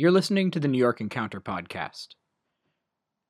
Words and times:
You're 0.00 0.12
listening 0.12 0.52
to 0.52 0.60
the 0.60 0.68
New 0.68 0.78
York 0.78 1.00
Encounter 1.00 1.40
podcast. 1.40 2.10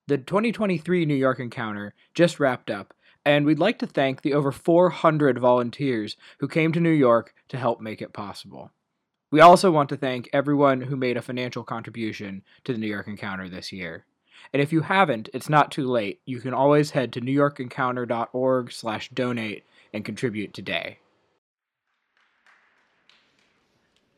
The 0.06 0.18
2023 0.18 1.06
New 1.06 1.14
York 1.14 1.41
Encounter 1.41 1.94
just 2.12 2.38
wrapped 2.38 2.71
up, 2.71 2.92
and 3.25 3.46
we'd 3.46 3.58
like 3.58 3.79
to 3.79 3.87
thank 3.87 4.21
the 4.21 4.34
over 4.34 4.53
400 4.53 5.39
volunteers 5.39 6.19
who 6.41 6.46
came 6.46 6.73
to 6.73 6.81
New 6.81 6.91
York 6.91 7.33
to 7.49 7.57
help 7.57 7.81
make 7.81 8.03
it 8.03 8.12
possible. 8.12 8.71
We 9.31 9.41
also 9.41 9.71
want 9.71 9.89
to 9.89 9.96
thank 9.96 10.29
everyone 10.31 10.83
who 10.83 10.95
made 10.95 11.17
a 11.17 11.23
financial 11.23 11.65
contribution 11.65 12.43
to 12.64 12.75
the 12.75 12.79
New 12.79 12.87
York 12.87 13.09
Encounter 13.09 13.48
this 13.48 13.73
year. 13.73 14.05
And 14.53 14.61
if 14.61 14.71
you 14.71 14.82
haven't, 14.82 15.30
it's 15.32 15.48
not 15.48 15.73
too 15.73 15.87
late. 15.87 16.21
You 16.27 16.39
can 16.39 16.53
always 16.53 16.91
head 16.91 17.14
to 17.14 17.23
newyorkencounter.org/donate 17.23 19.64
and 19.95 20.05
contribute 20.05 20.53
today. 20.53 20.98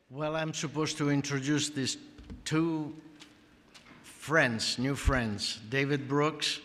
Well, 0.09 0.35
I'm 0.35 0.53
supposed 0.53 0.97
to 0.97 1.09
introduce 1.09 1.69
these 1.69 1.95
two 2.45 2.95
friends, 4.03 4.77
new 4.77 4.95
friends. 4.95 5.59
David 5.69 6.07
Brooks, 6.07 6.59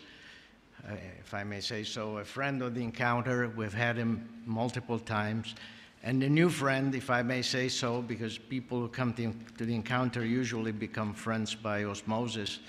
uh, 0.88 0.94
if 1.20 1.32
I 1.34 1.44
may 1.44 1.60
say 1.60 1.84
so, 1.84 2.18
a 2.18 2.24
friend 2.24 2.62
of 2.62 2.74
the 2.74 2.82
encounter. 2.82 3.48
We've 3.56 3.72
had 3.72 3.96
him 3.96 4.28
multiple 4.44 4.98
times. 4.98 5.54
And 6.02 6.22
a 6.22 6.28
new 6.28 6.48
friend, 6.48 6.94
if 6.94 7.10
I 7.10 7.22
may 7.22 7.42
say 7.42 7.68
so, 7.68 8.02
because 8.02 8.38
people 8.38 8.78
who 8.80 8.88
come 8.88 9.12
to, 9.14 9.32
to 9.58 9.64
the 9.64 9.74
encounter 9.74 10.24
usually 10.24 10.72
become 10.72 11.14
friends 11.14 11.54
by 11.54 11.84
osmosis. 11.84 12.60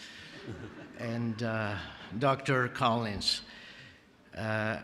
and 1.00 1.44
uh, 1.44 1.76
Dr. 2.18 2.68
Collins. 2.70 3.42
Uh, 4.36 4.78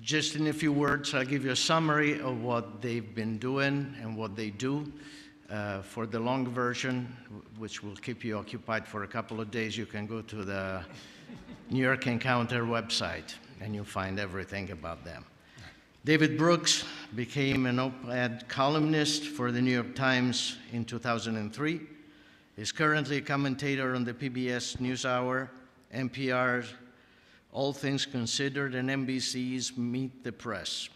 just 0.00 0.36
in 0.36 0.46
a 0.48 0.52
few 0.52 0.72
words, 0.72 1.14
I'll 1.14 1.24
give 1.24 1.44
you 1.44 1.52
a 1.52 1.56
summary 1.56 2.20
of 2.20 2.42
what 2.42 2.82
they've 2.82 3.14
been 3.14 3.38
doing 3.38 3.94
and 4.00 4.16
what 4.16 4.34
they 4.36 4.50
do. 4.50 4.90
Uh, 5.52 5.82
for 5.82 6.06
the 6.06 6.18
long 6.18 6.46
version, 6.46 7.14
which 7.58 7.82
will 7.82 7.96
keep 7.96 8.24
you 8.24 8.38
occupied 8.38 8.88
for 8.88 9.02
a 9.02 9.06
couple 9.06 9.38
of 9.38 9.50
days, 9.50 9.76
you 9.76 9.84
can 9.84 10.06
go 10.06 10.22
to 10.22 10.44
the 10.44 10.82
New 11.68 11.82
York 11.82 12.06
Encounter 12.06 12.62
website 12.62 13.34
and 13.60 13.74
you'll 13.74 13.84
find 13.84 14.18
everything 14.18 14.70
about 14.70 15.04
them. 15.04 15.26
David 16.06 16.38
Brooks 16.38 16.84
became 17.14 17.66
an 17.66 17.78
op-ed 17.78 18.48
columnist 18.48 19.24
for 19.24 19.52
the 19.52 19.60
New 19.60 19.72
York 19.72 19.94
Times 19.94 20.56
in 20.72 20.86
2003. 20.86 21.80
He's 22.56 22.72
currently 22.72 23.18
a 23.18 23.20
commentator 23.20 23.94
on 23.94 24.04
the 24.04 24.14
PBS 24.14 24.78
NewsHour, 24.78 25.50
NPR's 25.94 26.72
All 27.52 27.74
Things 27.74 28.06
Considered, 28.06 28.74
and 28.74 28.88
NBC's 28.88 29.76
Meet 29.76 30.24
the 30.24 30.32
Press. 30.32 30.88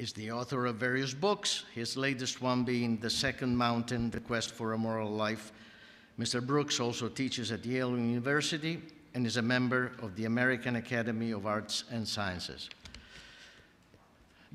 He's 0.00 0.14
the 0.14 0.32
author 0.32 0.64
of 0.64 0.76
various 0.76 1.12
books, 1.12 1.66
his 1.74 1.94
latest 1.94 2.40
one 2.40 2.64
being 2.64 2.96
The 2.96 3.10
Second 3.10 3.54
Mountain, 3.54 4.08
The 4.08 4.20
Quest 4.20 4.52
for 4.52 4.72
a 4.72 4.78
Moral 4.78 5.10
Life. 5.10 5.52
Mr. 6.18 6.40
Brooks 6.42 6.80
also 6.80 7.06
teaches 7.10 7.52
at 7.52 7.66
Yale 7.66 7.90
University 7.90 8.80
and 9.12 9.26
is 9.26 9.36
a 9.36 9.42
member 9.42 9.92
of 10.00 10.16
the 10.16 10.24
American 10.24 10.76
Academy 10.76 11.32
of 11.32 11.44
Arts 11.44 11.84
and 11.90 12.08
Sciences. 12.08 12.70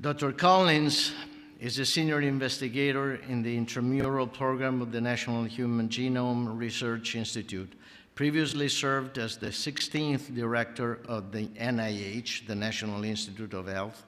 Dr. 0.00 0.32
Collins 0.32 1.12
is 1.60 1.78
a 1.78 1.86
senior 1.86 2.22
investigator 2.22 3.14
in 3.28 3.40
the 3.40 3.56
intramural 3.56 4.26
program 4.26 4.82
of 4.82 4.90
the 4.90 5.00
National 5.00 5.44
Human 5.44 5.88
Genome 5.88 6.58
Research 6.58 7.14
Institute. 7.14 7.72
Previously 8.16 8.68
served 8.68 9.16
as 9.16 9.36
the 9.36 9.50
16th 9.50 10.34
director 10.34 10.98
of 11.06 11.30
the 11.30 11.46
NIH, 11.50 12.48
the 12.48 12.54
National 12.56 13.04
Institute 13.04 13.54
of 13.54 13.68
Health, 13.68 14.02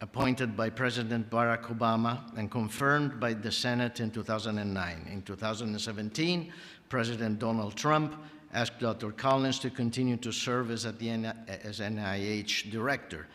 appointed 0.00 0.56
by 0.56 0.70
President 0.70 1.28
Barack 1.28 1.64
Obama 1.64 2.20
and 2.36 2.50
confirmed 2.50 3.18
by 3.18 3.34
the 3.34 3.50
Senate 3.50 4.00
in 4.00 4.10
2009. 4.10 5.08
In 5.10 5.22
2017, 5.22 6.52
President 6.88 7.38
Donald 7.38 7.74
Trump 7.74 8.14
asked 8.54 8.78
Dr. 8.78 9.10
Collins 9.10 9.58
to 9.58 9.70
continue 9.70 10.16
to 10.18 10.32
serve 10.32 10.70
as, 10.70 10.84
the 10.84 11.34
as 11.64 11.80
NIH 11.80 12.70
director. 12.70 13.26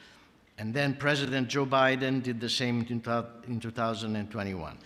And 0.57 0.73
then 0.73 0.95
President 0.95 1.49
Joe 1.49 1.65
Biden 1.65 2.23
did 2.23 2.39
the 2.39 2.49
same 2.49 2.85
in 2.89 3.59
2021, 3.59 4.77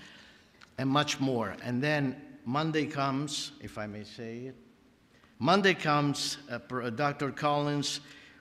and 0.77 0.89
much 0.89 1.19
more. 1.19 1.55
And 1.63 1.83
then 1.83 2.19
Monday 2.45 2.85
comes, 2.85 3.51
if 3.61 3.77
I 3.77 3.85
may 3.85 4.03
say 4.03 4.37
it, 4.37 4.55
Monday 5.39 5.75
comes, 5.75 6.37
uh, 6.49 6.89
Dr. 6.89 7.31
Collins 7.31 7.99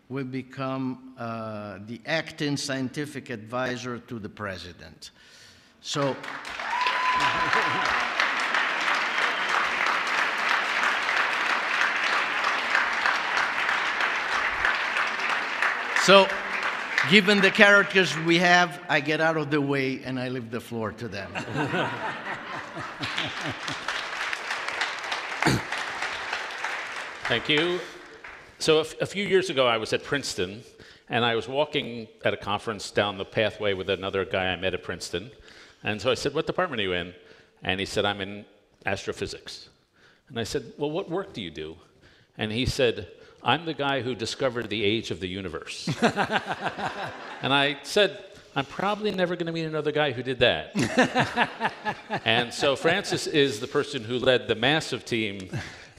will 0.09 0.25
become 0.25 1.15
uh, 1.19 1.79
the 1.87 2.01
acting 2.07 2.57
scientific 2.57 3.31
advisor 3.31 3.99
to 3.99 4.19
the 4.19 4.29
president. 4.29 5.11
So, 5.81 6.17
so 16.05 16.29
given 17.11 17.41
the 17.41 17.51
characters 17.51 18.17
we 18.21 18.39
have, 18.39 18.81
I 18.89 19.01
get 19.01 19.21
out 19.21 19.37
of 19.37 19.51
the 19.51 19.61
way 19.61 20.03
and 20.05 20.21
I 20.21 20.29
leave 20.29 20.51
the 20.51 20.61
floor 20.61 20.93
to 20.93 21.09
them. 21.09 21.33
Thank 27.29 27.49
you. 27.49 27.81
So, 28.59 28.79
a, 28.79 28.81
f- 28.81 29.01
a 29.01 29.07
few 29.07 29.27
years 29.27 29.51
ago, 29.51 29.67
I 29.67 29.77
was 29.77 29.93
at 29.93 30.03
Princeton, 30.03 30.63
and 31.09 31.25
I 31.25 31.35
was 31.35 31.47
walking 31.47 32.09
at 32.25 32.33
a 32.33 32.37
conference 32.37 32.91
down 32.91 33.19
the 33.19 33.25
pathway 33.25 33.75
with 33.75 33.91
another 33.91 34.25
guy 34.25 34.47
I 34.47 34.57
met 34.57 34.75
at 34.75 34.83
Princeton. 34.83 35.31
And 35.85 36.01
so 36.01 36.11
I 36.11 36.15
said, 36.15 36.35
What 36.35 36.47
department 36.47 36.81
are 36.81 36.85
you 36.85 36.93
in? 36.93 37.15
And 37.63 37.79
he 37.79 37.87
said, 37.87 38.05
I'm 38.05 38.21
in 38.21 38.45
astrophysics. 38.85 39.69
And 40.29 40.39
I 40.39 40.45
said, 40.45 40.73
Well, 40.79 40.91
what 40.91 41.11
work 41.11 41.33
do 41.33 41.43
you 41.43 41.51
do? 41.51 41.77
And 42.39 42.51
he 42.51 42.67
said, 42.67 43.09
I'm 43.43 43.65
the 43.65 43.75
guy 43.75 44.01
who 44.01 44.15
discovered 44.15 44.69
the 44.69 44.83
age 44.83 45.11
of 45.11 45.21
the 45.21 45.29
universe. 45.29 45.89
and 46.03 47.53
I 47.53 47.79
said, 47.83 48.25
I'm 48.57 48.65
probably 48.65 49.11
never 49.11 49.37
going 49.37 49.47
to 49.47 49.53
meet 49.53 49.67
another 49.67 49.93
guy 49.93 50.13
who 50.13 50.23
did 50.23 50.39
that. 50.39 51.63
and 52.25 52.53
so 52.53 52.75
Francis 52.75 53.27
is 53.27 53.61
the 53.61 53.67
person 53.67 54.03
who 54.03 54.19
led 54.19 54.49
the 54.49 54.55
massive 54.55 55.05
team 55.05 55.51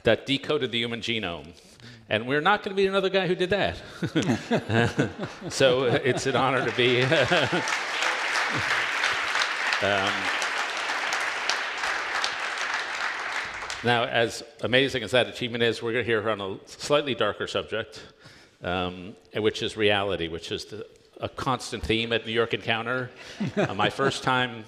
that 0.02 0.26
decoded 0.26 0.72
the 0.72 0.78
human 0.78 1.00
genome. 1.00 1.46
And 2.10 2.26
we're 2.26 2.40
not 2.40 2.62
going 2.62 2.74
to 2.74 2.80
be 2.80 2.86
another 2.86 3.10
guy 3.10 3.26
who 3.26 3.34
did 3.34 3.50
that. 3.50 3.76
so 5.50 5.84
it's 5.84 6.26
an 6.26 6.36
honor 6.36 6.64
to 6.64 6.74
be. 6.74 7.02
um, 9.82 10.10
now, 13.84 14.04
as 14.04 14.42
amazing 14.62 15.02
as 15.02 15.10
that 15.10 15.28
achievement 15.28 15.62
is, 15.62 15.82
we're 15.82 15.92
going 15.92 16.04
to 16.04 16.10
hear 16.10 16.30
on 16.30 16.40
a 16.40 16.56
slightly 16.66 17.14
darker 17.14 17.46
subject, 17.46 18.02
um, 18.62 19.14
which 19.34 19.62
is 19.62 19.76
reality, 19.76 20.28
which 20.28 20.50
is 20.50 20.64
the, 20.64 20.86
a 21.20 21.28
constant 21.28 21.84
theme 21.84 22.14
at 22.14 22.24
New 22.24 22.32
York 22.32 22.54
Encounter. 22.54 23.10
uh, 23.56 23.74
my 23.74 23.90
first 23.90 24.22
time 24.22 24.64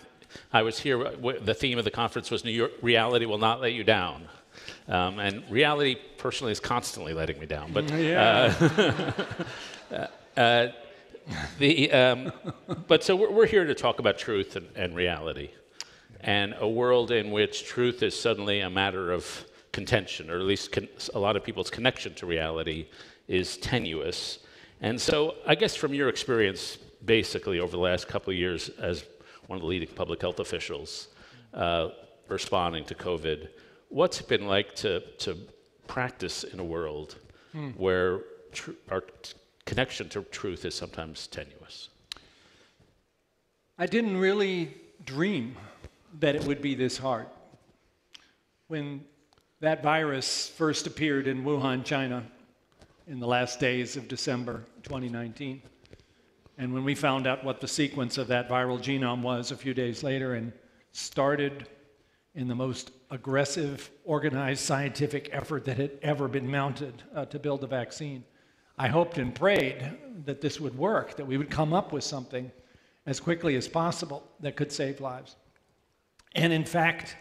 I 0.52 0.62
was 0.62 0.78
here, 0.78 1.10
the 1.40 1.54
theme 1.54 1.78
of 1.78 1.84
the 1.84 1.90
conference 1.90 2.30
was 2.30 2.44
New 2.44 2.50
York 2.50 2.72
Reality 2.82 3.24
Will 3.24 3.38
Not 3.38 3.62
Let 3.62 3.72
You 3.72 3.82
Down. 3.82 4.28
Um, 4.90 5.20
and 5.20 5.48
reality, 5.48 5.96
personally, 6.18 6.50
is 6.50 6.58
constantly 6.58 7.14
letting 7.14 7.38
me 7.38 7.46
down. 7.46 7.72
But 7.72 7.88
yeah. 7.92 8.52
uh, 9.92 10.06
uh, 10.36 10.68
the 11.60 11.92
um, 11.92 12.32
but 12.88 13.04
so 13.04 13.14
we're, 13.14 13.30
we're, 13.30 13.46
here 13.46 13.64
to 13.64 13.74
talk 13.74 14.00
about 14.00 14.18
truth 14.18 14.56
and, 14.56 14.66
and, 14.74 14.96
reality, 14.96 15.50
and 16.22 16.56
a 16.58 16.68
world 16.68 17.12
in 17.12 17.30
which 17.30 17.64
truth 17.66 18.02
is 18.02 18.18
suddenly 18.18 18.60
a 18.60 18.70
matter 18.70 19.12
of 19.12 19.44
contention, 19.70 20.28
or 20.28 20.40
at 20.40 20.44
least 20.44 20.72
con- 20.72 20.88
a 21.14 21.20
lot 21.20 21.36
of 21.36 21.44
people's 21.44 21.70
connection 21.70 22.12
to 22.14 22.26
reality 22.26 22.88
is 23.28 23.58
tenuous. 23.58 24.40
And 24.80 25.00
so, 25.00 25.36
I 25.46 25.54
guess 25.54 25.76
from 25.76 25.94
your 25.94 26.08
experience, 26.08 26.78
basically 27.04 27.60
over 27.60 27.70
the 27.70 27.78
last 27.78 28.08
couple 28.08 28.32
of 28.32 28.36
years 28.36 28.70
as 28.70 29.04
one 29.46 29.56
of 29.56 29.62
the 29.62 29.68
leading 29.68 29.88
public 29.94 30.20
health 30.20 30.40
officials 30.40 31.08
uh, 31.54 31.90
responding 32.28 32.84
to 32.86 32.94
COVID 32.94 33.50
what's 33.90 34.20
it 34.20 34.28
been 34.28 34.46
like 34.46 34.74
to, 34.76 35.00
to 35.18 35.36
practice 35.86 36.44
in 36.44 36.58
a 36.58 36.64
world 36.64 37.16
hmm. 37.52 37.70
where 37.70 38.20
tr- 38.52 38.70
our 38.90 39.04
connection 39.66 40.08
to 40.08 40.22
truth 40.22 40.64
is 40.64 40.74
sometimes 40.74 41.26
tenuous? 41.26 41.90
I 43.78 43.86
didn't 43.86 44.16
really 44.16 44.74
dream 45.04 45.56
that 46.20 46.34
it 46.34 46.44
would 46.44 46.62
be 46.62 46.74
this 46.74 46.96
hard. 46.96 47.26
When 48.68 49.04
that 49.60 49.82
virus 49.82 50.48
first 50.48 50.86
appeared 50.86 51.26
in 51.26 51.44
Wuhan, 51.44 51.84
China, 51.84 52.24
in 53.06 53.18
the 53.18 53.26
last 53.26 53.58
days 53.58 53.96
of 53.96 54.06
December 54.06 54.64
2019, 54.84 55.62
and 56.58 56.72
when 56.72 56.84
we 56.84 56.94
found 56.94 57.26
out 57.26 57.42
what 57.42 57.60
the 57.60 57.68
sequence 57.68 58.18
of 58.18 58.28
that 58.28 58.48
viral 58.48 58.78
genome 58.78 59.22
was 59.22 59.50
a 59.50 59.56
few 59.56 59.74
days 59.74 60.02
later 60.02 60.34
and 60.34 60.52
started 60.92 61.66
in 62.34 62.48
the 62.48 62.54
most 62.54 62.92
aggressive, 63.10 63.90
organized 64.04 64.60
scientific 64.60 65.28
effort 65.32 65.64
that 65.64 65.76
had 65.76 65.98
ever 66.02 66.28
been 66.28 66.48
mounted 66.50 67.02
uh, 67.14 67.24
to 67.26 67.38
build 67.38 67.64
a 67.64 67.66
vaccine. 67.66 68.24
I 68.78 68.88
hoped 68.88 69.18
and 69.18 69.34
prayed 69.34 69.98
that 70.24 70.40
this 70.40 70.60
would 70.60 70.76
work, 70.78 71.16
that 71.16 71.26
we 71.26 71.36
would 71.36 71.50
come 71.50 71.72
up 71.72 71.92
with 71.92 72.04
something 72.04 72.50
as 73.06 73.20
quickly 73.20 73.56
as 73.56 73.66
possible 73.66 74.22
that 74.40 74.56
could 74.56 74.70
save 74.70 75.00
lives. 75.00 75.36
And 76.34 76.52
in 76.52 76.64
fact, 76.64 77.16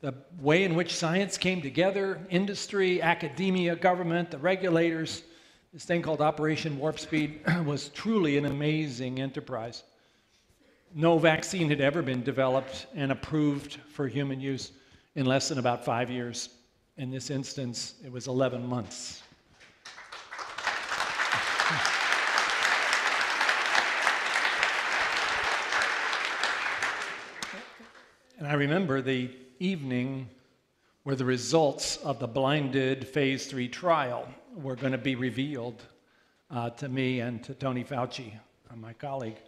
the 0.00 0.14
way 0.40 0.64
in 0.64 0.74
which 0.74 0.94
science 0.94 1.38
came 1.38 1.62
together, 1.62 2.20
industry, 2.30 3.00
academia, 3.00 3.76
government, 3.76 4.30
the 4.30 4.38
regulators, 4.38 5.22
this 5.72 5.84
thing 5.84 6.02
called 6.02 6.20
Operation 6.20 6.78
Warp 6.78 6.98
Speed 6.98 7.40
was 7.64 7.90
truly 7.90 8.36
an 8.36 8.46
amazing 8.46 9.20
enterprise. 9.20 9.84
No 10.94 11.18
vaccine 11.18 11.68
had 11.68 11.80
ever 11.80 12.02
been 12.02 12.22
developed 12.22 12.86
and 12.94 13.12
approved 13.12 13.78
for 13.92 14.08
human 14.08 14.40
use 14.40 14.72
in 15.14 15.26
less 15.26 15.48
than 15.48 15.58
about 15.58 15.84
five 15.84 16.10
years. 16.10 16.48
In 16.96 17.10
this 17.10 17.30
instance, 17.30 17.94
it 18.04 18.10
was 18.10 18.26
11 18.26 18.66
months. 18.66 19.22
And 28.38 28.46
I 28.46 28.54
remember 28.54 29.02
the 29.02 29.30
evening 29.58 30.28
where 31.02 31.16
the 31.16 31.24
results 31.24 31.96
of 31.98 32.20
the 32.20 32.28
blinded 32.28 33.06
phase 33.06 33.46
three 33.46 33.68
trial 33.68 34.28
were 34.54 34.76
going 34.76 34.92
to 34.92 34.98
be 34.98 35.16
revealed 35.16 35.82
uh, 36.50 36.70
to 36.70 36.88
me 36.88 37.20
and 37.20 37.42
to 37.44 37.54
Tony 37.54 37.82
Fauci, 37.82 38.32
uh, 38.70 38.76
my 38.76 38.92
colleague. 38.92 39.38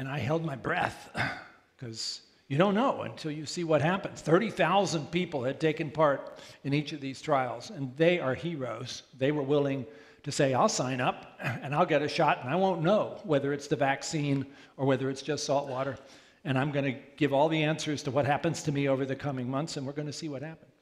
And 0.00 0.08
I 0.08 0.18
held 0.18 0.44
my 0.44 0.56
breath 0.56 1.10
because 1.76 2.22
you 2.48 2.58
don't 2.58 2.74
know 2.74 3.02
until 3.02 3.30
you 3.30 3.46
see 3.46 3.62
what 3.62 3.80
happens. 3.82 4.20
30,000 4.20 5.12
people 5.12 5.44
had 5.44 5.60
taken 5.60 5.90
part 5.90 6.40
in 6.64 6.74
each 6.74 6.92
of 6.92 7.00
these 7.00 7.22
trials, 7.22 7.70
and 7.70 7.96
they 7.96 8.18
are 8.18 8.34
heroes. 8.34 9.04
They 9.16 9.30
were 9.30 9.44
willing 9.44 9.86
to 10.24 10.32
say, 10.32 10.54
I'll 10.54 10.68
sign 10.68 11.00
up 11.00 11.38
and 11.40 11.72
I'll 11.72 11.86
get 11.86 12.02
a 12.02 12.08
shot, 12.08 12.40
and 12.42 12.50
I 12.50 12.56
won't 12.56 12.82
know 12.82 13.20
whether 13.22 13.52
it's 13.52 13.68
the 13.68 13.76
vaccine 13.76 14.44
or 14.76 14.86
whether 14.86 15.08
it's 15.08 15.22
just 15.22 15.44
salt 15.44 15.68
water 15.68 15.96
and 16.44 16.58
I'm 16.58 16.70
going 16.70 16.86
to 16.86 16.98
give 17.16 17.32
all 17.32 17.48
the 17.48 17.62
answers 17.62 18.02
to 18.04 18.10
what 18.10 18.24
happens 18.24 18.62
to 18.64 18.72
me 18.72 18.88
over 18.88 19.04
the 19.04 19.16
coming 19.16 19.50
months, 19.50 19.76
and 19.76 19.86
we're 19.86 19.92
going 19.92 20.06
to 20.06 20.12
see 20.12 20.28
what 20.28 20.42
happens. 20.42 20.72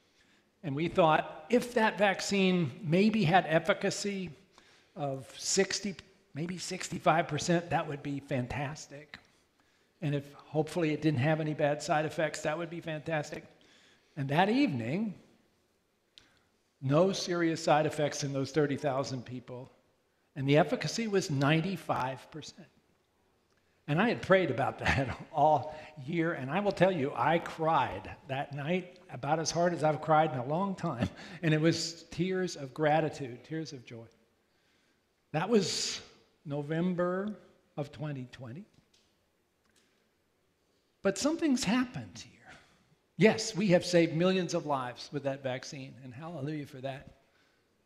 And 0.62 0.74
we 0.74 0.88
thought 0.88 1.46
if 1.50 1.74
that 1.74 1.98
vaccine 1.98 2.70
maybe 2.82 3.24
had 3.24 3.44
efficacy 3.48 4.30
of 4.94 5.32
60, 5.36 5.96
maybe 6.34 6.56
65%, 6.56 7.70
that 7.70 7.88
would 7.88 8.02
be 8.02 8.20
fantastic. 8.20 9.18
And 10.00 10.14
if 10.14 10.32
hopefully 10.34 10.92
it 10.92 11.02
didn't 11.02 11.20
have 11.20 11.40
any 11.40 11.54
bad 11.54 11.82
side 11.82 12.04
effects, 12.04 12.42
that 12.42 12.56
would 12.56 12.70
be 12.70 12.80
fantastic. 12.80 13.44
And 14.16 14.28
that 14.28 14.48
evening, 14.48 15.14
no 16.80 17.12
serious 17.12 17.62
side 17.62 17.86
effects 17.86 18.24
in 18.24 18.32
those 18.32 18.50
30,000 18.52 19.24
people, 19.24 19.70
and 20.36 20.48
the 20.48 20.56
efficacy 20.56 21.08
was 21.08 21.28
95%. 21.28 22.52
And 23.88 24.00
I 24.00 24.10
had 24.10 24.20
prayed 24.20 24.50
about 24.50 24.78
that 24.80 25.18
all 25.32 25.74
year, 26.06 26.34
and 26.34 26.50
I 26.50 26.60
will 26.60 26.72
tell 26.72 26.92
you, 26.92 27.12
I 27.16 27.38
cried 27.38 28.10
that 28.28 28.54
night 28.54 28.98
about 29.10 29.40
as 29.40 29.50
hard 29.50 29.72
as 29.72 29.82
I've 29.82 30.02
cried 30.02 30.32
in 30.32 30.38
a 30.38 30.46
long 30.46 30.74
time. 30.74 31.08
And 31.42 31.54
it 31.54 31.60
was 31.60 32.04
tears 32.10 32.56
of 32.56 32.74
gratitude, 32.74 33.44
tears 33.44 33.72
of 33.72 33.84
joy. 33.86 34.04
That 35.32 35.48
was 35.48 36.00
November 36.48 37.36
of 37.76 37.92
2020. 37.92 38.64
But 41.02 41.16
something's 41.16 41.62
happened 41.62 42.18
here. 42.18 42.32
Yes, 43.16 43.54
we 43.54 43.68
have 43.68 43.84
saved 43.84 44.16
millions 44.16 44.54
of 44.54 44.66
lives 44.66 45.10
with 45.12 45.22
that 45.24 45.42
vaccine, 45.42 45.94
and 46.02 46.12
hallelujah 46.12 46.66
for 46.66 46.80
that. 46.80 47.18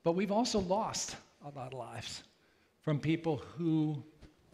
But 0.05 0.13
we've 0.13 0.33
also 0.33 0.61
lost 0.61 1.17
a 1.45 1.51
lot 1.59 1.75
of 1.75 1.79
lives 1.79 2.23
from 2.83 2.99
people 2.99 3.43
who 3.57 4.03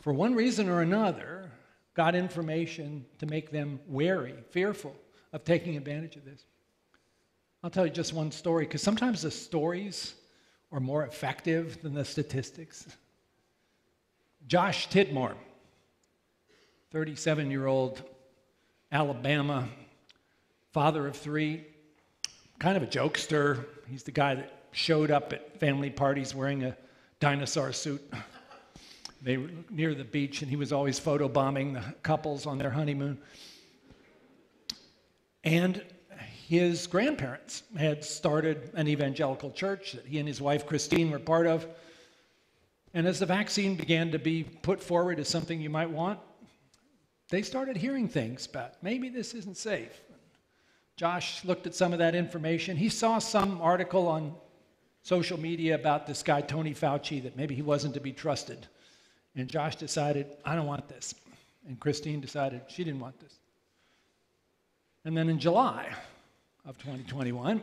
for 0.01 0.13
one 0.13 0.35
reason 0.35 0.69
or 0.69 0.81
another, 0.81 1.51
got 1.95 2.15
information 2.15 3.05
to 3.19 3.27
make 3.27 3.51
them 3.51 3.81
wary, 3.89 4.35
fearful 4.51 4.95
of 5.33 5.45
taking 5.45 5.77
advantage 5.77 6.17
of 6.17 6.25
this. 6.25 6.45
I'll 7.63 7.71
tell 7.71 7.87
you 7.87 7.93
just 7.93 8.13
one 8.13 8.31
story, 8.31 8.65
because 8.65 8.83
sometimes 8.83 9.23
the 9.23 9.31
stories 9.31 10.15
are 10.71 10.81
more 10.81 11.05
effective 11.05 11.83
than 11.83 11.95
the 11.95 12.05
statistics. 12.05 12.87
Josh 14.49 14.89
Tidmore, 14.89 15.35
37 16.91 17.51
year 17.51 17.67
old 17.67 18.03
Alabama, 18.91 19.69
father 20.73 21.07
of 21.07 21.15
three, 21.15 21.67
kind 22.59 22.75
of 22.75 22.83
a 22.83 22.87
jokester. 22.87 23.67
He's 23.91 24.05
the 24.05 24.11
guy 24.11 24.37
that 24.37 24.69
showed 24.73 25.11
up 25.11 25.35
at 25.35 25.61
family 25.61 25.91
parties 25.91 26.35
wearing 26.35 26.65
a 26.65 26.75
dinosaur 27.21 27.75
suit. 27.75 28.03
They 29.21 29.37
were 29.37 29.51
near 29.69 29.95
the 29.95 30.05
beach, 30.05 30.41
and 30.41 30.51
he 30.51 30.57
was 30.57 30.73
always 30.73 30.99
photobombing 30.99 31.75
the 31.75 31.95
couples 32.03 32.47
on 32.47 32.57
their 32.57 32.71
honeymoon. 32.71 33.19
And 35.45 35.85
his 36.47 36.87
grandparents 36.87 37.65
had 37.77 38.03
started 38.03 38.71
an 38.73 38.89
evangelical 38.89 39.51
church 39.51 39.93
that 39.93 40.07
he 40.07 40.19
and 40.19 40.27
his 40.27 40.41
wife 40.41 40.67
Christine 40.67 41.11
were 41.11 41.19
part 41.19 41.47
of. 41.47 41.67
And 42.95 43.07
as 43.07 43.19
the 43.19 43.27
vaccine 43.27 43.77
began 43.77 44.11
to 44.13 44.19
be 44.19 44.45
put 44.45 44.83
forward 44.83 45.19
as 45.19 45.29
something 45.29 45.61
you 45.61 45.71
might 45.71 45.91
want, 45.91 46.19
they 47.31 47.43
started 47.43 47.77
hearing 47.77 48.09
things 48.09 48.47
about 48.47 48.83
maybe 48.83 49.09
this 49.09 49.35
isn't 49.35 49.57
safe. 49.57 50.01
Josh 50.97 51.45
looked 51.45 51.67
at 51.67 51.75
some 51.75 51.93
of 51.93 51.99
that 51.99 52.15
information. 52.15 52.77
He 52.77 52.89
saw 52.89 53.19
some 53.19 53.61
article 53.61 54.09
on 54.09 54.35
social 55.03 55.39
media 55.39 55.75
about 55.75 56.07
this 56.07 56.23
guy, 56.23 56.41
Tony 56.41 56.75
Fauci, 56.75 57.23
that 57.23 57.37
maybe 57.37 57.55
he 57.55 57.63
wasn't 57.63 57.95
to 57.95 58.01
be 58.01 58.13
trusted. 58.13 58.67
And 59.37 59.49
Josh 59.49 59.77
decided, 59.77 60.27
I 60.45 60.57
don't 60.57 60.67
want 60.67 60.89
this. 60.89 61.15
And 61.67 61.79
Christine 61.79 62.21
decided 62.21 62.63
she 62.69 62.83
didn't 62.83 63.01
want 63.01 63.21
this. 63.21 63.39
And 65.05 65.17
then 65.17 65.29
in 65.29 65.39
July 65.39 65.87
of 66.67 66.77
2021, 66.79 67.63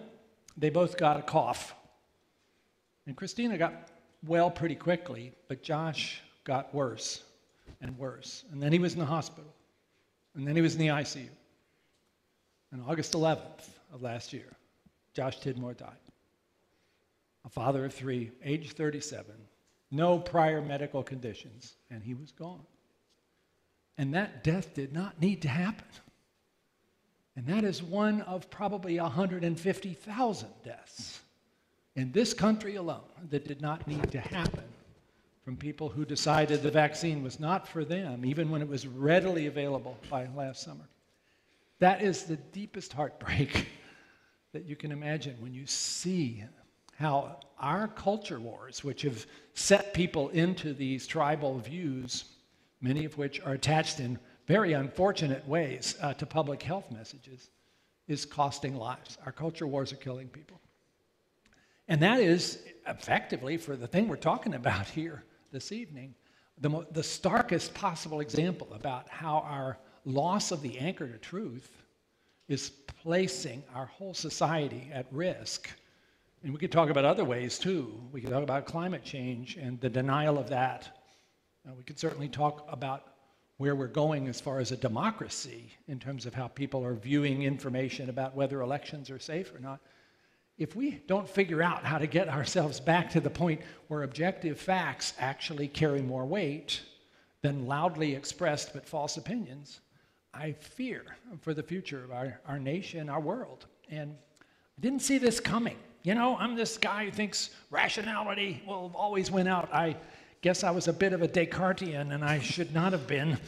they 0.58 0.70
both 0.70 0.98
got 0.98 1.18
a 1.18 1.22
cough. 1.22 1.76
And 3.06 3.16
Christina 3.16 3.58
got 3.58 3.90
well 4.28 4.50
pretty 4.50 4.76
quickly, 4.76 5.34
but 5.48 5.64
Josh 5.64 6.22
got 6.44 6.74
worse 6.74 7.24
and 7.82 7.98
worse. 7.98 8.44
And 8.52 8.62
then 8.62 8.72
he 8.72 8.80
was 8.80 8.94
in 8.94 9.00
the 9.00 9.06
hospital. 9.06 9.52
And 10.36 10.48
then 10.48 10.56
he 10.56 10.62
was 10.62 10.74
in 10.76 10.80
the 10.80 10.88
ICU. 10.88 11.30
And 12.72 12.84
August 12.88 13.14
11th 13.14 13.70
of 13.94 14.02
last 14.02 14.34
year, 14.34 14.52
Josh 15.14 15.40
Tidmore 15.40 15.78
died. 15.78 15.96
A 17.46 17.50
father 17.50 17.86
of 17.86 17.94
three, 17.94 18.32
age 18.44 18.74
37, 18.74 19.34
no 19.92 20.20
prior 20.20 20.62
medical 20.62 21.04
conditions, 21.04 21.76
and 21.90 22.04
he 22.04 22.14
was 22.14 22.32
gone. 22.32 22.66
And 23.98 24.14
that 24.14 24.44
death 24.44 24.74
did 24.74 24.92
not 24.92 25.22
need 25.22 25.42
to 25.44 25.48
happen. 25.48 25.86
And 27.38 27.48
that 27.48 27.64
is 27.64 27.84
one 27.84 28.22
of 28.22 28.50
probably 28.50 29.00
150,000 29.00 30.50
deaths 30.64 31.20
in 31.96 32.12
this 32.12 32.34
country 32.34 32.76
alone 32.76 33.02
that 33.30 33.48
did 33.48 33.62
not 33.62 33.88
need 33.88 34.12
to 34.12 34.20
happen 34.20 34.64
from 35.44 35.56
people 35.56 35.90
who 35.90 36.06
decided 36.06 36.62
the 36.62 36.72
vaccine 36.72 37.24
was 37.24 37.40
not 37.40 37.68
for 37.68 37.86
them, 37.86 38.26
even 38.26 38.50
when 38.50 38.62
it 38.62 38.68
was 38.68 38.88
readily 38.88 39.48
available 39.48 39.98
by 40.10 40.28
last 40.36 40.64
summer. 40.64 40.90
That 41.80 42.02
is 42.02 42.24
the 42.24 42.38
deepest 42.38 42.94
heartbreak 42.94 43.68
that 44.54 44.66
you 44.66 44.76
can 44.76 44.92
imagine 44.92 45.36
when 45.40 45.54
you 45.54 45.68
see 45.68 46.44
how 46.98 47.40
our 47.60 47.88
culture 47.88 48.40
wars, 48.40 48.84
which 48.84 49.04
have 49.04 49.26
set 49.54 49.94
people 49.94 50.30
into 50.30 50.74
these 50.74 51.06
tribal 51.06 51.60
views, 51.60 52.26
many 52.82 53.06
of 53.06 53.18
which 53.18 53.40
are 53.42 53.54
attached 53.54 54.00
in 54.00 54.18
very 54.48 54.74
unfortunate 54.74 55.48
ways 55.48 55.96
uh, 56.02 56.14
to 56.14 56.26
public 56.26 56.64
health 56.64 56.90
messages, 56.92 57.50
is 58.08 58.26
costing 58.26 58.76
lives. 58.76 59.18
Our 59.26 59.32
culture 59.32 59.68
wars 59.68 59.92
are 59.92 59.98
killing 59.98 60.28
people. 60.28 60.60
And 61.88 62.02
that 62.02 62.20
is 62.20 62.64
effectively, 62.88 63.58
for 63.58 63.76
the 63.76 63.88
thing 63.88 64.08
we're 64.08 64.16
talking 64.16 64.54
about 64.54 64.88
here 64.88 65.24
this 65.52 65.72
evening, 65.72 66.16
the, 66.60 66.70
mo- 66.70 66.86
the 66.92 67.04
starkest 67.04 67.74
possible 67.74 68.20
example 68.20 68.68
about 68.74 69.10
how 69.10 69.40
our 69.40 69.78
loss 70.06 70.52
of 70.52 70.62
the 70.62 70.78
anchor 70.80 71.08
to 71.08 71.18
truth 71.18 71.70
is 72.48 72.70
placing 72.70 73.64
our 73.74 73.86
whole 73.86 74.14
society 74.14 74.90
at 74.94 75.06
risk 75.12 75.70
and 76.46 76.54
we 76.54 76.60
could 76.60 76.72
talk 76.72 76.92
about 76.92 77.06
other 77.06 77.26
ways 77.26 77.58
too. 77.58 77.92
We 78.12 78.22
could 78.22 78.30
talk 78.30 78.44
about 78.44 78.68
climate 78.68 79.04
change 79.04 79.58
and 79.58 79.82
the 79.82 79.90
denial 79.90 80.38
of 80.38 80.48
that. 80.50 80.96
Uh, 81.68 81.74
we 81.76 81.84
could 81.84 81.98
certainly 81.98 82.28
talk 82.28 82.68
about 82.70 83.14
where 83.58 83.76
we're 83.76 83.88
going 83.88 84.28
as 84.28 84.40
far 84.40 84.60
as 84.60 84.72
a 84.72 84.78
democracy 84.78 85.72
in 85.88 85.98
terms 85.98 86.28
of 86.28 86.36
how 86.36 86.48
people 86.48 86.86
are 86.86 86.94
viewing 86.94 87.42
information 87.42 88.10
about 88.10 88.36
whether 88.36 88.62
elections 88.62 89.10
are 89.10 89.18
safe 89.18 89.56
or 89.56 89.60
not. 89.60 89.80
If 90.58 90.76
we 90.76 91.02
don't 91.08 91.28
figure 91.28 91.62
out 91.62 91.84
how 91.84 91.98
to 91.98 92.08
get 92.08 92.30
ourselves 92.30 92.80
back 92.80 93.10
to 93.12 93.20
the 93.20 93.30
point 93.30 93.62
where 93.88 94.04
objective 94.04 94.60
facts 94.60 95.14
actually 95.20 95.68
carry 95.68 96.02
more 96.02 96.26
weight 96.26 96.82
than 97.42 97.68
loudly 97.68 98.16
expressed 98.16 98.74
but 98.74 98.88
false 98.88 99.18
opinions, 99.18 99.82
I 100.34 100.54
fear 100.54 101.04
for 101.42 101.54
the 101.54 101.64
future 101.64 102.04
of 102.04 102.12
our, 102.12 102.40
our 102.48 102.60
nation, 102.60 103.10
our 103.10 103.20
world. 103.20 103.66
And 103.90 104.16
I 104.42 104.82
didn't 104.82 105.02
see 105.02 105.18
this 105.18 105.40
coming 105.40 105.78
you 106.06 106.14
know, 106.14 106.38
I'm 106.38 106.56
this 106.56 106.78
guy 106.78 107.06
who 107.06 107.12
thinks 107.12 107.50
rationality 107.72 108.62
will 108.68 108.92
always 108.94 109.32
win 109.32 109.48
out. 109.48 109.74
I 109.74 109.98
guess 110.42 110.64
I 110.64 110.70
was 110.70 110.88
a 110.88 110.94
bit 110.94 111.14
of 111.14 111.24
a 111.24 111.28
Descartesian 111.28 112.12
and 112.12 112.24
I 112.24 112.38
should 112.38 112.76
not 112.76 112.92
have 112.92 113.08
been. 113.08 113.40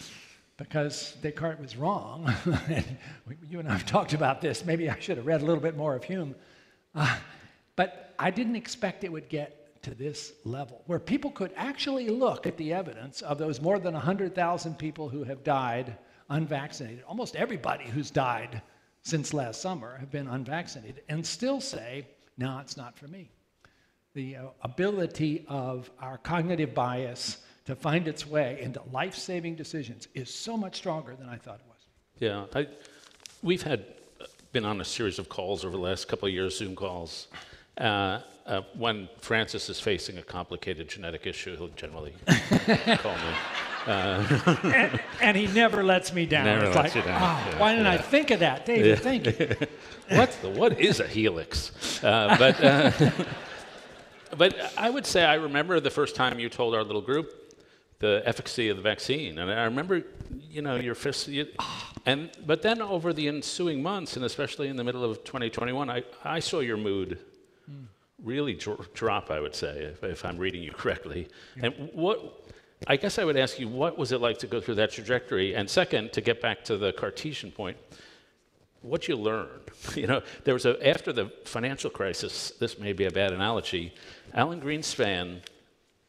because 0.58 1.16
Descartes 1.22 1.60
was 1.60 1.78
wrong. 1.78 2.34
and 2.68 2.98
you 3.48 3.60
and 3.60 3.70
I 3.70 3.74
have 3.74 3.86
talked 3.86 4.14
about 4.14 4.42
this. 4.42 4.66
Maybe 4.66 4.90
I 4.90 4.98
should 5.00 5.18
have 5.18 5.28
read 5.28 5.44
a 5.44 5.46
little 5.46 5.62
bit 5.62 5.78
more 5.78 5.96
of 5.96 6.04
Hume. 6.04 6.34
Uh, 6.98 7.16
but 7.78 8.14
I 8.20 8.32
didn't 8.32 8.56
expect 8.56 9.04
it 9.04 9.12
would 9.12 9.30
get 9.30 9.82
to 9.84 9.96
this 9.96 10.34
level 10.44 10.82
where 10.88 11.00
people 11.00 11.32
could 11.32 11.54
actually 11.56 12.10
look 12.10 12.46
at 12.46 12.58
the 12.58 12.74
evidence 12.74 13.22
of 13.22 13.38
those 13.38 13.62
more 13.62 13.80
than 13.80 13.94
100,000 13.94 14.78
people 14.78 15.08
who 15.08 15.24
have 15.24 15.44
died 15.44 15.96
unvaccinated. 16.30 17.04
Almost 17.08 17.36
everybody 17.36 17.86
who's 17.86 18.12
died 18.12 18.62
since 19.04 19.34
last 19.34 19.62
summer 19.62 19.98
have 19.98 20.12
been 20.12 20.28
unvaccinated 20.28 21.04
and 21.08 21.26
still 21.26 21.62
say, 21.62 22.06
no, 22.38 22.60
it's 22.60 22.76
not 22.76 22.98
for 22.98 23.08
me. 23.08 23.30
The 24.14 24.36
uh, 24.36 24.42
ability 24.64 25.46
of 25.48 25.90
our 26.00 26.18
cognitive 26.18 26.74
bias 26.74 27.38
to 27.66 27.76
find 27.76 28.08
its 28.08 28.26
way 28.26 28.60
into 28.62 28.82
life 28.92 29.16
saving 29.16 29.56
decisions 29.56 30.08
is 30.14 30.34
so 30.34 30.58
much 30.58 30.76
stronger 30.76 31.16
than 31.16 31.30
I 31.30 31.38
thought 31.38 31.60
it 31.60 31.68
was. 31.68 31.78
Yeah, 32.20 32.46
I, 32.54 32.68
we've 33.44 33.62
had 33.62 33.86
been 34.52 34.66
on 34.66 34.82
a 34.82 34.86
series 34.86 35.20
of 35.20 35.30
calls 35.30 35.66
over 35.66 35.76
the 35.76 35.82
last 35.82 36.08
couple 36.08 36.28
of 36.28 36.34
years, 36.34 36.58
Zoom 36.58 36.76
calls. 36.76 37.28
Uh, 37.78 38.22
uh, 38.46 38.62
when 38.78 39.10
Francis 39.20 39.70
is 39.70 39.80
facing 39.80 40.18
a 40.18 40.22
complicated 40.22 40.88
genetic 40.88 41.28
issue, 41.28 41.56
he'll 41.58 41.68
generally 41.70 42.14
call 42.98 43.16
me. 43.16 43.34
Uh, 43.86 44.60
and, 44.64 45.00
and, 45.22 45.38
he 45.38 45.48
never 45.48 45.84
lets 45.84 46.14
me 46.14 46.26
down. 46.26 46.46
Never 46.46 46.66
it's 46.66 46.76
lets 46.76 46.96
like, 46.96 47.06
you 47.06 47.10
down. 47.10 47.22
Oh, 47.22 47.50
yeah, 47.50 47.60
why 47.60 47.72
didn't 47.74 47.86
yeah. 47.86 47.92
I 47.94 47.98
think 47.98 48.32
of 48.32 48.40
that, 48.40 48.66
David? 48.66 48.88
Yeah. 48.88 48.96
Thank 48.96 49.26
you. 49.26 49.68
what, 50.18 50.38
the, 50.42 50.50
what 50.50 50.80
is 50.80 51.00
a 51.00 51.08
helix? 51.08 52.04
Uh, 52.04 52.36
but, 52.38 52.64
uh, 52.64 52.92
but 54.38 54.74
I 54.78 54.90
would 54.90 55.06
say 55.06 55.24
I 55.24 55.36
remember 55.36 55.80
the 55.80 55.90
first 55.90 56.16
time 56.16 56.40
you 56.40 56.50
told 56.50 56.74
our 56.74 56.84
little 56.84 57.02
group 57.02 57.37
the 58.00 58.22
efficacy 58.26 58.70
of 58.70 58.78
the 58.78 58.84
vaccine. 58.84 59.40
And 59.40 59.52
I 59.52 59.64
remember, 59.64 60.04
you 60.50 60.62
know, 60.62 60.76
your 60.76 60.96
fist, 60.96 61.28
you, 61.28 61.48
and, 62.06 62.30
but 62.46 62.62
then 62.62 62.82
over 62.82 63.12
the 63.12 63.28
ensuing 63.28 63.82
months, 63.82 64.16
and 64.16 64.26
especially 64.26 64.68
in 64.68 64.76
the 64.76 64.84
middle 64.84 65.04
of 65.04 65.24
2021, 65.24 65.90
I, 65.90 66.04
I 66.24 66.40
saw 66.40 66.60
your 66.60 66.78
mood 66.78 67.20
really 68.24 68.54
dr- 68.54 68.94
drop, 68.94 69.32
I 69.32 69.40
would 69.40 69.56
say, 69.56 69.84
if, 69.84 70.04
if 70.04 70.26
I'm 70.26 70.38
reading 70.38 70.64
you 70.64 70.72
correctly. 70.72 71.28
And 71.62 71.90
what, 71.94 72.50
I 72.88 72.98
guess 72.98 73.20
I 73.20 73.24
would 73.24 73.38
ask 73.38 73.60
you, 73.60 73.68
what 73.68 73.98
was 73.98 74.12
it 74.12 74.22
like 74.22 74.38
to 74.40 74.48
go 74.48 74.62
through 74.62 74.76
that 74.76 74.92
trajectory? 74.92 75.56
And 75.56 75.70
second, 75.70 76.14
to 76.14 76.22
get 76.22 76.42
back 76.42 76.64
to 76.66 76.78
the 76.78 76.94
Cartesian 76.94 77.52
point, 77.52 77.78
what 78.82 79.08
you 79.08 79.16
learn. 79.16 79.50
You 79.96 80.08
know, 80.08 80.22
there 80.44 80.54
was 80.54 80.66
a, 80.66 80.88
after 80.88 81.14
the 81.14 81.32
financial 81.46 81.90
crisis, 81.90 82.52
this 82.60 82.78
may 82.78 82.94
be 82.94 83.06
a 83.06 83.12
bad 83.12 83.32
analogy, 83.32 83.94
Alan 84.34 84.60
Greenspan 84.60 85.42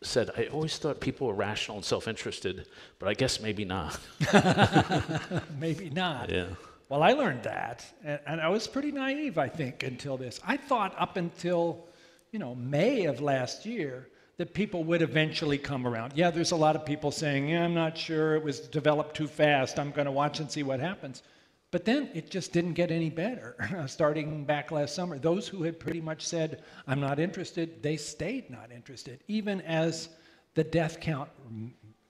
said, 0.02 0.30
I 0.36 0.46
always 0.46 0.78
thought 0.78 1.00
people 1.00 1.26
were 1.26 1.34
rational 1.34 1.78
and 1.78 1.84
self 1.84 2.06
interested, 2.06 2.66
but 2.98 3.08
I 3.08 3.14
guess 3.14 3.40
maybe 3.40 3.64
not. 3.64 3.98
Maybe 5.58 5.90
not. 5.90 6.30
Yeah. 6.30 6.46
Well, 6.88 7.02
I 7.02 7.12
learned 7.12 7.42
that, 7.42 7.84
and, 8.02 8.20
and 8.26 8.40
I 8.40 8.48
was 8.48 8.66
pretty 8.66 8.92
naive, 8.92 9.36
I 9.36 9.48
think, 9.48 9.82
until 9.82 10.16
this. 10.16 10.40
I 10.46 10.56
thought 10.56 10.94
up 10.98 11.16
until, 11.16 11.86
you 12.32 12.38
know, 12.38 12.54
May 12.54 13.04
of 13.04 13.20
last 13.20 13.66
year 13.66 14.08
that 14.38 14.54
people 14.54 14.84
would 14.84 15.02
eventually 15.02 15.58
come 15.58 15.86
around. 15.86 16.12
Yeah, 16.14 16.30
there's 16.30 16.52
a 16.52 16.56
lot 16.56 16.76
of 16.76 16.86
people 16.86 17.10
saying, 17.10 17.48
yeah, 17.48 17.64
I'm 17.64 17.74
not 17.74 17.98
sure, 17.98 18.36
it 18.36 18.42
was 18.42 18.60
developed 18.60 19.16
too 19.16 19.26
fast, 19.26 19.78
I'm 19.78 19.90
going 19.90 20.06
to 20.06 20.12
watch 20.12 20.38
and 20.40 20.50
see 20.50 20.62
what 20.62 20.80
happens. 20.80 21.22
But 21.70 21.84
then 21.84 22.08
it 22.14 22.30
just 22.30 22.52
didn't 22.52 22.72
get 22.72 22.90
any 22.90 23.10
better 23.10 23.56
starting 23.86 24.44
back 24.44 24.70
last 24.70 24.94
summer. 24.94 25.18
Those 25.18 25.46
who 25.46 25.64
had 25.64 25.78
pretty 25.78 26.00
much 26.00 26.26
said, 26.26 26.62
I'm 26.86 27.00
not 27.00 27.18
interested, 27.18 27.82
they 27.82 27.96
stayed 27.96 28.50
not 28.50 28.72
interested, 28.72 29.22
even 29.28 29.60
as 29.62 30.08
the 30.54 30.64
death 30.64 30.98
count 31.00 31.28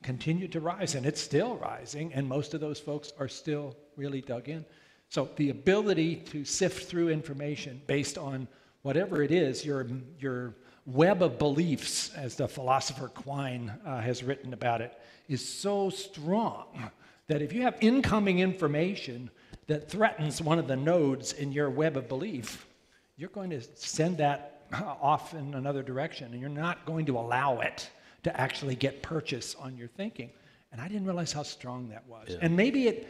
continued 0.03 0.53
to 0.53 0.61
rise, 0.61 0.95
and 0.95 1.05
it's 1.05 1.21
still 1.21 1.57
rising, 1.57 2.13
and 2.15 2.27
most 2.27 2.55
of 2.55 2.61
those 2.61 2.79
folks 2.79 3.13
are 3.19 3.29
still 3.29 3.77
really 3.97 4.21
dug 4.21 4.49
in. 4.49 4.65
So 5.09 5.29
the 5.37 5.51
ability 5.51 6.17
to 6.17 6.45
sift 6.45 6.89
through 6.89 7.09
information 7.09 7.81
based 7.87 8.17
on 8.17 8.47
whatever 8.83 9.23
it 9.23 9.33
is, 9.33 9.65
your, 9.65 9.89
your 10.21 10.55
web 10.87 11.23
of 11.23 11.39
beliefs, 11.39 12.15
as 12.15 12.37
the 12.37 12.47
philosopher 12.47 13.09
Quine 13.09 13.73
uh, 13.85 14.01
has 14.01 14.23
written 14.23 14.53
about 14.53 14.81
it, 14.81 14.99
is 15.29 15.47
so 15.47 15.91
strong 15.91 16.91
that 17.27 17.43
if 17.43 17.53
you 17.53 17.63
have 17.63 17.77
incoming 17.81 18.39
information 18.39 19.31
that 19.69 19.89
threatens 19.89 20.43
one 20.43 20.59
of 20.59 20.67
the 20.67 20.77
nodes 20.77 21.33
in 21.33 21.53
your 21.53 21.71
web 21.71 21.97
of 21.97 22.09
belief, 22.09 22.67
you're 23.17 23.29
going 23.31 23.51
to 23.51 23.61
send 23.77 24.19
that 24.19 24.63
off 24.73 25.35
in 25.35 25.55
another 25.55 25.83
direction, 25.83 26.33
and 26.33 26.41
you're 26.41 26.51
not 26.51 26.85
going 26.85 27.07
to 27.07 27.17
allow 27.17 27.61
it 27.61 27.89
to 28.25 28.41
actually 28.41 28.75
get 28.75 29.03
purchase 29.03 29.55
on 29.55 29.77
your 29.77 29.89
thinking. 29.89 30.31
And 30.73 30.81
I 30.81 30.89
didn't 30.89 31.07
realize 31.07 31.33
how 31.33 31.45
strong 31.45 31.89
that 31.91 32.07
was. 32.07 32.29
Yeah. 32.31 32.39
And 32.43 32.57
maybe 32.57 32.89
it 32.89 33.07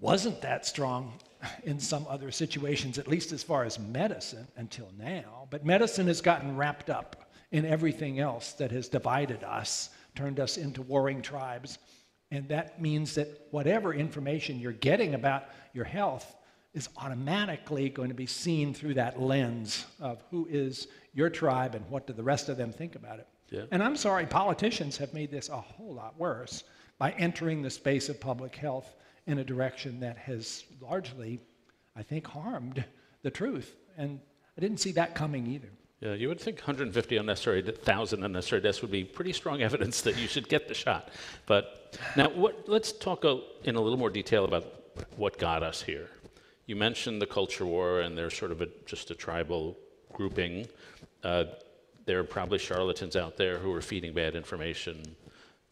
wasn't 0.00 0.40
that 0.42 0.64
strong 0.64 1.12
in 1.64 1.80
some 1.80 2.06
other 2.08 2.30
situations, 2.30 2.98
at 2.98 3.08
least 3.08 3.32
as 3.32 3.42
far 3.42 3.64
as 3.64 3.78
medicine 3.78 4.46
until 4.56 4.90
now. 4.98 5.48
But 5.50 5.64
medicine 5.64 6.06
has 6.06 6.20
gotten 6.20 6.56
wrapped 6.56 6.90
up 6.90 7.30
in 7.50 7.64
everything 7.64 8.20
else 8.20 8.52
that 8.52 8.70
has 8.70 8.88
divided 8.88 9.42
us, 9.42 9.90
turned 10.14 10.38
us 10.38 10.56
into 10.56 10.82
warring 10.82 11.22
tribes. 11.22 11.78
And 12.30 12.48
that 12.48 12.80
means 12.80 13.14
that 13.14 13.48
whatever 13.50 13.94
information 13.94 14.58
you're 14.58 14.72
getting 14.72 15.14
about 15.14 15.44
your 15.72 15.84
health 15.84 16.36
is 16.74 16.88
automatically 16.98 17.88
going 17.88 18.08
to 18.10 18.14
be 18.14 18.26
seen 18.26 18.74
through 18.74 18.94
that 18.94 19.20
lens 19.20 19.86
of 20.00 20.22
who 20.30 20.46
is 20.50 20.88
your 21.14 21.30
tribe 21.30 21.74
and 21.74 21.88
what 21.88 22.06
do 22.06 22.12
the 22.12 22.22
rest 22.22 22.48
of 22.48 22.56
them 22.56 22.72
think 22.72 22.94
about 22.94 23.18
it. 23.18 23.26
Yeah. 23.50 23.62
And 23.70 23.82
I'm 23.82 23.96
sorry, 23.96 24.26
politicians 24.26 24.98
have 24.98 25.14
made 25.14 25.30
this 25.30 25.48
a 25.48 25.56
whole 25.56 25.94
lot 25.94 26.18
worse 26.18 26.64
by 26.98 27.12
entering 27.12 27.62
the 27.62 27.70
space 27.70 28.08
of 28.08 28.20
public 28.20 28.54
health 28.54 28.94
in 29.26 29.38
a 29.38 29.44
direction 29.44 30.00
that 30.00 30.18
has 30.18 30.64
largely, 30.80 31.40
I 31.96 32.02
think, 32.02 32.26
harmed 32.26 32.84
the 33.22 33.30
truth. 33.30 33.74
And 33.96 34.20
I 34.56 34.60
didn't 34.60 34.80
see 34.80 34.92
that 34.92 35.14
coming 35.14 35.46
either. 35.46 35.70
Yeah, 36.00 36.14
you 36.14 36.28
would 36.28 36.40
think 36.40 36.58
150 36.58 37.16
unnecessary, 37.16 37.60
1,000 37.60 38.24
unnecessary 38.24 38.60
deaths 38.60 38.82
would 38.82 38.90
be 38.90 39.02
pretty 39.02 39.32
strong 39.32 39.62
evidence 39.68 40.00
that 40.02 40.16
you 40.16 40.28
should 40.28 40.48
get 40.48 40.68
the 40.68 40.74
shot. 40.74 41.08
But 41.46 41.96
now, 42.16 42.28
what, 42.30 42.68
let's 42.68 42.92
talk 42.92 43.24
a, 43.24 43.40
in 43.64 43.74
a 43.74 43.80
little 43.80 43.98
more 43.98 44.10
detail 44.10 44.44
about 44.44 44.64
what 45.16 45.38
got 45.38 45.62
us 45.62 45.82
here. 45.82 46.08
You 46.66 46.76
mentioned 46.76 47.20
the 47.20 47.26
culture 47.26 47.66
war, 47.66 48.00
and 48.00 48.16
there's 48.16 48.36
sort 48.36 48.52
of 48.52 48.62
a, 48.62 48.68
just 48.86 49.10
a 49.10 49.14
tribal 49.14 49.76
grouping. 50.12 50.68
Uh, 51.24 51.44
there 52.06 52.20
are 52.20 52.24
probably 52.24 52.58
charlatans 52.58 53.16
out 53.16 53.36
there 53.36 53.58
who 53.58 53.72
are 53.74 53.80
feeding 53.80 54.12
bad 54.12 54.36
information. 54.36 55.02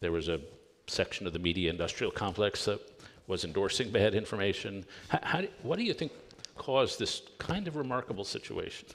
There 0.01 0.11
was 0.11 0.27
a 0.27 0.41
section 0.87 1.25
of 1.25 1.33
the 1.33 1.39
media 1.39 1.69
industrial 1.69 2.11
complex 2.11 2.65
that 2.65 2.79
was 3.27 3.43
endorsing 3.43 3.91
bad 3.91 4.13
information. 4.13 4.85
How, 5.09 5.19
how 5.21 5.41
what 5.63 5.77
do 5.77 5.83
you 5.83 5.93
think 5.93 6.11
caused 6.55 6.99
this 6.99 7.21
kind 7.37 7.67
of 7.67 7.75
remarkable 7.75 8.23
situation? 8.23 8.87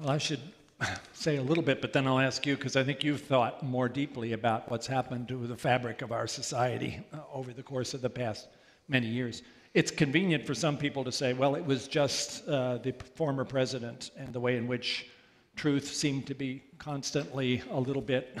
Well, 0.00 0.10
I 0.10 0.18
should 0.18 0.40
say 1.12 1.36
a 1.36 1.42
little 1.42 1.62
bit, 1.62 1.80
but 1.80 1.92
then 1.92 2.08
I'll 2.08 2.18
ask 2.18 2.44
you 2.44 2.56
because 2.56 2.74
I 2.74 2.82
think 2.82 3.04
you've 3.04 3.20
thought 3.20 3.62
more 3.62 3.88
deeply 3.88 4.32
about 4.32 4.68
what's 4.68 4.88
happened 4.88 5.28
to 5.28 5.46
the 5.46 5.56
fabric 5.56 6.02
of 6.02 6.10
our 6.10 6.26
society 6.26 7.00
uh, 7.12 7.18
over 7.32 7.52
the 7.52 7.62
course 7.62 7.94
of 7.94 8.00
the 8.02 8.10
past 8.10 8.48
many 8.88 9.06
years. 9.06 9.42
It's 9.72 9.92
convenient 9.92 10.46
for 10.46 10.54
some 10.54 10.76
people 10.76 11.04
to 11.04 11.12
say, 11.12 11.32
well, 11.32 11.54
it 11.54 11.64
was 11.64 11.86
just 11.86 12.46
uh, 12.48 12.78
the 12.78 12.92
former 13.14 13.44
president 13.44 14.10
and 14.16 14.32
the 14.32 14.40
way 14.40 14.56
in 14.56 14.66
which 14.66 15.06
truth 15.54 15.86
seemed 15.86 16.26
to 16.26 16.34
be 16.34 16.64
constantly 16.78 17.62
a 17.70 17.78
little 17.78 18.02
bit 18.02 18.36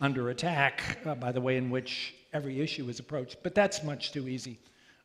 under 0.00 0.30
attack 0.30 0.98
uh, 1.04 1.14
by 1.14 1.32
the 1.32 1.40
way 1.40 1.58
in 1.58 1.68
which 1.68 2.14
every 2.32 2.60
issue 2.60 2.86
was 2.86 2.98
approached. 2.98 3.36
But 3.42 3.54
that's 3.54 3.82
much 3.82 4.12
too 4.12 4.26
easy. 4.26 4.58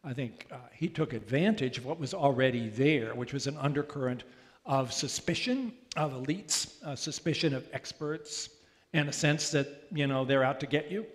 I 0.06 0.14
think 0.14 0.48
uh, 0.50 0.56
he 0.72 0.88
took 0.88 1.12
advantage 1.12 1.78
of 1.78 1.86
what 1.86 2.00
was 2.00 2.14
already 2.14 2.70
there, 2.70 3.14
which 3.16 3.34
was 3.34 3.48
an 3.48 3.58
undercurrent 3.58 4.24
of 4.66 4.94
suspicion 4.94 5.74
of 5.96 6.14
elites, 6.14 6.82
uh, 6.84 6.96
suspicion 6.96 7.54
of 7.54 7.68
experts, 7.74 8.50
and 8.94 9.10
a 9.10 9.14
sense 9.14 9.52
that, 9.52 9.88
you 9.92 10.08
know, 10.08 10.26
they're 10.26 10.44
out 10.44 10.60
to 10.60 10.68
get 10.68 10.92
you. 10.92 11.06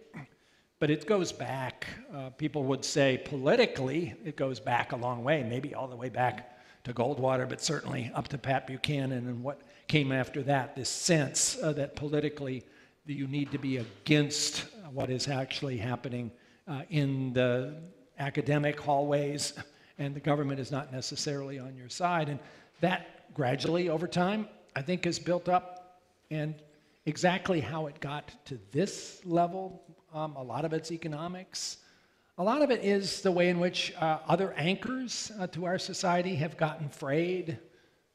But 0.78 0.90
it 0.90 1.06
goes 1.06 1.32
back, 1.32 1.86
uh, 2.14 2.30
people 2.30 2.64
would 2.64 2.84
say 2.84 3.22
politically, 3.24 4.14
it 4.24 4.36
goes 4.36 4.60
back 4.60 4.92
a 4.92 4.96
long 4.96 5.24
way, 5.24 5.42
maybe 5.42 5.74
all 5.74 5.88
the 5.88 5.96
way 5.96 6.08
back 6.08 6.58
to 6.84 6.92
Goldwater, 6.92 7.48
but 7.48 7.62
certainly 7.62 8.10
up 8.14 8.28
to 8.28 8.38
Pat 8.38 8.66
Buchanan 8.66 9.26
and 9.26 9.42
what 9.42 9.62
came 9.88 10.12
after 10.12 10.42
that 10.42 10.76
this 10.76 10.88
sense 10.88 11.56
uh, 11.62 11.72
that 11.72 11.96
politically 11.96 12.62
you 13.06 13.26
need 13.26 13.50
to 13.52 13.58
be 13.58 13.78
against 13.78 14.66
what 14.92 15.10
is 15.10 15.28
actually 15.28 15.76
happening 15.76 16.30
uh, 16.68 16.82
in 16.90 17.32
the 17.32 17.74
academic 18.18 18.78
hallways, 18.78 19.54
and 19.98 20.14
the 20.14 20.20
government 20.20 20.60
is 20.60 20.70
not 20.70 20.92
necessarily 20.92 21.58
on 21.58 21.76
your 21.76 21.88
side. 21.88 22.28
And 22.28 22.38
that 22.80 23.32
gradually 23.34 23.88
over 23.88 24.06
time, 24.06 24.48
I 24.76 24.82
think, 24.82 25.06
is 25.06 25.18
built 25.18 25.48
up. 25.48 26.00
And 26.30 26.54
exactly 27.06 27.60
how 27.60 27.86
it 27.86 28.00
got 28.00 28.32
to 28.46 28.58
this 28.72 29.20
level, 29.24 29.82
um, 30.12 30.36
a 30.36 30.42
lot 30.42 30.64
of 30.64 30.72
it's 30.72 30.90
economics. 30.90 31.78
A 32.38 32.42
lot 32.42 32.62
of 32.62 32.70
it 32.70 32.82
is 32.82 33.20
the 33.20 33.30
way 33.30 33.48
in 33.48 33.60
which 33.60 33.94
uh, 33.94 34.18
other 34.26 34.52
anchors 34.54 35.30
uh, 35.38 35.46
to 35.48 35.66
our 35.66 35.78
society 35.78 36.34
have 36.36 36.56
gotten 36.56 36.88
frayed. 36.88 37.58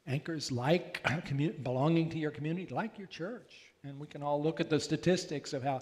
Anchors 0.06 0.52
like 0.52 1.02
belonging 1.62 2.10
to 2.10 2.18
your 2.18 2.30
community, 2.30 2.72
like 2.72 2.98
your 2.98 3.06
church. 3.06 3.56
And 3.84 3.98
we 3.98 4.06
can 4.06 4.22
all 4.22 4.42
look 4.42 4.60
at 4.60 4.68
the 4.68 4.78
statistics 4.78 5.52
of 5.52 5.62
how 5.62 5.80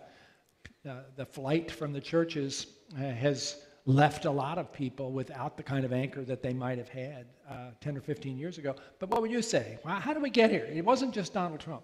uh, 0.89 1.01
the 1.17 1.27
flight 1.27 1.71
from 1.71 1.93
the 1.93 2.01
churches 2.01 2.67
uh, 2.95 3.01
has 3.01 3.63
left 3.89 4.27
a 4.27 4.31
lot 4.31 4.59
of 4.59 4.71
people 4.71 5.13
without 5.13 5.57
the 5.57 5.63
kind 5.63 5.83
of 5.83 5.95
anchor 5.95 6.23
that 6.23 6.43
they 6.43 6.53
might 6.53 6.77
have 6.77 6.91
had 6.91 7.25
uh, 7.51 7.71
10 7.81 7.97
or 7.97 8.03
15 8.03 8.37
years 8.37 8.59
ago. 8.59 8.77
But 8.99 9.09
what 9.09 9.23
would 9.23 9.31
you 9.31 9.41
say? 9.41 9.79
Well, 9.83 9.95
how 9.95 10.13
do 10.13 10.21
we 10.21 10.29
get 10.29 10.51
here? 10.51 10.69
It 10.71 10.85
wasn't 10.85 11.15
just 11.15 11.33
Donald 11.33 11.59
Trump. 11.59 11.83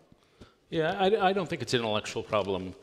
Yeah, 0.68 0.94
I, 0.99 1.30
I 1.30 1.32
don't 1.32 1.49
think 1.49 1.62
it's 1.62 1.73
an 1.73 1.80
intellectual 1.80 2.23
problem. 2.23 2.75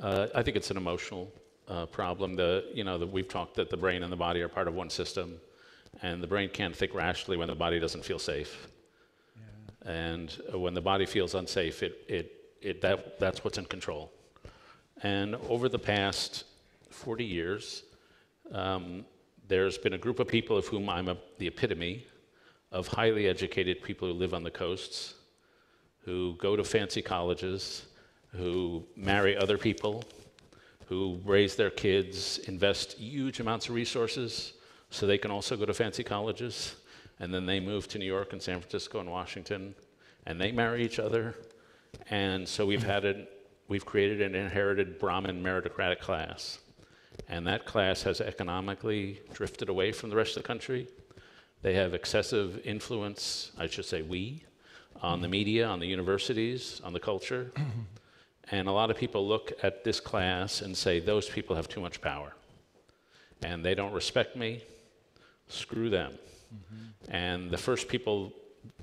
Uh, 0.00 0.28
I 0.34 0.42
think 0.42 0.56
it's 0.56 0.70
an 0.70 0.78
emotional 0.78 1.30
uh, 1.68 1.84
problem. 1.86 2.36
The, 2.36 2.64
you 2.72 2.82
know, 2.82 2.96
the, 2.96 3.06
we've 3.06 3.28
talked 3.28 3.54
that 3.56 3.68
the 3.68 3.76
brain 3.76 4.02
and 4.02 4.10
the 4.10 4.16
body 4.16 4.40
are 4.40 4.48
part 4.48 4.66
of 4.66 4.72
one 4.72 4.88
system, 4.88 5.36
and 6.00 6.22
the 6.22 6.26
brain 6.26 6.48
can't 6.48 6.74
think 6.74 6.94
rationally 6.94 7.36
when 7.36 7.48
the 7.48 7.54
body 7.54 7.80
doesn't 7.80 8.02
feel 8.02 8.18
safe. 8.18 8.66
Yeah. 9.36 9.92
And 9.92 10.40
when 10.54 10.72
the 10.72 10.80
body 10.80 11.04
feels 11.04 11.34
unsafe, 11.34 11.82
it, 11.82 12.02
it, 12.08 12.32
it, 12.62 12.80
that, 12.80 13.20
that's 13.20 13.44
what's 13.44 13.58
in 13.58 13.66
control. 13.66 14.10
And 15.02 15.34
over 15.50 15.68
the 15.68 15.78
past 15.78 16.44
40 16.88 17.26
years, 17.26 17.82
um, 18.52 19.04
there's 19.48 19.78
been 19.78 19.94
a 19.94 19.98
group 19.98 20.20
of 20.20 20.28
people 20.28 20.56
of 20.56 20.66
whom 20.66 20.88
I'm 20.88 21.08
a, 21.08 21.16
the 21.38 21.46
epitome 21.46 22.06
of 22.72 22.86
highly 22.86 23.26
educated 23.26 23.82
people 23.82 24.08
who 24.08 24.14
live 24.14 24.32
on 24.32 24.42
the 24.44 24.50
coasts, 24.50 25.14
who 26.04 26.36
go 26.38 26.56
to 26.56 26.64
fancy 26.64 27.02
colleges, 27.02 27.86
who 28.36 28.84
marry 28.96 29.36
other 29.36 29.58
people, 29.58 30.04
who 30.86 31.20
raise 31.24 31.56
their 31.56 31.70
kids, 31.70 32.38
invest 32.46 32.92
huge 32.92 33.40
amounts 33.40 33.68
of 33.68 33.74
resources 33.74 34.54
so 34.90 35.06
they 35.06 35.18
can 35.18 35.30
also 35.30 35.56
go 35.56 35.64
to 35.64 35.74
fancy 35.74 36.04
colleges, 36.04 36.76
and 37.18 37.32
then 37.34 37.46
they 37.46 37.60
move 37.60 37.86
to 37.88 37.98
New 37.98 38.06
York 38.06 38.32
and 38.32 38.40
San 38.40 38.60
Francisco 38.60 39.00
and 39.00 39.10
Washington, 39.10 39.74
and 40.26 40.40
they 40.40 40.52
marry 40.52 40.84
each 40.84 40.98
other. 40.98 41.34
And 42.08 42.48
so 42.48 42.66
we've 42.66 42.82
had 42.82 43.04
an, 43.04 43.26
we've 43.68 43.84
created 43.84 44.20
an 44.20 44.34
inherited 44.34 44.98
Brahmin 44.98 45.42
meritocratic 45.42 46.00
class 46.00 46.58
and 47.28 47.46
that 47.46 47.66
class 47.66 48.02
has 48.02 48.20
economically 48.20 49.20
drifted 49.32 49.68
away 49.68 49.92
from 49.92 50.10
the 50.10 50.16
rest 50.16 50.36
of 50.36 50.42
the 50.42 50.46
country. 50.46 50.88
They 51.62 51.74
have 51.74 51.94
excessive 51.94 52.60
influence, 52.64 53.52
I 53.58 53.66
should 53.66 53.84
say, 53.84 54.02
we, 54.02 54.44
on 55.02 55.20
the 55.20 55.28
media, 55.28 55.66
on 55.66 55.80
the 55.80 55.86
universities, 55.86 56.80
on 56.84 56.92
the 56.92 57.00
culture. 57.00 57.52
and 58.50 58.68
a 58.68 58.72
lot 58.72 58.90
of 58.90 58.96
people 58.96 59.26
look 59.26 59.52
at 59.62 59.84
this 59.84 60.00
class 60.00 60.62
and 60.62 60.76
say, 60.76 61.00
those 61.00 61.28
people 61.28 61.56
have 61.56 61.68
too 61.68 61.80
much 61.80 62.00
power. 62.00 62.34
And 63.42 63.64
they 63.64 63.74
don't 63.74 63.92
respect 63.92 64.36
me. 64.36 64.62
Screw 65.48 65.90
them. 65.90 66.12
Mm-hmm. 66.54 67.14
And 67.14 67.50
the 67.50 67.58
first 67.58 67.88
people 67.88 68.32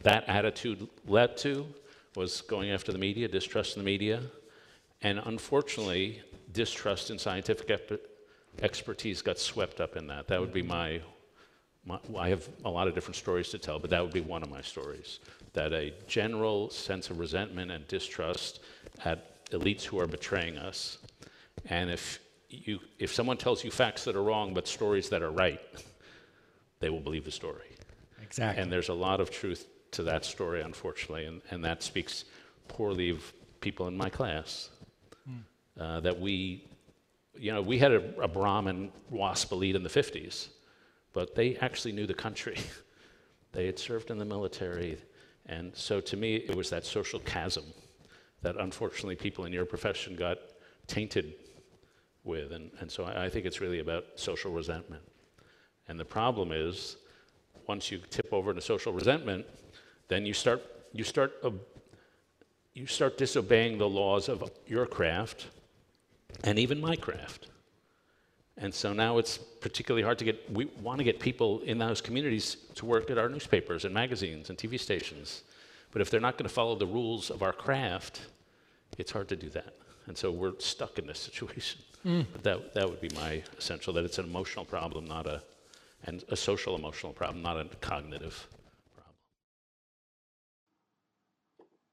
that 0.04 0.28
attitude 0.28 0.88
led 1.08 1.38
to 1.38 1.68
was 2.16 2.42
going 2.42 2.72
after 2.72 2.92
the 2.92 2.98
media, 2.98 3.28
distrust 3.28 3.78
in 3.78 3.84
the 3.84 3.86
media, 3.86 4.22
and 5.02 5.22
unfortunately, 5.26 6.22
distrust 6.52 7.12
in 7.12 7.20
scientific 7.20 7.70
expertise 8.62 9.22
got 9.22 9.40
swept 9.40 9.82
up 9.82 9.96
in 9.96 10.08
that. 10.08 10.28
That 10.28 10.40
would 10.40 10.54
be 10.54 10.62
my, 10.62 11.02
my, 11.86 12.00
I 12.18 12.30
have 12.30 12.48
a 12.66 12.70
lot 12.70 12.88
of 12.88 12.96
different 12.96 13.16
stories 13.16 13.50
to 13.50 13.58
tell, 13.58 13.80
but 13.80 13.90
that 13.90 14.02
would 14.02 14.14
be 14.14 14.22
one 14.22 14.44
of 14.44 14.50
my 14.50 14.62
stories. 14.62 15.20
That 15.54 15.74
a 15.74 15.94
general 16.08 16.70
sense 16.70 17.10
of 17.10 17.20
resentment 17.20 17.72
and 17.72 17.88
distrust 17.88 18.60
at 19.06 19.46
elites 19.52 19.84
who 19.84 20.00
are 20.00 20.08
betraying 20.08 20.58
us. 20.58 20.98
And 21.70 21.90
if, 21.90 22.20
you, 22.50 22.80
if 23.00 23.14
someone 23.14 23.38
tells 23.38 23.64
you 23.64 23.72
facts 23.72 24.04
that 24.06 24.16
are 24.16 24.24
wrong 24.24 24.54
but 24.54 24.68
stories 24.68 25.10
that 25.10 25.22
are 25.22 25.32
right, 25.32 25.62
they 26.80 26.90
will 26.90 27.00
believe 27.00 27.26
the 27.26 27.32
story. 27.32 27.76
Exactly. 28.22 28.62
And 28.62 28.72
there's 28.72 28.90
a 28.90 28.94
lot 28.94 29.20
of 29.22 29.30
truth 29.32 29.68
to 29.92 30.04
that 30.04 30.26
story, 30.26 30.62
unfortunately, 30.62 31.26
and, 31.26 31.42
and 31.50 31.64
that 31.64 31.82
speaks 31.82 32.26
poorly 32.68 33.10
of 33.10 33.34
people 33.62 33.88
in 33.88 33.96
my 33.96 34.10
class. 34.10 34.70
Mm. 35.30 35.42
Uh, 35.80 36.00
that 36.02 36.20
we 36.20 36.64
you 37.40 37.54
know, 37.54 37.62
we 37.62 37.80
had 37.80 37.92
a, 37.92 38.22
a 38.22 38.28
Brahmin 38.28 38.92
WASP 39.10 39.52
elite 39.52 39.76
in 39.76 39.84
the 39.84 39.90
50s, 39.90 40.50
but 41.14 41.36
they 41.36 41.56
actually 41.58 41.92
knew 41.92 42.06
the 42.06 42.14
country. 42.14 42.58
they 43.54 43.66
had 43.66 43.80
served 43.80 44.12
in 44.12 44.18
the 44.18 44.26
military. 44.26 44.98
And 45.46 45.76
so 45.76 46.02
to 46.02 46.18
me, 46.18 46.36
it 46.36 46.56
was 46.56 46.70
that 46.70 46.86
social 46.86 47.20
chasm 47.20 47.64
that 48.42 48.56
unfortunately 48.58 49.16
people 49.16 49.46
in 49.46 49.54
your 49.54 49.66
profession 49.66 50.16
got 50.16 50.38
tainted 50.86 51.34
with. 52.24 52.52
And, 52.52 52.72
and 52.80 52.92
so 52.92 53.06
I, 53.06 53.26
I 53.26 53.30
think 53.30 53.46
it's 53.46 53.62
really 53.62 53.80
about 53.80 54.06
social 54.16 54.52
resentment. 54.52 55.02
And 55.88 56.00
the 56.00 56.06
problem 56.06 56.52
is, 56.52 56.98
once 57.68 57.92
you 57.92 58.00
tip 58.10 58.32
over 58.32 58.52
into 58.52 58.62
social 58.62 58.94
resentment, 58.94 59.46
then 60.08 60.26
you 60.26 60.34
start, 60.34 60.64
you 60.94 61.04
start, 61.04 61.34
uh, 61.44 61.52
you 62.74 62.86
start 62.86 63.18
disobeying 63.18 63.78
the 63.78 63.90
laws 63.90 64.30
of 64.30 64.50
your 64.68 64.86
craft 64.86 65.48
and 66.44 66.60
even 66.60 66.80
my 66.80 66.96
craft. 66.96 67.48
And 68.58 68.74
so 68.74 68.92
now 68.92 69.20
it's 69.20 69.38
particularly 69.38 70.04
hard 70.04 70.18
to 70.20 70.26
get, 70.26 70.52
we 70.52 70.66
want 70.82 70.98
to 70.98 71.04
get 71.04 71.20
people 71.20 71.62
in 71.62 71.78
those 71.78 72.02
communities 72.02 72.58
to 72.76 72.86
work 72.86 73.12
at 73.12 73.18
our 73.18 73.30
newspapers 73.30 73.86
and 73.86 73.94
magazines 73.94 74.50
and 74.50 74.58
TV 74.58 74.80
stations. 74.80 75.44
But 75.92 76.02
if 76.02 76.10
they're 76.10 76.20
not 76.20 76.38
going 76.38 76.48
to 76.48 76.54
follow 76.54 76.76
the 76.76 76.88
rules 76.88 77.30
of 77.30 77.44
our 77.44 77.54
craft, 77.54 78.22
it's 78.98 79.12
hard 79.12 79.28
to 79.30 79.36
do 79.36 79.50
that. 79.50 79.76
And 80.08 80.18
so 80.18 80.32
we're 80.32 80.54
stuck 80.60 80.98
in 80.98 81.06
this 81.06 81.20
situation. 81.32 81.82
Mm. 82.06 82.26
But 82.32 82.44
that, 82.44 82.74
that 82.74 82.90
would 82.90 83.02
be 83.02 83.10
my 83.16 83.44
essential, 83.58 83.94
that 83.94 84.06
it's 84.06 84.18
an 84.18 84.26
emotional 84.26 84.66
problem, 84.66 85.06
not 85.06 85.28
a, 85.28 85.44
and 86.06 86.24
a 86.30 86.36
social 86.36 86.76
emotional 86.76 87.14
problem, 87.14 87.44
not 87.44 87.60
a 87.60 87.66
cognitive 87.82 88.48
problem. 88.96 89.16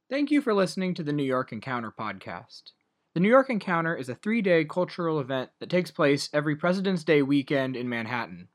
Thank 0.09 0.31
you 0.31 0.41
for 0.41 0.55
listening 0.55 0.95
to 0.95 1.03
the 1.03 1.13
New 1.13 1.25
York 1.25 1.53
Encounter 1.53 1.91
podcast. 1.91 2.73
The 3.15 3.21
New 3.21 3.29
York 3.29 3.49
Encounter 3.49 3.95
is 3.95 4.09
a 4.09 4.17
three 4.17 4.43
day 4.43 4.65
cultural 4.65 5.21
event 5.21 5.51
that 5.61 5.71
takes 5.71 5.93
place 5.93 6.29
every 6.33 6.57
President's 6.57 7.05
Day 7.05 7.23
weekend 7.23 7.77
in 7.77 7.89
Manhattan. 7.89 8.49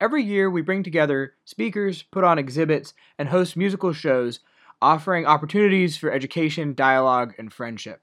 Every 0.00 0.24
year, 0.24 0.50
we 0.50 0.60
bring 0.60 0.82
together 0.82 1.34
speakers, 1.44 2.02
put 2.02 2.24
on 2.24 2.36
exhibits, 2.36 2.94
and 3.16 3.28
host 3.28 3.56
musical 3.56 3.92
shows, 3.92 4.40
offering 4.82 5.24
opportunities 5.24 5.96
for 5.96 6.10
education, 6.10 6.74
dialogue, 6.74 7.32
and 7.38 7.52
friendship. 7.52 8.00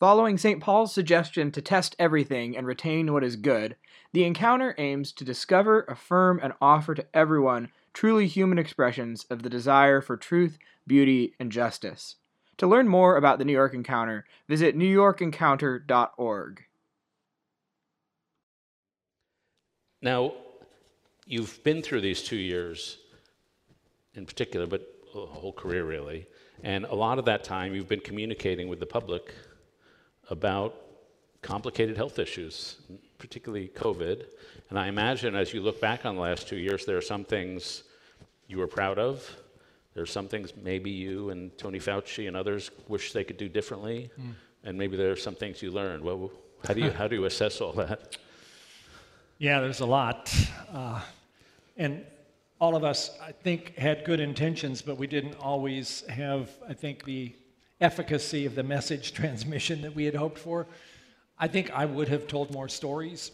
Following 0.00 0.36
St. 0.36 0.60
Paul's 0.60 0.92
suggestion 0.92 1.52
to 1.52 1.62
test 1.62 1.94
everything 1.96 2.56
and 2.56 2.66
retain 2.66 3.12
what 3.12 3.22
is 3.22 3.36
good, 3.36 3.76
the 4.12 4.24
encounter 4.24 4.74
aims 4.76 5.12
to 5.12 5.24
discover, 5.24 5.82
affirm, 5.82 6.40
and 6.42 6.52
offer 6.60 6.96
to 6.96 7.06
everyone 7.14 7.68
truly 7.94 8.26
human 8.26 8.58
expressions 8.58 9.22
of 9.30 9.44
the 9.44 9.50
desire 9.50 10.00
for 10.00 10.16
truth, 10.16 10.58
beauty, 10.84 11.36
and 11.38 11.52
justice. 11.52 12.16
To 12.58 12.66
learn 12.66 12.86
more 12.88 13.16
about 13.16 13.38
the 13.38 13.44
New 13.44 13.52
York 13.52 13.74
Encounter, 13.74 14.24
visit 14.48 14.76
newyorkencounter.org. 14.76 16.64
Now, 20.00 20.34
you've 21.26 21.62
been 21.64 21.82
through 21.82 22.00
these 22.00 22.22
two 22.22 22.36
years 22.36 22.98
in 24.14 24.26
particular, 24.26 24.66
but 24.66 24.86
a 25.14 25.26
whole 25.26 25.52
career 25.52 25.84
really, 25.84 26.26
and 26.62 26.84
a 26.84 26.94
lot 26.94 27.18
of 27.18 27.24
that 27.26 27.44
time 27.44 27.74
you've 27.74 27.88
been 27.88 28.00
communicating 28.00 28.68
with 28.68 28.80
the 28.80 28.86
public 28.86 29.34
about 30.30 30.74
complicated 31.42 31.96
health 31.96 32.18
issues, 32.18 32.76
particularly 33.18 33.68
COVID. 33.74 34.26
And 34.70 34.78
I 34.78 34.88
imagine 34.88 35.34
as 35.34 35.52
you 35.52 35.60
look 35.60 35.80
back 35.80 36.06
on 36.06 36.16
the 36.16 36.22
last 36.22 36.48
two 36.48 36.56
years, 36.56 36.84
there 36.84 36.96
are 36.96 37.02
some 37.02 37.24
things 37.24 37.82
you 38.46 38.58
were 38.58 38.66
proud 38.66 38.98
of, 38.98 39.36
there's 39.94 40.10
some 40.10 40.28
things 40.28 40.52
maybe 40.62 40.90
you 40.90 41.30
and 41.30 41.56
Tony 41.58 41.78
Fauci 41.78 42.28
and 42.28 42.36
others 42.36 42.70
wish 42.88 43.12
they 43.12 43.24
could 43.24 43.36
do 43.36 43.48
differently, 43.48 44.10
mm. 44.20 44.32
and 44.64 44.78
maybe 44.78 44.96
there 44.96 45.10
are 45.10 45.16
some 45.16 45.34
things 45.34 45.62
you 45.62 45.70
learned. 45.70 46.02
Well, 46.02 46.30
how 46.66 46.74
do 46.74 46.80
you 46.80 46.90
how 46.90 47.08
do 47.08 47.16
you 47.16 47.24
assess 47.24 47.60
all 47.60 47.72
that? 47.74 48.16
Yeah, 49.38 49.58
there's 49.58 49.80
a 49.80 49.86
lot, 49.86 50.32
uh, 50.72 51.00
and 51.76 52.04
all 52.60 52.76
of 52.76 52.84
us, 52.84 53.10
I 53.20 53.32
think, 53.32 53.76
had 53.76 54.04
good 54.04 54.20
intentions, 54.20 54.82
but 54.82 54.98
we 54.98 55.08
didn't 55.08 55.34
always 55.40 56.02
have, 56.08 56.48
I 56.68 56.74
think, 56.74 57.04
the 57.04 57.32
efficacy 57.80 58.46
of 58.46 58.54
the 58.54 58.62
message 58.62 59.12
transmission 59.20 59.82
that 59.82 59.96
we 59.96 60.04
had 60.04 60.14
hoped 60.14 60.38
for. 60.38 60.68
I 61.40 61.48
think 61.48 61.72
I 61.72 61.86
would 61.86 62.08
have 62.08 62.28
told 62.28 62.52
more 62.52 62.68
stories 62.68 63.32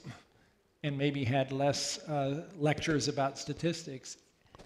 and 0.82 0.96
maybe 0.96 1.24
had 1.24 1.52
less 1.52 1.98
uh, 2.08 2.44
lectures 2.58 3.08
about 3.08 3.38
statistics 3.38 4.16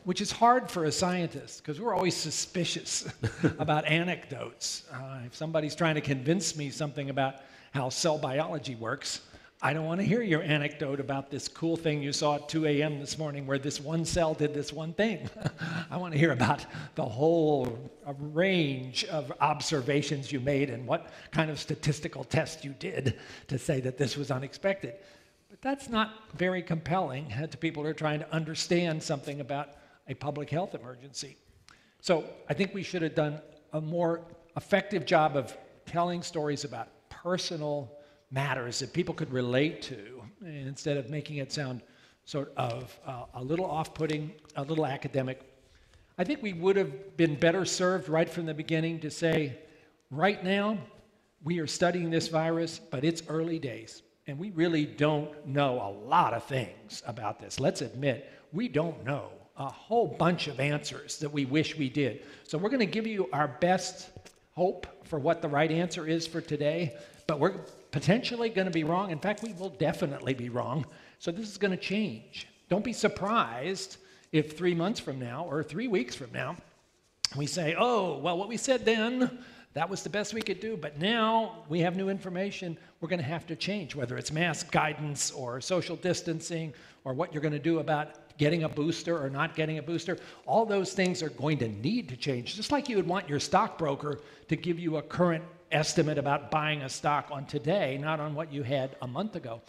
which 0.05 0.21
is 0.21 0.33
hard 0.33 0.71
for 0.71 0.85
a 0.85 0.93
scientist 0.93 1.63
because 1.63 1.81
we're 1.81 1.95
always 1.95 2.17
suspicious 2.17 3.09
about 3.59 3.85
anecdotes. 3.87 4.85
Uh, 4.93 5.21
if 5.27 5.35
somebody's 5.35 5.75
trying 5.75 5.95
to 5.95 6.01
convince 6.01 6.57
me 6.57 6.71
something 6.71 7.11
about 7.11 7.37
how 7.73 7.89
cell 7.89 8.19
biology 8.19 8.75
works, 8.75 9.21
I 9.65 9.73
don't 9.73 9.85
want 9.85 10.01
to 10.01 10.07
hear 10.07 10.23
your 10.23 10.43
anecdote 10.43 10.99
about 10.99 11.31
this 11.31 11.47
cool 11.47 11.77
thing 11.77 12.03
you 12.03 12.13
saw 12.13 12.35
at 12.35 12.49
2 12.49 12.67
a.m. 12.67 12.99
this 12.99 13.17
morning 13.17 13.47
where 13.47 13.61
this 13.61 13.81
one 13.81 14.05
cell 14.05 14.35
did 14.35 14.53
this 14.53 14.73
one 14.73 14.93
thing. 14.93 15.31
I 15.91 15.99
want 15.99 16.13
to 16.15 16.19
hear 16.19 16.33
about 16.33 16.67
the 16.97 17.05
whole 17.05 17.79
range 18.19 19.05
of 19.05 19.33
observations 19.41 20.33
you 20.33 20.41
made 20.41 20.69
and 20.69 20.85
what 20.85 21.13
kind 21.31 21.49
of 21.49 21.61
statistical 21.61 22.25
test 22.25 22.65
you 22.65 22.75
did 22.81 23.21
to 23.47 23.57
say 23.57 23.79
that 23.83 23.99
this 23.99 24.17
was 24.17 24.33
unexpected. 24.33 24.95
But 25.49 25.63
that's 25.63 25.89
not 25.89 26.13
very 26.35 26.61
compelling 26.61 27.33
to 27.49 27.57
people 27.57 27.85
who 27.85 27.91
are 27.91 27.95
trying 27.95 28.19
to 28.19 28.35
understand 28.35 29.01
something 29.01 29.41
about 29.41 29.75
a 30.09 30.15
public 30.15 30.51
health 30.51 30.75
emergency. 30.75 31.37
So 32.01 32.25
I 32.49 32.55
think 32.55 32.75
we 32.75 32.83
should 32.83 33.03
have 33.03 33.15
done 33.15 33.41
a 33.73 33.81
more 33.81 34.23
effective 34.57 35.07
job 35.07 35.37
of 35.37 35.57
telling 35.87 36.23
stories 36.23 36.65
about 36.65 36.89
personal 37.09 37.93
matters 38.31 38.79
that 38.81 38.93
people 38.93 39.15
could 39.15 39.33
relate 39.33 39.83
to 39.83 40.23
instead 40.45 40.97
of 40.97 41.11
making 41.11 41.37
it 41.37 41.53
sound 41.53 41.83
sort 42.25 42.53
of 42.57 42.99
uh, 43.07 43.25
a 43.35 43.43
little 43.43 43.67
off 43.67 43.95
putting, 43.95 44.33
a 44.57 44.63
little 44.63 44.87
academic. 44.87 45.41
I 46.19 46.25
think 46.25 46.43
we 46.43 46.53
would 46.53 46.77
have 46.77 47.17
been 47.17 47.37
better 47.37 47.65
served 47.65 48.09
right 48.09 48.29
from 48.29 48.47
the 48.47 48.55
beginning 48.55 49.01
to 49.01 49.11
say, 49.11 49.59
right 50.11 50.43
now, 50.43 50.79
we 51.45 51.59
are 51.59 51.67
studying 51.67 52.11
this 52.11 52.29
virus, 52.29 52.79
but 52.79 53.05
it's 53.05 53.23
early 53.29 53.59
days. 53.59 54.03
And 54.27 54.39
we 54.39 54.51
really 54.51 54.87
don't 54.87 55.47
know 55.47 55.81
a 55.81 55.91
lot 56.09 56.33
of 56.33 56.45
things 56.45 57.03
about 57.07 57.41
this. 57.41 57.59
Let's 57.59 57.81
admit, 57.81 58.31
we 58.53 58.69
don't 58.69 59.05
know 59.05 59.31
a 59.57 59.67
whole 59.67 60.07
bunch 60.07 60.49
of 60.49 60.61
answers 60.61 61.19
that 61.19 61.33
we 61.33 61.45
wish 61.45 61.77
we 61.77 61.89
did. 61.89 62.23
So 62.45 62.59
we're 62.59 62.71
going 62.71 62.81
to 62.81 62.87
give 62.87 63.07
you 63.07 63.29
our 63.33 63.49
best 63.49 64.11
hope 64.53 64.87
for 65.07 65.19
what 65.19 65.43
the 65.43 65.49
right 65.49 65.71
answer 65.71 66.07
is 66.07 66.27
for 66.27 66.41
today, 66.41 66.95
but 67.27 67.39
we're 67.39 67.55
potentially 67.91 68.49
going 68.49 68.67
to 68.67 68.73
be 68.73 68.85
wrong. 68.85 69.11
In 69.11 69.19
fact, 69.19 69.43
we 69.43 69.53
will 69.55 69.71
definitely 69.71 70.35
be 70.35 70.49
wrong. 70.49 70.87
So 71.19 71.31
this 71.31 71.49
is 71.49 71.59
going 71.59 71.71
to 71.71 71.77
change. 71.77 72.49
Don't 72.69 72.85
be 72.85 72.93
surprised 72.93 73.99
if 74.33 74.57
three 74.57 74.75
months 74.75 74.99
from 74.99 75.19
now 75.19 75.45
or 75.45 75.63
three 75.63 75.89
weeks 75.89 76.15
from 76.15 76.33
now 76.33 76.57
we 77.37 77.47
say, 77.47 77.75
oh, 77.79 78.19
well, 78.19 78.37
what 78.37 78.49
we 78.49 78.57
said 78.57 78.85
then, 78.85 79.39
that 79.75 79.89
was 79.89 80.03
the 80.03 80.11
best 80.11 80.35
we 80.35 80.43
could 80.43 80.61
do, 80.61 80.77
but 80.77 80.99
now 80.99 81.65
we 81.69 81.81
have 81.81 81.97
new 81.97 82.11
information. 82.11 82.77
We're 83.01 83.09
going 83.09 83.21
to 83.21 83.25
have 83.25 83.47
to 83.47 83.57
change, 83.57 83.95
whether 83.95 84.19
it's 84.19 84.31
mask 84.31 84.71
guidance 84.71 85.31
or 85.31 85.61
social 85.61 85.97
distancing 85.97 86.75
or 87.05 87.15
what 87.15 87.33
you're 87.33 87.43
going 87.43 87.53
to 87.53 87.59
do 87.59 87.79
about 87.79 88.22
getting 88.39 88.65
a 88.65 88.69
booster 88.69 89.23
or 89.23 89.31
not 89.31 89.55
getting 89.55 89.79
a 89.79 89.83
booster. 89.83 90.19
All 90.47 90.65
those 90.65 90.93
things 90.93 91.23
are 91.23 91.31
going 91.31 91.59
to 91.59 91.69
need 91.69 92.09
to 92.09 92.17
change, 92.17 92.55
just 92.55 92.73
like 92.73 92.89
you 92.89 92.97
would 92.97 93.07
want 93.07 93.29
your 93.29 93.41
stockbroker 93.41 94.21
to 94.49 94.57
give 94.57 94.79
you 94.79 94.97
a 94.97 95.03
current 95.03 95.45
estimate 95.71 96.19
about 96.19 96.51
buying 96.51 96.83
a 96.83 96.89
stock 96.89 97.29
on 97.31 97.47
today, 97.47 97.99
not 97.99 98.21
on 98.21 98.35
what 98.35 98.53
you 98.53 98.63
had 98.63 98.97
a 99.03 99.07
month 99.07 99.37
ago. 99.37 99.61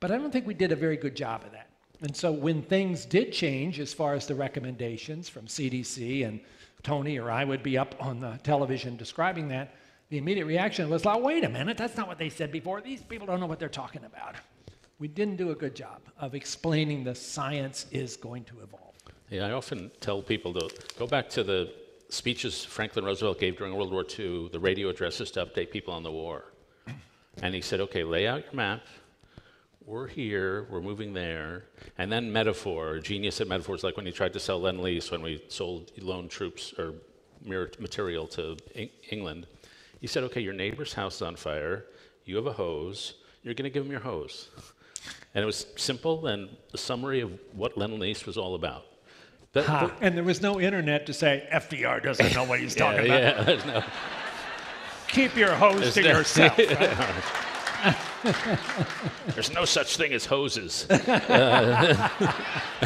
But 0.00 0.10
I 0.10 0.18
don't 0.18 0.32
think 0.32 0.46
we 0.46 0.54
did 0.54 0.72
a 0.72 0.76
very 0.76 0.96
good 0.96 1.16
job 1.16 1.44
of 1.44 1.52
that. 1.52 1.68
And 2.00 2.16
so 2.16 2.30
when 2.30 2.62
things 2.62 3.04
did 3.04 3.32
change 3.32 3.80
as 3.80 3.92
far 3.92 4.14
as 4.14 4.26
the 4.26 4.34
recommendations 4.34 5.28
from 5.28 5.46
CDC 5.46 6.26
and 6.26 6.40
Tony 6.84 7.18
or 7.18 7.30
I 7.30 7.44
would 7.44 7.62
be 7.62 7.76
up 7.76 7.96
on 7.98 8.20
the 8.20 8.38
television 8.44 8.96
describing 8.96 9.48
that, 9.48 9.74
the 10.10 10.18
immediate 10.18 10.46
reaction 10.46 10.88
was 10.88 11.04
like, 11.04 11.20
wait 11.20 11.44
a 11.44 11.48
minute, 11.48 11.76
that's 11.76 11.96
not 11.96 12.06
what 12.06 12.18
they 12.18 12.28
said 12.30 12.52
before. 12.52 12.80
These 12.80 13.02
people 13.02 13.26
don't 13.26 13.40
know 13.40 13.46
what 13.46 13.58
they're 13.58 13.68
talking 13.68 14.04
about. 14.04 14.36
We 14.98 15.06
didn't 15.06 15.36
do 15.36 15.50
a 15.50 15.54
good 15.54 15.76
job 15.76 16.00
of 16.18 16.34
explaining 16.34 17.04
the 17.04 17.14
science 17.14 17.86
is 17.92 18.16
going 18.16 18.44
to 18.44 18.60
evolve. 18.60 18.94
Yeah, 19.30 19.46
I 19.46 19.52
often 19.52 19.92
tell 20.00 20.22
people 20.22 20.52
to 20.54 20.68
go 20.98 21.06
back 21.06 21.28
to 21.30 21.44
the 21.44 21.72
speeches 22.08 22.64
Franklin 22.64 23.04
Roosevelt 23.04 23.38
gave 23.38 23.56
during 23.58 23.76
World 23.76 23.92
War 23.92 24.04
II, 24.18 24.48
the 24.48 24.58
radio 24.58 24.88
addresses 24.88 25.30
to 25.32 25.46
update 25.46 25.70
people 25.70 25.94
on 25.94 26.02
the 26.02 26.10
war. 26.10 26.52
And 27.42 27.54
he 27.54 27.60
said, 27.60 27.80
okay, 27.80 28.02
lay 28.02 28.26
out 28.26 28.42
your 28.44 28.54
map. 28.54 28.80
We're 29.86 30.08
here, 30.08 30.66
we're 30.68 30.80
moving 30.80 31.12
there. 31.12 31.66
And 31.96 32.10
then 32.10 32.32
metaphor, 32.32 32.98
genius 32.98 33.40
at 33.40 33.46
metaphors, 33.46 33.84
like 33.84 33.96
when 33.96 34.04
he 34.04 34.10
tried 34.10 34.32
to 34.32 34.40
sell 34.40 34.60
Lend 34.60 34.80
Lease, 34.80 35.12
when 35.12 35.22
we 35.22 35.44
sold 35.48 35.92
loan 36.00 36.28
troops 36.28 36.74
or 36.76 36.94
material 37.44 38.26
to 38.26 38.56
England. 39.10 39.46
He 40.00 40.08
said, 40.08 40.24
okay, 40.24 40.40
your 40.40 40.54
neighbor's 40.54 40.92
house 40.92 41.16
is 41.16 41.22
on 41.22 41.36
fire, 41.36 41.84
you 42.24 42.34
have 42.34 42.46
a 42.46 42.52
hose, 42.52 43.14
you're 43.44 43.54
going 43.54 43.64
to 43.64 43.70
give 43.70 43.84
him 43.84 43.92
your 43.92 44.00
hose. 44.00 44.48
And 45.34 45.42
it 45.42 45.46
was 45.46 45.66
simple 45.76 46.26
and 46.26 46.48
a 46.72 46.78
summary 46.78 47.20
of 47.20 47.38
what 47.52 47.76
Lend 47.76 47.98
Lease 47.98 48.26
was 48.26 48.36
all 48.36 48.54
about. 48.54 48.84
That, 49.52 49.92
and 50.00 50.16
there 50.16 50.24
was 50.24 50.42
no 50.42 50.60
internet 50.60 51.06
to 51.06 51.14
say 51.14 51.48
FDR 51.52 52.02
doesn't 52.02 52.34
know 52.34 52.44
what 52.44 52.60
he's 52.60 52.74
talking 52.76 53.06
about. 53.06 53.48
Yeah, 53.48 53.64
no. 53.66 53.84
Keep 55.08 55.36
your 55.36 55.54
hose 55.54 55.94
to 55.94 56.02
no, 56.02 56.08
yourself. 56.10 56.58
Right? 57.84 57.96
There's 59.28 59.52
no 59.52 59.64
such 59.64 59.96
thing 59.96 60.12
as 60.12 60.26
hoses. 60.26 60.90
Uh, 60.90 62.08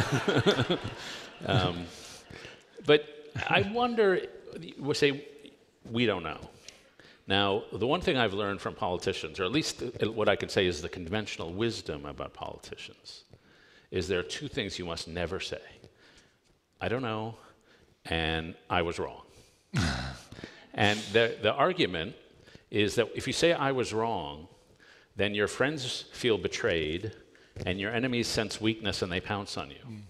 um, 1.47 1.85
but 2.85 3.31
I 3.47 3.61
wonder, 3.73 4.21
we 4.79 4.93
say, 4.93 5.25
we 5.91 6.05
don't 6.05 6.21
know. 6.21 6.37
Now, 7.27 7.63
the 7.71 7.87
one 7.87 8.01
thing 8.01 8.17
I've 8.17 8.33
learned 8.33 8.59
from 8.59 8.75
politicians, 8.75 9.39
or 9.39 9.45
at 9.45 9.51
least 9.51 9.81
what 10.03 10.27
I 10.27 10.35
can 10.35 10.49
say 10.49 10.65
is 10.65 10.81
the 10.81 10.89
conventional 10.89 11.53
wisdom 11.53 12.05
about 12.05 12.33
politicians, 12.33 13.23
is 13.91 14.07
there 14.07 14.19
are 14.19 14.23
two 14.23 14.47
things 14.47 14.77
you 14.77 14.85
must 14.85 15.07
never 15.07 15.39
say. 15.39 15.61
I 16.81 16.89
don't 16.89 17.01
know, 17.01 17.35
and 18.05 18.55
I 18.69 18.81
was 18.81 18.99
wrong. 18.99 19.21
and 20.73 20.99
the, 21.13 21.37
the 21.41 21.53
argument 21.53 22.15
is 22.69 22.95
that 22.95 23.07
if 23.15 23.25
you 23.25 23.33
say 23.33 23.53
I 23.53 23.71
was 23.71 23.93
wrong, 23.93 24.47
then 25.15 25.33
your 25.33 25.47
friends 25.47 26.05
feel 26.11 26.37
betrayed, 26.37 27.13
and 27.65 27.79
your 27.79 27.91
enemies 27.91 28.27
sense 28.27 28.59
weakness 28.59 29.01
and 29.01 29.11
they 29.11 29.21
pounce 29.21 29.57
on 29.57 29.69
you. 29.69 29.75
Mm-hmm. 29.77 30.01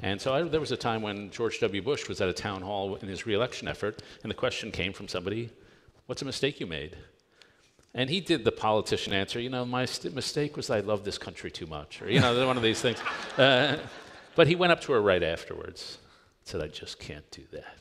And 0.00 0.20
so 0.20 0.34
I, 0.34 0.42
there 0.42 0.60
was 0.60 0.72
a 0.72 0.76
time 0.76 1.00
when 1.00 1.30
George 1.30 1.60
W. 1.60 1.80
Bush 1.80 2.08
was 2.08 2.20
at 2.20 2.28
a 2.28 2.32
town 2.32 2.60
hall 2.60 2.96
in 2.96 3.08
his 3.08 3.24
reelection 3.24 3.68
effort, 3.68 4.02
and 4.22 4.30
the 4.30 4.34
question 4.34 4.70
came 4.70 4.92
from 4.92 5.08
somebody, 5.08 5.50
What's 6.06 6.22
a 6.22 6.24
mistake 6.24 6.60
you 6.60 6.66
made? 6.66 6.96
And 7.94 8.10
he 8.10 8.20
did 8.20 8.44
the 8.44 8.52
politician 8.52 9.12
answer, 9.12 9.40
you 9.40 9.48
know, 9.48 9.64
my 9.64 9.86
st- 9.86 10.14
mistake 10.14 10.56
was 10.56 10.70
I 10.70 10.80
love 10.80 11.04
this 11.04 11.18
country 11.18 11.50
too 11.50 11.66
much, 11.66 12.02
or, 12.02 12.10
you 12.10 12.20
know, 12.20 12.46
one 12.46 12.56
of 12.56 12.62
these 12.62 12.80
things. 12.80 12.98
Uh, 13.38 13.76
but 14.34 14.46
he 14.46 14.54
went 14.54 14.72
up 14.72 14.80
to 14.82 14.92
her 14.92 15.02
right 15.02 15.22
afterwards, 15.22 15.98
said, 16.44 16.62
I 16.62 16.68
just 16.68 16.98
can't 16.98 17.30
do 17.30 17.42
that. 17.52 17.78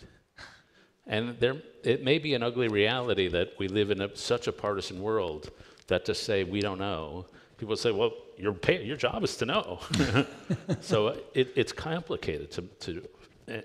And 1.08 1.40
there, 1.40 1.62
it 1.84 2.04
may 2.04 2.18
be 2.18 2.34
an 2.34 2.44
ugly 2.44 2.68
reality 2.68 3.28
that 3.30 3.54
we 3.58 3.68
live 3.68 3.92
in 3.92 4.02
a, 4.02 4.16
such 4.18 4.48
a 4.48 4.52
partisan 4.52 5.02
world 5.02 5.52
that 5.88 6.04
to 6.06 6.16
say 6.16 6.44
we 6.44 6.62
don't 6.62 6.80
know, 6.80 7.26
people 7.58 7.76
say, 7.78 7.92
well, 7.92 8.12
your, 8.38 8.54
pay, 8.54 8.84
your 8.84 8.98
job 8.98 9.24
is 9.24 9.38
to 9.38 9.46
know. 9.46 9.80
so 10.82 11.20
it, 11.34 11.54
it's 11.56 11.72
complicated 11.72 12.52
to, 12.52 12.62
to 12.80 13.08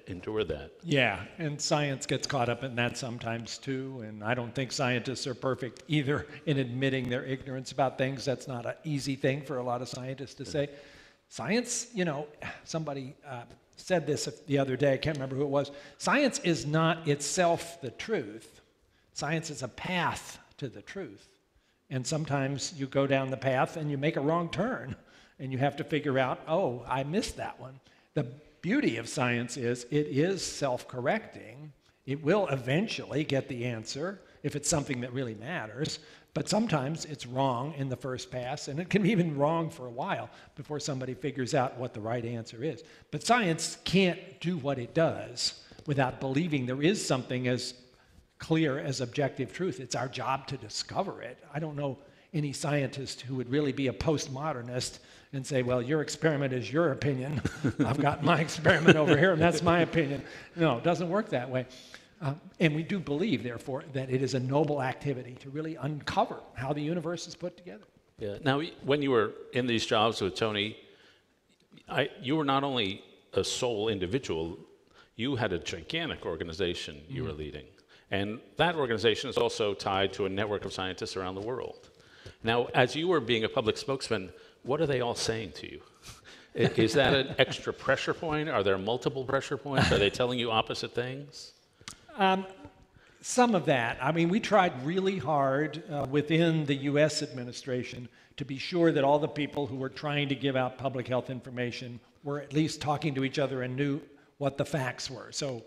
endure 0.07 0.45
that. 0.45 0.73
Yeah, 0.83 1.23
and 1.38 1.61
science 1.61 2.07
gets 2.07 2.27
caught 2.27 2.49
up 2.49 2.64
in 2.64 2.75
that 2.77 2.97
sometimes 2.97 3.59
too. 3.59 4.05
And 4.07 4.23
I 4.23 4.35
don't 4.35 4.55
think 4.55 4.73
scientists 4.73 5.27
are 5.27 5.35
perfect 5.35 5.83
either 5.88 6.27
in 6.47 6.59
admitting 6.59 7.09
their 7.09 7.25
ignorance 7.25 7.73
about 7.73 7.99
things. 7.99 8.25
That's 8.25 8.47
not 8.47 8.66
an 8.66 8.75
easy 8.85 9.16
thing 9.16 9.43
for 9.43 9.59
a 9.59 9.62
lot 9.62 9.83
of 9.83 9.88
scientists 9.88 10.35
to 10.35 10.45
say. 10.45 10.69
Science, 11.29 11.88
you 11.95 12.05
know, 12.05 12.27
somebody 12.64 13.14
uh, 13.27 13.43
said 13.77 14.07
this 14.07 14.29
the 14.47 14.59
other 14.59 14.77
day, 14.77 14.95
I 14.95 14.97
can't 14.97 15.16
remember 15.16 15.37
who 15.37 15.43
it 15.43 15.49
was. 15.49 15.71
Science 15.99 16.40
is 16.40 16.66
not 16.66 17.09
itself 17.09 17.81
the 17.81 17.90
truth, 17.93 18.61
science 19.12 19.51
is 19.51 19.62
a 19.62 19.69
path 19.69 20.38
to 20.59 20.69
the 20.69 20.83
truth. 20.83 21.29
And 21.93 22.07
sometimes 22.07 22.73
you 22.77 22.87
go 22.87 23.07
down 23.07 23.31
the 23.31 23.37
path 23.37 23.77
and 23.77 23.90
you 23.90 23.99
make 23.99 24.16
a 24.16 24.21
wrong 24.21 24.49
turn, 24.49 24.95
and 25.40 25.51
you 25.51 25.59
have 25.59 25.77
to 25.77 25.85
figure 25.85 26.19
out, 26.19 26.40
oh, 26.47 26.85
I 26.87 27.03
missed 27.03 27.37
that 27.38 27.59
one. 27.59 27.81
The 28.14 28.27
beauty 28.62 28.96
of 28.96 29.09
science 29.09 29.57
is 29.57 29.85
it 29.90 30.07
is 30.07 30.44
self 30.44 30.88
correcting. 30.88 31.73
It 32.07 32.23
will 32.23 32.49
eventually 32.49 33.25
get 33.25 33.49
the 33.49 33.64
answer 33.66 34.20
if 34.42 34.57
it's 34.57 34.68
something 34.68 35.01
that 35.03 35.12
really 35.12 35.35
matters. 35.35 36.01
But 36.33 36.49
sometimes 36.49 37.07
it's 37.07 37.27
wrong 37.27 37.75
in 37.77 37.88
the 37.88 37.96
first 37.96 38.31
pass, 38.31 38.68
and 38.68 38.79
it 38.79 38.88
can 38.88 39.03
be 39.03 39.11
even 39.11 39.37
wrong 39.37 39.68
for 39.68 39.87
a 39.87 39.90
while 39.90 40.31
before 40.55 40.79
somebody 40.79 41.14
figures 41.14 41.55
out 41.55 41.77
what 41.77 41.92
the 41.92 42.01
right 42.01 42.25
answer 42.25 42.62
is. 42.62 42.85
But 43.11 43.27
science 43.27 43.79
can't 43.85 44.18
do 44.40 44.57
what 44.57 44.79
it 44.79 44.94
does 44.94 45.64
without 45.87 46.20
believing 46.20 46.66
there 46.66 46.83
is 46.83 47.05
something 47.05 47.49
as 47.49 47.75
clear 48.38 48.79
as 48.79 49.01
objective 49.01 49.53
truth. 49.53 49.81
It's 49.81 49.96
our 49.96 50.09
job 50.09 50.46
to 50.49 50.57
discover 50.57 51.20
it. 51.20 51.38
I 51.53 51.59
don't 51.59 51.77
know 51.77 51.99
any 52.33 52.53
scientist 52.53 53.23
who 53.23 53.35
would 53.35 53.51
really 53.51 53.73
be 53.73 53.88
a 53.88 53.92
postmodernist 53.92 55.01
and 55.33 55.47
say, 55.47 55.62
well, 55.62 55.81
your 55.81 56.03
experiment 56.03 56.53
is 56.53 56.73
your 56.73 56.93
opinion. 56.93 57.40
I've 57.87 58.01
got 58.01 58.25
my 58.25 58.40
experiment 58.40 58.97
over 58.97 59.16
here, 59.16 59.33
and 59.33 59.40
that's 59.40 59.62
my 59.62 59.81
opinion. 59.81 60.23
No, 60.57 60.79
it 60.79 60.85
doesn't 60.85 61.09
work 61.09 61.29
that 61.29 61.49
way. 61.49 61.66
Uh, 62.21 62.35
and 62.59 62.75
we 62.75 62.83
do 62.83 62.99
believe, 62.99 63.43
therefore, 63.43 63.85
that 63.93 64.11
it 64.11 64.23
is 64.23 64.35
a 64.35 64.40
noble 64.40 64.83
activity 64.83 65.37
to 65.40 65.49
really 65.51 65.77
uncover 65.77 66.40
how 66.55 66.73
the 66.73 66.81
universe 66.81 67.27
is 67.27 67.35
put 67.35 67.57
together. 67.57 67.85
Yeah. 68.19 68.37
Now, 68.45 68.61
when 68.85 69.01
you 69.01 69.12
were 69.12 69.33
in 69.55 69.66
these 69.66 69.87
jobs 69.87 70.21
with 70.21 70.35
Tony, 70.35 70.77
I, 71.88 72.11
you 72.21 72.37
were 72.37 72.45
not 72.45 72.64
only 72.64 73.03
a 73.33 73.43
sole 73.43 73.88
individual, 73.88 74.59
you 75.16 75.37
had 75.37 75.53
a 75.53 75.59
gigantic 75.59 76.27
organization 76.27 77.01
you 77.09 77.23
mm. 77.23 77.27
were 77.29 77.33
leading. 77.33 77.64
And 78.11 78.40
that 78.57 78.75
organization 78.75 79.31
is 79.31 79.38
also 79.38 79.73
tied 79.73 80.12
to 80.14 80.27
a 80.27 80.29
network 80.29 80.64
of 80.64 80.73
scientists 80.73 81.16
around 81.16 81.37
the 81.37 81.40
world. 81.40 81.90
Now, 82.43 82.66
as 82.75 82.97
you 82.97 83.09
were 83.09 83.21
being 83.21 83.45
a 83.45 83.49
public 83.49 83.79
spokesman, 83.79 84.31
what 84.62 84.81
are 84.81 84.87
they 84.87 85.01
all 85.01 85.14
saying 85.14 85.53
to 85.53 85.70
you? 85.70 85.81
is 86.55 86.94
that 86.94 87.14
an 87.14 87.35
extra 87.38 87.73
pressure 87.73 88.14
point? 88.14 88.49
Are 88.49 88.62
there 88.62 88.79
multiple 88.79 89.25
pressure 89.25 89.57
points? 89.57 89.92
Are 89.92 89.99
they 89.99 90.11
telling 90.11 90.38
you 90.38 90.51
opposite 90.51 90.94
things? 90.94 91.53
Um, 92.16 92.44
some 93.23 93.55
of 93.55 93.66
that. 93.66 93.99
I 94.01 94.12
mean, 94.12 94.29
we 94.29 94.40
tried 94.40 94.85
really 94.85 95.18
hard 95.18 95.83
uh, 95.90 96.07
within 96.11 96.64
the 96.64 96.75
US 96.75 97.23
administration 97.23 98.09
to 98.37 98.44
be 98.44 98.59
sure 98.59 98.90
that 98.92 99.05
all 99.05 99.18
the 99.18 99.29
people 99.29 99.66
who 99.66 99.77
were 99.77 99.88
trying 99.88 100.29
to 100.29 100.35
give 100.35 100.57
out 100.57 100.79
public 100.79 101.07
health 101.07 101.31
information 101.31 102.01
were 102.25 102.40
at 102.40 102.53
least 102.53 102.81
talking 102.81 103.14
to 103.14 103.25
each 103.25 103.38
other 103.38 103.62
and 103.62 103.77
knew 103.77 104.01
what 104.38 104.57
the 104.57 104.64
facts 104.64 105.11
were. 105.11 105.31
So, 105.33 105.62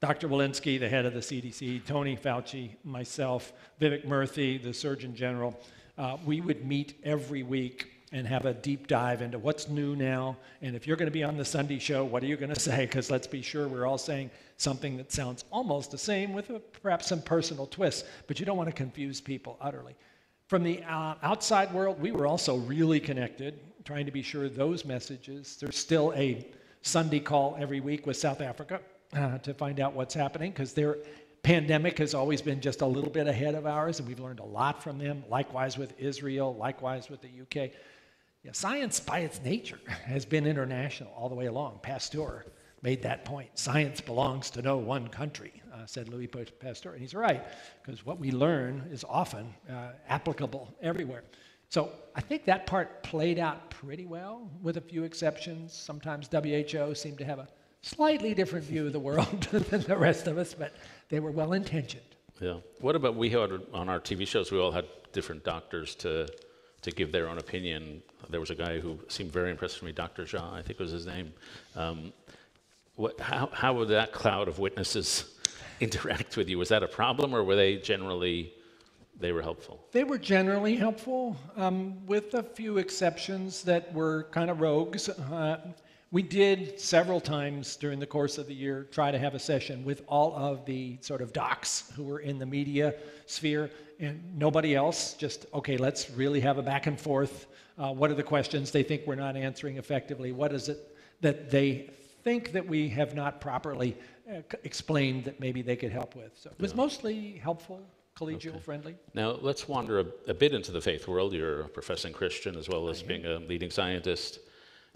Dr. 0.00 0.28
Walensky, 0.28 0.80
the 0.80 0.88
head 0.88 1.06
of 1.06 1.14
the 1.14 1.20
CDC, 1.20 1.84
Tony 1.86 2.16
Fauci, 2.16 2.70
myself, 2.84 3.52
Vivek 3.80 4.04
Murthy, 4.04 4.60
the 4.60 4.74
Surgeon 4.74 5.14
General, 5.14 5.60
uh, 5.96 6.16
we 6.24 6.40
would 6.40 6.64
meet 6.64 6.94
every 7.04 7.42
week 7.42 8.01
and 8.12 8.26
have 8.26 8.44
a 8.44 8.52
deep 8.52 8.86
dive 8.86 9.22
into 9.22 9.38
what's 9.38 9.68
new 9.68 9.96
now. 9.96 10.36
And 10.60 10.76
if 10.76 10.86
you're 10.86 10.96
going 10.96 11.06
to 11.06 11.12
be 11.12 11.24
on 11.24 11.36
the 11.36 11.44
Sunday 11.44 11.78
show, 11.78 12.04
what 12.04 12.22
are 12.22 12.26
you 12.26 12.36
going 12.36 12.54
to 12.54 12.60
say? 12.60 12.84
Because 12.84 13.10
let's 13.10 13.26
be 13.26 13.42
sure 13.42 13.66
we're 13.66 13.86
all 13.86 13.98
saying 13.98 14.30
something 14.58 14.96
that 14.98 15.10
sounds 15.10 15.44
almost 15.50 15.90
the 15.90 15.98
same 15.98 16.32
with 16.32 16.50
a, 16.50 16.60
perhaps 16.60 17.06
some 17.08 17.22
personal 17.22 17.66
twists, 17.66 18.06
but 18.26 18.38
you 18.38 18.46
don't 18.46 18.56
want 18.56 18.68
to 18.68 18.74
confuse 18.74 19.20
people 19.20 19.56
utterly. 19.60 19.96
From 20.46 20.62
the 20.62 20.82
uh, 20.84 21.14
outside 21.22 21.72
world, 21.72 22.00
we 22.00 22.12
were 22.12 22.26
also 22.26 22.58
really 22.58 23.00
connected, 23.00 23.58
trying 23.84 24.04
to 24.04 24.12
be 24.12 24.22
sure 24.22 24.48
those 24.48 24.84
messages, 24.84 25.56
there's 25.56 25.78
still 25.78 26.12
a 26.14 26.46
Sunday 26.82 27.20
call 27.20 27.56
every 27.58 27.80
week 27.80 28.06
with 28.06 28.16
South 28.16 28.40
Africa 28.40 28.80
uh, 29.14 29.38
to 29.38 29.54
find 29.54 29.80
out 29.80 29.94
what's 29.94 30.14
happening 30.14 30.50
because 30.50 30.74
their 30.74 30.98
pandemic 31.42 31.98
has 31.98 32.14
always 32.14 32.40
been 32.40 32.60
just 32.60 32.82
a 32.82 32.86
little 32.86 33.10
bit 33.10 33.26
ahead 33.26 33.54
of 33.54 33.66
ours, 33.66 33.98
and 33.98 34.06
we've 34.06 34.20
learned 34.20 34.40
a 34.40 34.44
lot 34.44 34.82
from 34.82 34.98
them. 34.98 35.24
Likewise 35.28 35.76
with 35.76 35.98
Israel, 35.98 36.54
likewise 36.54 37.08
with 37.08 37.20
the 37.20 37.28
UK. 37.28 37.70
Science, 38.50 38.98
by 38.98 39.20
its 39.20 39.40
nature, 39.42 39.78
has 40.04 40.24
been 40.24 40.46
international 40.46 41.12
all 41.16 41.28
the 41.28 41.34
way 41.34 41.46
along. 41.46 41.78
Pasteur 41.82 42.44
made 42.82 43.02
that 43.02 43.24
point. 43.24 43.50
Science 43.54 44.00
belongs 44.00 44.50
to 44.50 44.62
no 44.62 44.76
one 44.76 45.06
country, 45.06 45.62
uh, 45.72 45.86
said 45.86 46.08
Louis 46.08 46.26
Pasteur. 46.26 46.92
And 46.92 47.00
he's 47.00 47.14
right, 47.14 47.44
because 47.82 48.04
what 48.04 48.18
we 48.18 48.32
learn 48.32 48.88
is 48.90 49.04
often 49.08 49.54
uh, 49.70 49.92
applicable 50.08 50.74
everywhere. 50.82 51.22
So 51.68 51.92
I 52.14 52.20
think 52.20 52.44
that 52.46 52.66
part 52.66 53.02
played 53.02 53.38
out 53.38 53.70
pretty 53.70 54.04
well, 54.04 54.50
with 54.60 54.76
a 54.76 54.80
few 54.80 55.04
exceptions. 55.04 55.72
Sometimes 55.72 56.28
WHO 56.30 56.94
seemed 56.94 57.18
to 57.18 57.24
have 57.24 57.38
a 57.38 57.48
slightly 57.80 58.34
different 58.34 58.64
view 58.64 58.86
of 58.86 58.92
the 58.92 59.00
world 59.00 59.42
than 59.50 59.82
the 59.82 59.96
rest 59.96 60.26
of 60.26 60.36
us, 60.36 60.52
but 60.52 60.74
they 61.08 61.20
were 61.20 61.30
well 61.30 61.52
intentioned. 61.52 62.02
Yeah. 62.40 62.56
What 62.80 62.96
about 62.96 63.14
we 63.14 63.30
had 63.30 63.52
on 63.72 63.88
our 63.88 64.00
TV 64.00 64.26
shows? 64.26 64.50
We 64.50 64.58
all 64.58 64.72
had 64.72 64.86
different 65.12 65.44
doctors 65.44 65.94
to 65.96 66.28
to 66.82 66.90
give 66.90 67.12
their 67.12 67.28
own 67.28 67.38
opinion. 67.38 68.02
There 68.28 68.40
was 68.40 68.50
a 68.50 68.54
guy 68.54 68.80
who 68.80 68.98
seemed 69.08 69.32
very 69.32 69.50
impressed 69.50 69.76
with 69.80 69.86
me, 69.86 69.92
Dr. 69.92 70.24
Jha, 70.24 70.52
I 70.52 70.62
think 70.62 70.78
was 70.78 70.90
his 70.90 71.06
name. 71.06 71.32
Um, 71.76 72.12
what, 72.96 73.18
how, 73.20 73.48
how 73.52 73.72
would 73.74 73.88
that 73.88 74.12
cloud 74.12 74.48
of 74.48 74.58
witnesses 74.58 75.38
interact 75.80 76.36
with 76.36 76.48
you? 76.48 76.58
Was 76.58 76.68
that 76.68 76.82
a 76.82 76.88
problem, 76.88 77.34
or 77.34 77.42
were 77.42 77.56
they 77.56 77.76
generally 77.76 78.52
they 79.18 79.32
were 79.32 79.42
helpful? 79.42 79.80
They 79.92 80.04
were 80.04 80.18
generally 80.18 80.74
helpful, 80.74 81.36
um, 81.56 82.04
with 82.06 82.34
a 82.34 82.42
few 82.42 82.78
exceptions 82.78 83.62
that 83.62 83.92
were 83.92 84.24
kind 84.32 84.50
of 84.50 84.60
rogues. 84.60 85.08
Uh, 85.08 85.58
we 86.10 86.22
did 86.22 86.78
several 86.78 87.20
times 87.20 87.76
during 87.76 87.98
the 87.98 88.06
course 88.06 88.36
of 88.36 88.46
the 88.46 88.54
year 88.54 88.86
try 88.90 89.10
to 89.10 89.18
have 89.18 89.34
a 89.34 89.38
session 89.38 89.82
with 89.82 90.02
all 90.08 90.36
of 90.36 90.66
the 90.66 90.98
sort 91.00 91.22
of 91.22 91.32
docs 91.32 91.90
who 91.96 92.02
were 92.02 92.20
in 92.20 92.38
the 92.38 92.44
media 92.44 92.94
sphere 93.26 93.70
and 94.02 94.36
nobody 94.36 94.74
else. 94.74 95.14
Just, 95.14 95.46
okay, 95.54 95.76
let's 95.76 96.10
really 96.10 96.40
have 96.40 96.58
a 96.58 96.62
back 96.62 96.86
and 96.86 97.00
forth. 97.00 97.46
Uh, 97.78 97.92
what 97.92 98.10
are 98.10 98.14
the 98.14 98.22
questions 98.22 98.70
they 98.70 98.82
think 98.82 99.02
we're 99.06 99.14
not 99.14 99.36
answering 99.36 99.78
effectively? 99.78 100.32
What 100.32 100.52
is 100.52 100.68
it 100.68 100.96
that 101.20 101.50
they 101.50 101.90
think 102.24 102.52
that 102.52 102.66
we 102.66 102.88
have 102.90 103.14
not 103.14 103.40
properly 103.40 103.96
uh, 104.30 104.42
explained 104.64 105.24
that 105.24 105.40
maybe 105.40 105.62
they 105.62 105.76
could 105.76 105.92
help 105.92 106.14
with? 106.14 106.36
So 106.36 106.50
it 106.50 106.60
was 106.60 106.72
yeah. 106.72 106.76
mostly 106.76 107.32
helpful, 107.42 107.80
collegial, 108.18 108.50
okay. 108.50 108.58
friendly. 108.58 108.96
Now, 109.14 109.38
let's 109.40 109.68
wander 109.68 110.00
a, 110.00 110.06
a, 110.28 110.34
bit 110.34 110.52
into 110.52 110.72
the 110.72 110.80
faith 110.80 111.08
world. 111.08 111.32
You're 111.32 111.62
a 111.62 111.68
professing 111.68 112.12
Christian 112.12 112.56
as 112.56 112.68
well 112.68 112.88
as 112.88 113.02
being 113.02 113.24
a 113.24 113.38
leading 113.38 113.70
scientist. 113.70 114.40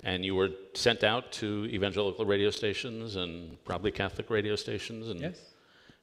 And 0.02 0.24
you 0.24 0.34
were 0.34 0.50
sent 0.74 1.04
out 1.04 1.32
to 1.32 1.66
evangelical 1.70 2.26
radio 2.26 2.50
stations 2.50 3.16
and 3.16 3.62
probably 3.64 3.90
Catholic 3.90 4.28
radio 4.28 4.54
stations. 4.54 5.08
And, 5.08 5.20
yes. 5.20 5.40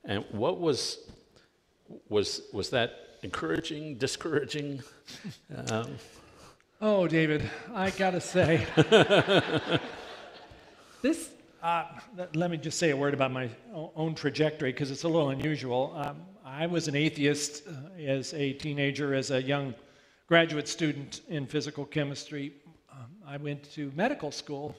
And 0.03 0.25
what 0.31 0.59
was 0.59 1.11
was 2.09 2.41
was 2.51 2.69
that 2.71 3.17
encouraging, 3.23 3.95
discouraging? 3.95 4.81
Um, 5.69 5.95
oh, 6.81 7.07
David, 7.07 7.49
I 7.73 7.89
gotta 7.91 8.21
say, 8.21 8.65
this. 11.01 11.29
Uh, 11.61 11.85
let 12.35 12.51
me 12.51 12.57
just 12.57 12.77
say 12.77 12.89
a 12.89 12.97
word 12.97 13.13
about 13.13 13.31
my 13.31 13.49
own 13.95 14.13
trajectory 14.15 14.73
because 14.73 14.91
it's 14.91 15.03
a 15.03 15.07
little 15.07 15.29
unusual. 15.29 15.93
Um, 15.95 16.17
I 16.43 16.67
was 16.67 16.89
an 16.89 16.95
atheist 16.95 17.63
uh, 17.67 18.01
as 18.01 18.33
a 18.33 18.51
teenager, 18.51 19.13
as 19.13 19.31
a 19.31 19.41
young 19.41 19.73
graduate 20.27 20.67
student 20.67 21.21
in 21.29 21.47
physical 21.47 21.85
chemistry. 21.85 22.51
Um, 22.91 23.11
I 23.25 23.37
went 23.37 23.71
to 23.75 23.93
medical 23.95 24.29
school 24.29 24.75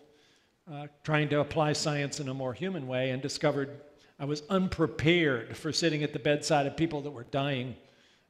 uh, 0.71 0.89
trying 1.03 1.29
to 1.31 1.41
apply 1.41 1.73
science 1.73 2.21
in 2.21 2.29
a 2.29 2.35
more 2.35 2.53
human 2.53 2.87
way 2.87 3.11
and 3.11 3.23
discovered 3.23 3.81
I 4.19 4.25
was 4.25 4.43
unprepared 4.49 5.57
for 5.57 5.73
sitting 5.73 6.03
at 6.03 6.13
the 6.13 6.19
bedside 6.19 6.67
of 6.67 6.77
people 6.77 7.03
that 7.03 7.11
were 7.11 7.25
dying 7.25 7.75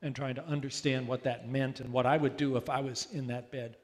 and 0.00 0.14
trying 0.14 0.34
to 0.34 0.46
understand 0.46 1.06
what 1.06 1.24
that 1.24 1.48
meant 1.48 1.80
and 1.80 1.92
what 1.92 2.06
I 2.06 2.16
would 2.16 2.36
do 2.36 2.56
if 2.56 2.70
I 2.70 2.80
was 2.80 3.08
in 3.12 3.26
that 3.28 3.50
bed. 3.50 3.76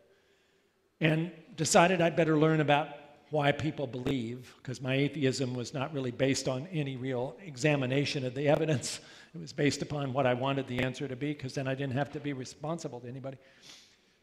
And 1.00 1.30
decided 1.56 2.00
I'd 2.00 2.16
better 2.16 2.38
learn 2.38 2.60
about 2.60 2.88
why 3.30 3.52
people 3.52 3.86
believe, 3.86 4.54
because 4.58 4.80
my 4.80 4.94
atheism 4.94 5.54
was 5.54 5.72
not 5.72 5.94
really 5.94 6.10
based 6.10 6.48
on 6.48 6.66
any 6.72 6.96
real 6.96 7.36
examination 7.44 8.24
of 8.26 8.34
the 8.34 8.48
evidence. 8.48 9.00
It 9.34 9.40
was 9.40 9.52
based 9.52 9.82
upon 9.82 10.12
what 10.12 10.26
I 10.26 10.34
wanted 10.34 10.66
the 10.66 10.80
answer 10.80 11.06
to 11.06 11.16
be, 11.16 11.32
because 11.32 11.54
then 11.54 11.68
I 11.68 11.74
didn't 11.74 11.96
have 11.96 12.10
to 12.12 12.20
be 12.20 12.32
responsible 12.32 13.00
to 13.00 13.08
anybody. 13.08 13.38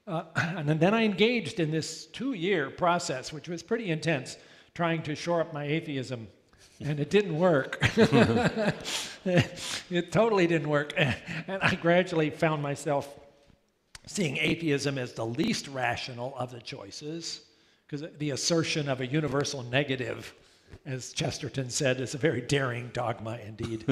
Uh, 0.06 0.24
and 0.36 0.80
then 0.80 0.94
I 0.94 1.04
engaged 1.04 1.60
in 1.60 1.72
this 1.72 2.08
two 2.08 2.34
year 2.34 2.70
process, 2.70 3.32
which 3.32 3.48
was 3.48 3.64
pretty 3.64 3.90
intense, 3.90 4.38
trying 4.74 5.02
to 5.04 5.16
shore 5.16 5.42
up 5.42 5.54
my 5.54 5.64
atheism 5.64 6.28
and 6.84 7.00
it 7.00 7.10
didn't 7.10 7.38
work. 7.38 7.78
it 9.26 10.12
totally 10.12 10.48
didn't 10.48 10.70
work. 10.70 10.94
And 10.96 11.16
I 11.62 11.76
gradually 11.76 12.30
found 12.30 12.62
myself 12.62 13.20
seeing 14.06 14.38
atheism 14.38 14.98
as 14.98 15.14
the 15.14 15.26
least 15.26 15.68
rational 15.68 16.36
of 16.38 16.52
the 16.52 16.62
choices, 16.62 17.42
because 17.86 18.06
the 18.20 18.32
assertion 18.32 18.90
of 18.90 19.02
a 19.02 19.08
universal 19.08 19.64
negative, 19.64 20.34
as 20.86 21.14
Chesterton 21.14 21.70
said, 21.70 22.00
is 22.00 22.14
a 22.16 22.18
very 22.18 22.42
daring 22.42 22.90
dogma 22.94 23.40
indeed. 23.46 23.86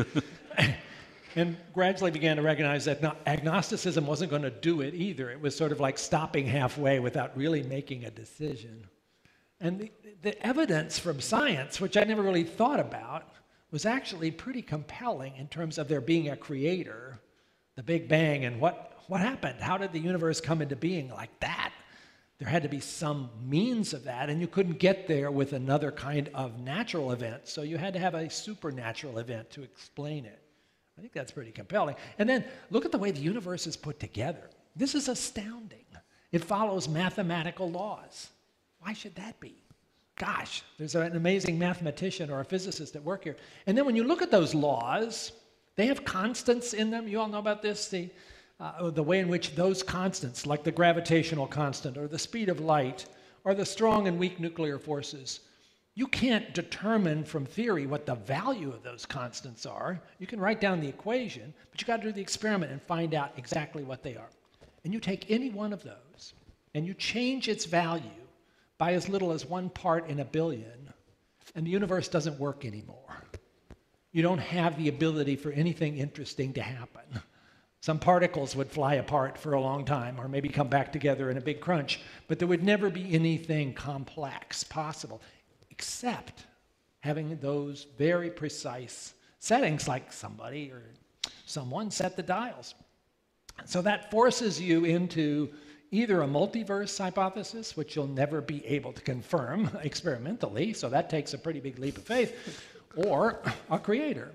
and 1.36 1.58
gradually 1.74 2.12
began 2.12 2.38
to 2.38 2.42
recognize 2.42 2.86
that 2.86 3.18
agnosticism 3.26 4.06
wasn't 4.06 4.30
going 4.30 4.42
to 4.42 4.52
do 4.52 4.82
it 4.82 4.94
either. 4.94 5.30
It 5.30 5.42
was 5.42 5.56
sort 5.56 5.72
of 5.72 5.80
like 5.80 5.98
stopping 5.98 6.46
halfway 6.46 7.00
without 7.00 7.36
really 7.36 7.64
making 7.64 8.06
a 8.06 8.12
decision. 8.12 8.86
And 9.60 9.80
the, 9.80 9.92
the 10.26 10.46
evidence 10.46 10.98
from 10.98 11.22
science, 11.22 11.80
which 11.80 11.96
I 11.96 12.04
never 12.04 12.24
really 12.24 12.44
thought 12.44 12.80
about, 12.80 13.32
was 13.70 13.86
actually 13.86 14.32
pretty 14.32 14.64
compelling 14.64 15.36
in 15.36 15.48
terms 15.48 15.78
of 15.78 15.88
there 15.88 16.02
being 16.02 16.30
a 16.30 16.36
creator, 16.36 17.20
the 17.76 17.84
Big 17.84 18.08
Bang, 18.08 18.44
and 18.44 18.60
what, 18.60 19.00
what 19.08 19.22
happened? 19.22 19.62
How 19.62 19.78
did 19.78 19.92
the 19.92 20.00
universe 20.00 20.42
come 20.42 20.64
into 20.64 20.76
being 20.76 21.10
like 21.10 21.40
that? 21.42 21.72
There 22.40 22.48
had 22.48 22.64
to 22.64 22.70
be 22.70 22.80
some 22.80 23.30
means 23.46 23.94
of 23.94 24.04
that, 24.06 24.30
and 24.30 24.42
you 24.42 24.48
couldn't 24.48 24.80
get 24.80 25.08
there 25.08 25.30
with 25.30 25.54
another 25.54 25.92
kind 25.92 26.30
of 26.34 26.60
natural 26.60 27.12
event. 27.12 27.48
So 27.48 27.62
you 27.62 27.78
had 27.78 27.94
to 27.94 28.00
have 28.00 28.16
a 28.16 28.28
supernatural 28.30 29.20
event 29.20 29.52
to 29.52 29.62
explain 29.62 30.26
it. 30.26 30.42
I 30.98 31.02
think 31.02 31.14
that's 31.14 31.32
pretty 31.32 31.52
compelling. 31.52 31.96
And 32.18 32.28
then 32.28 32.44
look 32.72 32.84
at 32.84 32.92
the 32.92 32.98
way 32.98 33.12
the 33.12 33.20
universe 33.20 33.68
is 33.68 33.78
put 33.78 34.00
together. 34.00 34.50
This 34.76 34.96
is 34.96 35.08
astounding. 35.08 35.86
It 36.32 36.44
follows 36.44 36.90
mathematical 36.90 37.70
laws. 37.70 38.30
Why 38.80 38.94
should 38.94 39.16
that 39.16 39.40
be? 39.40 39.65
Gosh, 40.18 40.64
there's 40.78 40.96
an 40.96 41.16
amazing 41.16 41.60
mathematician 41.60 42.30
or 42.30 42.40
a 42.40 42.46
physicist 42.46 42.96
at 42.96 43.04
work 43.04 43.26
here. 43.26 43.36
And 43.68 43.78
then 43.78 43.86
when 43.86 43.98
you 43.98 44.06
look 44.06 44.22
at 44.22 44.32
those 44.32 44.56
laws, 44.56 45.34
they 45.76 45.88
have 45.88 46.06
constants 46.06 46.74
in 46.74 46.90
them. 46.90 47.08
You 47.08 47.20
all 47.20 47.28
know 47.28 47.40
about 47.40 47.62
this? 47.62 47.90
The, 47.90 48.10
uh, 48.60 48.90
the 48.92 49.04
way 49.04 49.20
in 49.20 49.28
which 49.28 49.56
those 49.56 49.84
constants, 49.84 50.46
like 50.46 50.64
the 50.64 50.72
gravitational 50.72 51.48
constant 51.48 51.98
or 51.98 52.08
the 52.08 52.20
speed 52.20 52.48
of 52.48 52.62
light 52.62 53.08
or 53.44 53.54
the 53.54 53.66
strong 53.66 54.08
and 54.08 54.18
weak 54.18 54.40
nuclear 54.40 54.80
forces, 54.80 55.42
you 55.96 56.08
can't 56.08 56.54
determine 56.54 57.26
from 57.26 57.46
theory 57.46 57.86
what 57.86 58.06
the 58.06 58.16
value 58.16 58.70
of 58.70 58.84
those 58.84 59.06
constants 59.06 59.66
are. 59.66 60.02
You 60.20 60.28
can 60.28 60.40
write 60.40 60.62
down 60.62 60.80
the 60.80 60.88
equation, 60.88 61.54
but 61.72 61.82
you 61.82 61.88
got 61.88 61.98
to 61.98 62.04
do 62.04 62.12
the 62.14 62.22
experiment 62.22 62.72
and 62.72 62.82
find 62.82 63.14
out 63.14 63.32
exactly 63.38 63.84
what 63.84 64.04
they 64.04 64.16
are. 64.16 64.30
And 64.86 64.94
you 64.94 65.02
take 65.02 65.30
any 65.30 65.50
one 65.50 65.74
of 65.74 65.84
those 65.84 66.34
and 66.74 66.86
you 66.86 66.94
change 66.94 67.50
its 67.50 67.66
value 67.66 68.25
by 68.78 68.94
as 68.94 69.10
little 69.10 69.32
as 69.32 69.46
one 69.46 69.70
part 69.70 70.10
in 70.10 70.20
a 70.20 70.26
billion, 70.26 70.94
and 71.56 71.66
the 71.66 71.72
universe 71.72 72.08
doesn't 72.08 72.40
work 72.40 72.66
anymore. 72.66 73.24
You 74.12 74.22
don't 74.22 74.40
have 74.40 74.78
the 74.78 74.88
ability 74.88 75.36
for 75.36 75.52
anything 75.52 75.98
interesting 75.98 76.54
to 76.54 76.62
happen. 76.62 77.22
Some 77.82 78.00
particles 78.00 78.56
would 78.56 78.72
fly 78.72 78.96
apart 78.96 79.38
for 79.38 79.54
a 79.54 79.62
long 79.62 79.86
time 79.86 80.20
or 80.20 80.28
maybe 80.28 80.50
come 80.50 80.70
back 80.70 80.92
together 80.92 81.30
in 81.30 81.38
a 81.38 81.42
big 81.42 81.62
crunch, 81.62 82.00
but 82.28 82.40
there 82.40 82.48
would 82.48 82.64
never 82.64 82.90
be 82.90 83.14
anything 83.14 83.74
complex 83.74 84.64
possible 84.64 85.22
except 85.70 86.46
having 87.02 87.38
those 87.38 87.86
very 87.98 88.32
precise 88.32 89.14
settings 89.40 89.88
like 89.88 90.12
somebody 90.12 90.72
or 90.72 90.82
someone 91.46 91.92
set 91.92 92.16
the 92.16 92.24
dials. 92.24 92.74
So 93.66 93.82
that 93.84 94.10
forces 94.10 94.60
you 94.60 94.86
into 94.86 95.52
either 95.92 96.22
a 96.22 96.28
multiverse 96.28 96.98
hypothesis, 96.98 97.78
which 97.78 97.96
you'll 97.96 98.08
never 98.08 98.42
be 98.42 98.66
able 98.66 98.94
to 98.94 99.02
confirm 99.02 99.70
experimentally, 99.84 100.74
so 100.74 100.90
that 100.90 101.10
takes 101.10 101.34
a 101.34 101.38
pretty 101.38 101.60
big 101.60 101.80
leap 101.80 101.98
of 101.98 102.04
faith, 102.04 102.64
or 102.96 103.42
a 103.70 103.80
creator, 103.80 104.32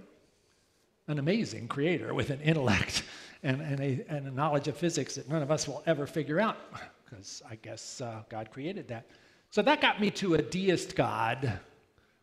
an 1.08 1.18
amazing 1.18 1.68
creator 1.68 2.14
with 2.14 2.30
an 2.30 2.40
intellect 2.40 3.02
and, 3.42 3.60
and, 3.60 3.80
a, 3.80 4.04
and 4.08 4.26
a 4.26 4.30
knowledge 4.30 4.68
of 4.68 4.76
physics 4.76 5.14
that 5.14 5.28
none 5.28 5.42
of 5.42 5.50
us 5.50 5.66
will 5.66 5.82
ever 5.86 6.06
figure 6.06 6.40
out 6.40 6.56
because 7.04 7.42
I 7.48 7.56
guess 7.56 8.00
uh, 8.00 8.22
God 8.28 8.50
created 8.50 8.88
that. 8.88 9.06
So 9.50 9.62
that 9.62 9.80
got 9.80 10.00
me 10.00 10.10
to 10.12 10.34
a 10.34 10.42
deist 10.42 10.94
God, 10.94 11.58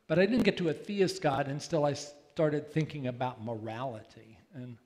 but 0.08 0.18
I 0.18 0.26
didn't 0.26 0.44
get 0.44 0.58
to 0.58 0.70
a 0.70 0.74
theist 0.74 1.22
God 1.22 1.48
until 1.48 1.86
I 1.86 1.94
started 1.94 2.72
thinking 2.72 3.08
about 3.08 3.44
morality. 3.44 4.38
And 4.54 4.78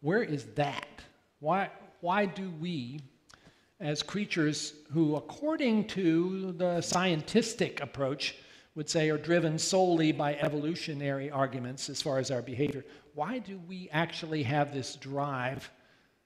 where 0.00 0.22
is 0.22 0.44
that? 0.56 0.86
Why, 1.40 1.70
why 2.00 2.26
do 2.26 2.50
we, 2.60 3.00
as 3.80 4.02
creatures 4.02 4.74
who, 4.92 5.16
according 5.16 5.86
to 5.88 6.52
the 6.52 6.80
scientific 6.80 7.80
approach, 7.80 8.36
would 8.74 8.88
say 8.88 9.08
are 9.08 9.18
driven 9.18 9.58
solely 9.58 10.12
by 10.12 10.34
evolutionary 10.34 11.30
arguments 11.30 11.88
as 11.88 12.02
far 12.02 12.18
as 12.18 12.30
our 12.30 12.42
behavior, 12.42 12.84
why 13.14 13.38
do 13.38 13.58
we 13.66 13.88
actually 13.90 14.42
have 14.42 14.72
this 14.72 14.96
drive 14.96 15.70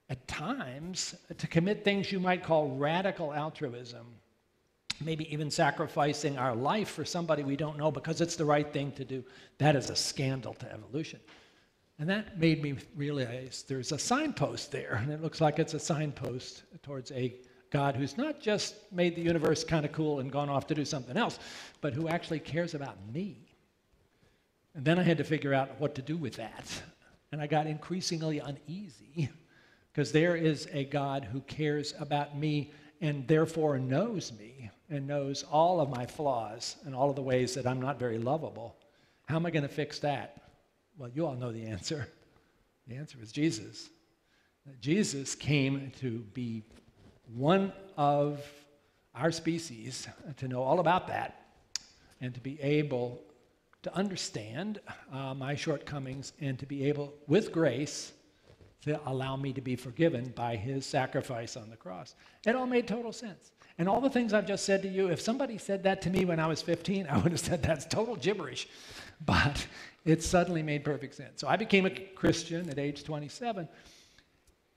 at 0.08 0.26
times 0.26 1.14
to 1.38 1.46
commit 1.46 1.84
things 1.84 2.10
you 2.10 2.18
might 2.18 2.42
call 2.42 2.70
radical 2.70 3.32
altruism? 3.32 4.06
maybe 5.00 5.32
even 5.32 5.50
sacrificing 5.50 6.38
our 6.38 6.54
life 6.54 6.88
for 6.88 7.04
somebody 7.04 7.42
we 7.42 7.56
don't 7.56 7.78
know 7.78 7.90
because 7.90 8.20
it's 8.20 8.36
the 8.36 8.44
right 8.44 8.72
thing 8.72 8.92
to 8.92 9.04
do. 9.04 9.24
That 9.58 9.76
is 9.76 9.90
a 9.90 9.96
scandal 9.96 10.54
to 10.54 10.72
evolution. 10.72 11.20
And 12.00 12.08
that 12.08 12.38
made 12.38 12.62
me 12.62 12.76
realize 12.96 13.62
there's 13.68 13.92
a 13.92 13.98
signpost 13.98 14.72
there, 14.72 15.00
and 15.02 15.12
it 15.12 15.20
looks 15.20 15.38
like 15.42 15.58
it's 15.58 15.74
a 15.74 15.78
signpost 15.78 16.62
towards 16.82 17.12
a 17.12 17.34
God 17.68 17.94
who's 17.94 18.16
not 18.16 18.40
just 18.40 18.90
made 18.90 19.14
the 19.14 19.20
universe 19.20 19.62
kind 19.62 19.84
of 19.84 19.92
cool 19.92 20.20
and 20.20 20.32
gone 20.32 20.48
off 20.48 20.66
to 20.68 20.74
do 20.74 20.86
something 20.86 21.18
else, 21.18 21.38
but 21.82 21.92
who 21.92 22.08
actually 22.08 22.40
cares 22.40 22.72
about 22.72 22.96
me. 23.12 23.54
And 24.74 24.82
then 24.82 24.98
I 24.98 25.02
had 25.02 25.18
to 25.18 25.24
figure 25.24 25.52
out 25.52 25.78
what 25.78 25.94
to 25.96 26.00
do 26.00 26.16
with 26.16 26.36
that. 26.36 26.82
And 27.32 27.40
I 27.40 27.46
got 27.46 27.66
increasingly 27.66 28.38
uneasy 28.38 29.28
because 29.92 30.10
there 30.10 30.36
is 30.36 30.68
a 30.72 30.86
God 30.86 31.28
who 31.30 31.42
cares 31.42 31.92
about 32.00 32.36
me 32.36 32.72
and 33.02 33.28
therefore 33.28 33.78
knows 33.78 34.32
me 34.32 34.70
and 34.88 35.06
knows 35.06 35.42
all 35.42 35.82
of 35.82 35.90
my 35.90 36.06
flaws 36.06 36.76
and 36.86 36.94
all 36.94 37.10
of 37.10 37.16
the 37.16 37.22
ways 37.22 37.54
that 37.54 37.66
I'm 37.66 37.80
not 37.80 37.98
very 37.98 38.18
lovable. 38.18 38.74
How 39.26 39.36
am 39.36 39.44
I 39.44 39.50
going 39.50 39.64
to 39.64 39.68
fix 39.68 39.98
that? 39.98 40.39
Well, 41.00 41.08
you 41.14 41.26
all 41.26 41.34
know 41.34 41.50
the 41.50 41.64
answer. 41.64 42.06
The 42.86 42.96
answer 42.96 43.16
is 43.22 43.32
Jesus. 43.32 43.88
Jesus 44.82 45.34
came 45.34 45.92
to 45.98 46.18
be 46.34 46.62
one 47.34 47.72
of 47.96 48.44
our 49.14 49.32
species, 49.32 50.06
to 50.36 50.46
know 50.46 50.62
all 50.62 50.78
about 50.78 51.06
that, 51.08 51.46
and 52.20 52.34
to 52.34 52.40
be 52.40 52.60
able 52.60 53.18
to 53.82 53.96
understand 53.96 54.78
uh, 55.10 55.32
my 55.32 55.54
shortcomings 55.54 56.34
and 56.38 56.58
to 56.58 56.66
be 56.66 56.86
able, 56.86 57.14
with 57.26 57.50
grace, 57.50 58.12
to 58.82 59.00
allow 59.08 59.36
me 59.36 59.54
to 59.54 59.62
be 59.62 59.76
forgiven 59.76 60.34
by 60.36 60.54
his 60.54 60.84
sacrifice 60.84 61.56
on 61.56 61.70
the 61.70 61.76
cross. 61.76 62.14
It 62.46 62.54
all 62.54 62.66
made 62.66 62.86
total 62.86 63.14
sense. 63.14 63.52
And 63.78 63.88
all 63.88 64.02
the 64.02 64.10
things 64.10 64.34
I've 64.34 64.46
just 64.46 64.66
said 64.66 64.82
to 64.82 64.88
you, 64.88 65.08
if 65.08 65.22
somebody 65.22 65.56
said 65.56 65.82
that 65.84 66.02
to 66.02 66.10
me 66.10 66.26
when 66.26 66.38
I 66.38 66.46
was 66.46 66.60
15, 66.60 67.06
I 67.08 67.16
would 67.16 67.32
have 67.32 67.40
said 67.40 67.62
that's 67.62 67.86
total 67.86 68.16
gibberish. 68.16 68.68
But 69.24 69.66
it 70.04 70.22
suddenly 70.22 70.62
made 70.62 70.84
perfect 70.84 71.14
sense. 71.14 71.40
So 71.40 71.48
I 71.48 71.56
became 71.56 71.86
a 71.86 71.90
Christian 71.90 72.68
at 72.70 72.78
age 72.78 73.04
27. 73.04 73.68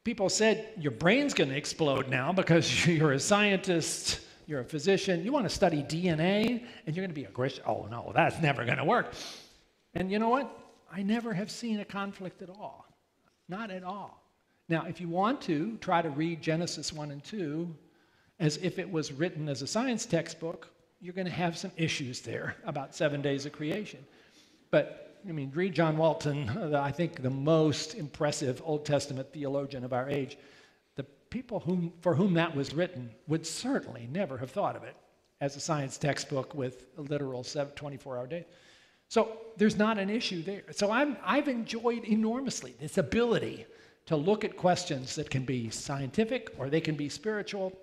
People 0.04 0.30
said, 0.30 0.68
Your 0.78 0.92
brain's 0.92 1.34
going 1.34 1.50
to 1.50 1.56
explode 1.56 2.10
now 2.10 2.34
because 2.34 2.86
you're 2.88 3.14
a 3.14 3.20
scientist, 3.20 4.20
you're 4.48 4.62
a 4.62 4.66
physician, 4.66 5.24
you 5.24 5.32
want 5.32 5.48
to 5.48 5.54
study 5.54 5.84
DNA, 5.84 6.66
and 6.86 6.96
you're 6.96 7.04
going 7.04 7.10
to 7.10 7.16
be 7.16 7.26
a 7.26 7.32
Christian. 7.32 7.64
Oh, 7.66 7.88
no, 7.90 8.12
that's 8.14 8.40
never 8.42 8.66
going 8.66 8.78
to 8.78 8.86
work. 8.86 9.14
And 9.94 10.12
you 10.12 10.20
know 10.20 10.30
what? 10.30 10.60
I 10.92 11.02
never 11.04 11.34
have 11.34 11.50
seen 11.50 11.80
a 11.80 11.86
conflict 11.86 12.42
at 12.42 12.50
all. 12.50 12.86
Not 13.48 13.72
at 13.72 13.84
all. 13.84 14.22
Now, 14.70 14.86
if 14.86 15.02
you 15.02 15.10
want 15.10 15.42
to, 15.44 15.78
try 15.82 16.02
to 16.02 16.10
read 16.10 16.42
Genesis 16.42 16.94
1 16.94 17.12
and 17.12 17.24
2 17.24 17.74
as 18.40 18.58
if 18.58 18.80
it 18.80 18.90
was 18.90 19.12
written 19.12 19.48
as 19.50 19.62
a 19.62 19.68
science 19.68 20.06
textbook, 20.06 20.70
you're 21.00 21.14
going 21.14 21.28
to 21.28 21.32
have 21.32 21.58
some 21.58 21.72
issues 21.78 22.22
there 22.22 22.56
about 22.66 22.96
seven 22.96 23.22
days 23.22 23.46
of 23.46 23.52
creation. 23.52 24.00
But, 24.72 25.03
I 25.28 25.32
mean, 25.32 25.52
read 25.54 25.74
John 25.74 25.98
Walton, 25.98 26.50
I 26.76 26.92
think 26.92 27.22
the 27.22 27.30
most 27.30 27.96
impressive 27.96 28.62
Old 28.66 28.86
Testament 28.86 29.32
theologian 29.32 29.84
of 29.84 29.94
our 29.94 30.10
age. 30.10 30.38
The 30.96 31.04
people 31.30 31.60
whom, 31.62 31.94
for 32.02 32.14
whom 32.14 32.34
that 32.34 32.56
was 32.56 32.74
written 32.74 33.10
would 33.28 33.46
certainly 33.48 34.08
never 34.12 34.38
have 34.38 34.52
thought 34.52 34.76
of 34.76 34.84
it 34.84 34.96
as 35.40 35.56
a 35.56 35.60
science 35.60 35.98
textbook 35.98 36.54
with 36.54 36.88
a 36.98 37.02
literal 37.02 37.44
24 37.44 38.18
hour 38.18 38.28
day. 38.28 38.46
So 39.08 39.38
there's 39.58 39.78
not 39.78 39.98
an 39.98 40.10
issue 40.10 40.44
there. 40.44 40.64
So 40.72 40.92
I'm, 40.92 41.18
I've 41.24 41.48
enjoyed 41.48 42.04
enormously 42.06 42.76
this 42.80 42.98
ability 42.98 43.66
to 44.08 44.16
look 44.16 44.44
at 44.44 44.58
questions 44.58 45.16
that 45.16 45.30
can 45.30 45.46
be 45.46 45.70
scientific 45.70 46.54
or 46.58 46.70
they 46.70 46.82
can 46.82 46.96
be 46.96 47.08
spiritual 47.08 47.78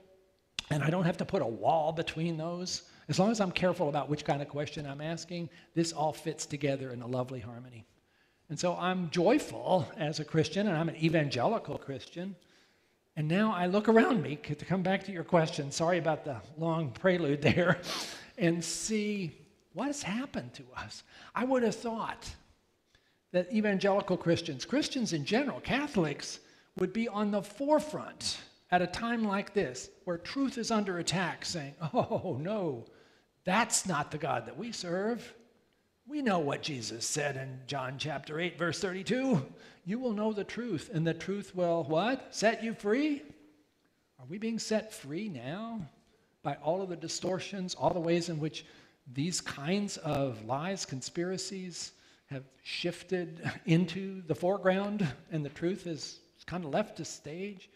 and 0.71 0.85
I 0.85 0.91
don't 0.91 1.05
have 1.05 1.17
to 1.17 1.25
put 1.25 1.43
a 1.43 1.47
wall 1.47 1.93
between 1.93 2.37
those. 2.37 2.83
As 3.11 3.19
long 3.19 3.33
as 3.33 3.41
I'm 3.41 3.51
careful 3.51 3.89
about 3.89 4.09
which 4.09 4.25
kind 4.25 4.41
of 4.41 4.49
question 4.49 4.87
I'm 4.87 5.01
asking, 5.01 5.51
this 5.75 5.93
all 5.93 6.13
fits 6.13 6.47
together 6.47 6.93
in 6.93 7.03
a 7.03 7.09
lovely 7.09 7.41
harmony. 7.41 7.85
And 8.49 8.57
so 8.59 8.77
I'm 8.77 9.11
joyful 9.11 9.89
as 9.97 10.21
a 10.21 10.25
Christian, 10.25 10.69
and 10.69 10.77
I'm 10.77 10.89
an 10.89 10.95
evangelical 10.95 11.77
Christian. 11.77 12.37
And 13.17 13.27
now 13.27 13.53
I 13.53 13.67
look 13.67 13.89
around 13.89 14.23
me, 14.23 14.37
to 14.37 14.55
come 14.65 14.83
back 14.83 15.03
to 15.07 15.13
your 15.13 15.25
question, 15.25 15.73
sorry 15.73 15.99
about 15.99 16.25
the 16.25 16.37
long 16.57 16.93
prelude 16.93 17.43
there, 17.43 17.81
and 18.39 18.63
see 18.63 19.37
what 19.73 19.89
has 19.89 20.05
happened 20.05 20.55
to 20.55 20.63
us. 20.77 21.03
I 21.35 21.45
would 21.45 21.65
have 21.65 21.75
thought 21.75 22.33
that 23.33 23.53
evangelical 23.53 24.19
Christians, 24.19 24.65
Christians 24.65 25.15
in 25.15 25.25
general, 25.25 25.59
Catholics, 25.59 26.39
would 26.79 26.93
be 26.93 27.09
on 27.09 27.33
the 27.33 27.43
forefront 27.43 28.39
at 28.71 28.83
a 28.83 28.87
time 28.87 29.25
like 29.25 29.53
this, 29.53 29.91
where 30.05 30.17
truth 30.17 30.59
is 30.59 30.71
under 30.71 31.01
attack, 31.01 31.45
saying, 31.45 31.75
Oh, 31.93 32.39
no, 32.41 32.87
that's 33.51 33.85
not 33.85 34.13
the 34.13 34.19
God 34.19 34.47
that 34.47 34.57
we 34.57 34.71
serve. 34.71 35.35
We 36.07 36.23
know 36.23 36.39
what 36.39 36.63
Jesus 36.63 37.05
said 37.05 37.37
in 37.37 37.59
John 37.67 37.97
chapter 37.99 38.39
8, 38.39 38.57
verse 38.57 38.81
32. 38.81 39.45
You 39.85 39.99
will 39.99 40.13
know 40.13 40.33
the 40.33 40.45
truth, 40.45 40.89
and 40.93 41.05
the 41.05 41.15
truth 41.15 41.55
will 41.55 41.83
what? 41.85 42.33
Set 42.33 42.63
you 42.63 42.75
free? 42.75 43.23
Are 44.21 44.27
we 44.29 44.39
being 44.39 44.61
set 44.61 44.93
free 44.93 45.29
now 45.29 45.81
by 46.45 46.55
all 46.63 46.81
of 46.81 46.91
the 46.91 46.97
distortions, 46.97 47.75
all 47.75 47.93
the 47.93 47.99
ways 47.99 48.29
in 48.29 48.39
which 48.39 48.65
these 49.13 49.41
kinds 49.41 49.97
of 49.97 50.45
lies, 50.45 50.87
conspiracies 50.87 51.93
have 52.27 52.45
shifted 52.63 53.51
into 53.67 54.23
the 54.29 54.35
foreground 54.35 55.07
and 55.33 55.45
the 55.45 55.49
truth 55.49 55.89
is 55.89 56.21
kind 56.47 56.65
of 56.65 56.71
left 56.71 56.99
to 56.99 57.05
stage? 57.05 57.69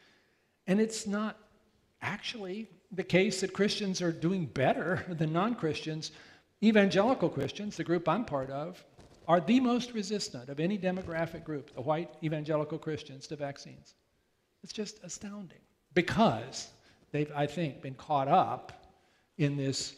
And 0.69 0.81
it's 0.81 1.07
not 1.07 1.37
actually 2.01 2.69
the 2.95 3.05
case 3.05 3.41
that 3.41 3.53
Christians 3.53 4.01
are 4.03 4.13
doing 4.13 4.47
better 4.47 5.05
than 5.09 5.33
non 5.33 5.55
Christians. 5.55 6.13
Evangelical 6.63 7.29
Christians, 7.29 7.77
the 7.77 7.85
group 7.85 8.09
I'm 8.09 8.25
part 8.25 8.51
of, 8.51 8.83
are 9.29 9.41
the 9.41 9.61
most 9.61 9.93
resistant 9.93 10.49
of 10.49 10.61
any 10.61 10.79
demographic 10.79 11.45
group, 11.45 11.75
the 11.75 11.81
white 11.81 12.11
evangelical 12.23 12.79
Christians, 12.79 13.27
to 13.27 13.37
vaccines. 13.37 13.95
It's 14.63 14.73
just 14.73 15.03
astounding 15.03 15.59
because 15.93 16.69
they've, 17.13 17.31
I 17.35 17.47
think, 17.47 17.83
been 17.83 17.95
caught 17.95 18.29
up 18.29 18.73
in 19.37 19.57
this 19.57 19.95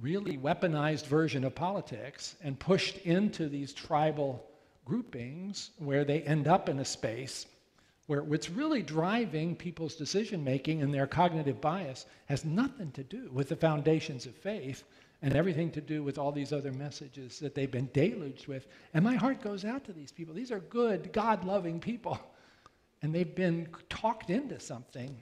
really 0.00 0.36
weaponized 0.36 1.06
version 1.06 1.44
of 1.44 1.54
politics 1.54 2.36
and 2.42 2.58
pushed 2.58 2.98
into 2.98 3.48
these 3.48 3.72
tribal 3.72 4.44
groupings 4.84 5.70
where 5.78 6.04
they 6.04 6.22
end 6.22 6.46
up 6.46 6.68
in 6.68 6.78
a 6.78 6.84
space 6.84 7.46
where 8.06 8.22
what's 8.22 8.48
really 8.48 8.82
driving 8.82 9.56
people's 9.56 9.96
decision 9.96 10.44
making 10.44 10.82
and 10.82 10.94
their 10.94 11.06
cognitive 11.06 11.60
bias 11.60 12.06
has 12.26 12.44
nothing 12.44 12.92
to 12.92 13.02
do 13.02 13.30
with 13.32 13.48
the 13.48 13.56
foundations 13.56 14.26
of 14.26 14.34
faith 14.34 14.84
and 15.22 15.34
everything 15.34 15.70
to 15.72 15.80
do 15.80 16.02
with 16.02 16.18
all 16.18 16.30
these 16.30 16.52
other 16.52 16.72
messages 16.72 17.38
that 17.40 17.54
they've 17.54 17.70
been 17.70 17.90
deluged 17.92 18.46
with. 18.46 18.68
And 18.94 19.04
my 19.04 19.14
heart 19.14 19.40
goes 19.40 19.64
out 19.64 19.84
to 19.84 19.92
these 19.92 20.12
people. 20.12 20.34
These 20.34 20.52
are 20.52 20.60
good, 20.60 21.12
God 21.12 21.44
loving 21.44 21.80
people. 21.80 22.18
And 23.02 23.14
they've 23.14 23.34
been 23.34 23.68
talked 23.88 24.30
into 24.30 24.60
something 24.60 25.16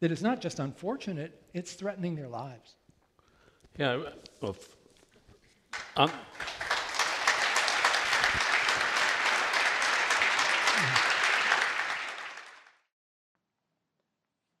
that 0.00 0.12
is 0.12 0.22
not 0.22 0.40
just 0.40 0.58
unfortunate, 0.58 1.42
it's 1.54 1.72
threatening 1.72 2.14
their 2.14 2.28
lives. 2.28 2.74
Yeah, 3.78 4.00
well, 4.40 4.56
um, 5.96 6.10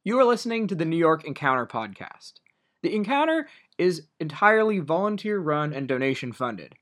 You 0.06 0.18
are 0.20 0.24
listening 0.24 0.68
to 0.68 0.76
the 0.76 0.84
New 0.84 0.96
York 0.96 1.24
Encounter 1.24 1.66
podcast. 1.66 2.34
The 2.80 2.94
Encounter 2.94 3.48
is 3.76 4.06
entirely 4.20 4.78
volunteer 4.78 5.40
run 5.40 5.72
and 5.72 5.88
donation 5.88 6.32
funded. 6.32 6.76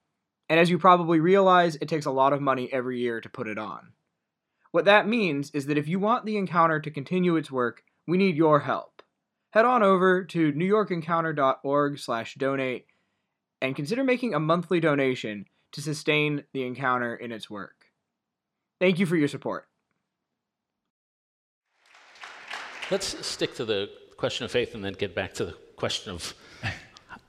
And 0.51 0.61
as 0.61 0.69
you 0.69 0.79
probably 0.79 1.21
realize, 1.21 1.77
it 1.77 1.89
takes 1.89 2.05
a 2.05 2.11
lot 2.11 2.35
of 2.35 2.43
money 2.43 2.71
every 2.71 3.01
year 3.01 3.23
to 3.23 3.31
put 3.31 3.49
it 3.49 3.57
on. 3.57 3.95
What 4.73 4.85
that 4.85 5.09
means 5.09 5.51
is 5.53 5.65
that 5.69 5.79
if 5.79 5.89
you 5.89 5.99
want 5.99 6.27
the 6.27 6.37
Encounter 6.37 6.81
to 6.81 6.91
continue 6.91 7.37
its 7.37 7.51
work, 7.51 7.83
we 8.07 8.19
need 8.19 8.37
your 8.37 8.61
help. 8.61 9.03
Head 9.53 9.65
on 9.65 9.83
over 9.83 10.23
to 10.25 10.53
newyorkencounter.org/donate 10.53 12.87
and 13.63 13.75
consider 13.75 14.05
making 14.05 14.35
a 14.35 14.39
monthly 14.39 14.81
donation 14.81 15.47
to 15.73 15.81
sustain 15.81 16.45
the 16.53 16.67
Encounter 16.67 17.17
in 17.17 17.33
its 17.33 17.49
work. 17.49 17.87
Thank 18.79 18.99
you 18.99 19.07
for 19.07 19.17
your 19.17 19.29
support. 19.29 19.67
Let's 22.91 23.27
stick 23.27 23.55
to 23.57 23.65
the 23.65 23.91
question 24.17 24.45
of 24.45 24.51
faith 24.51 24.75
and 24.75 24.85
then 24.85 24.93
get 24.93 25.15
back 25.15 25.33
to 25.35 25.47
the 25.47 25.53
question 25.77 26.13
of 26.13 26.35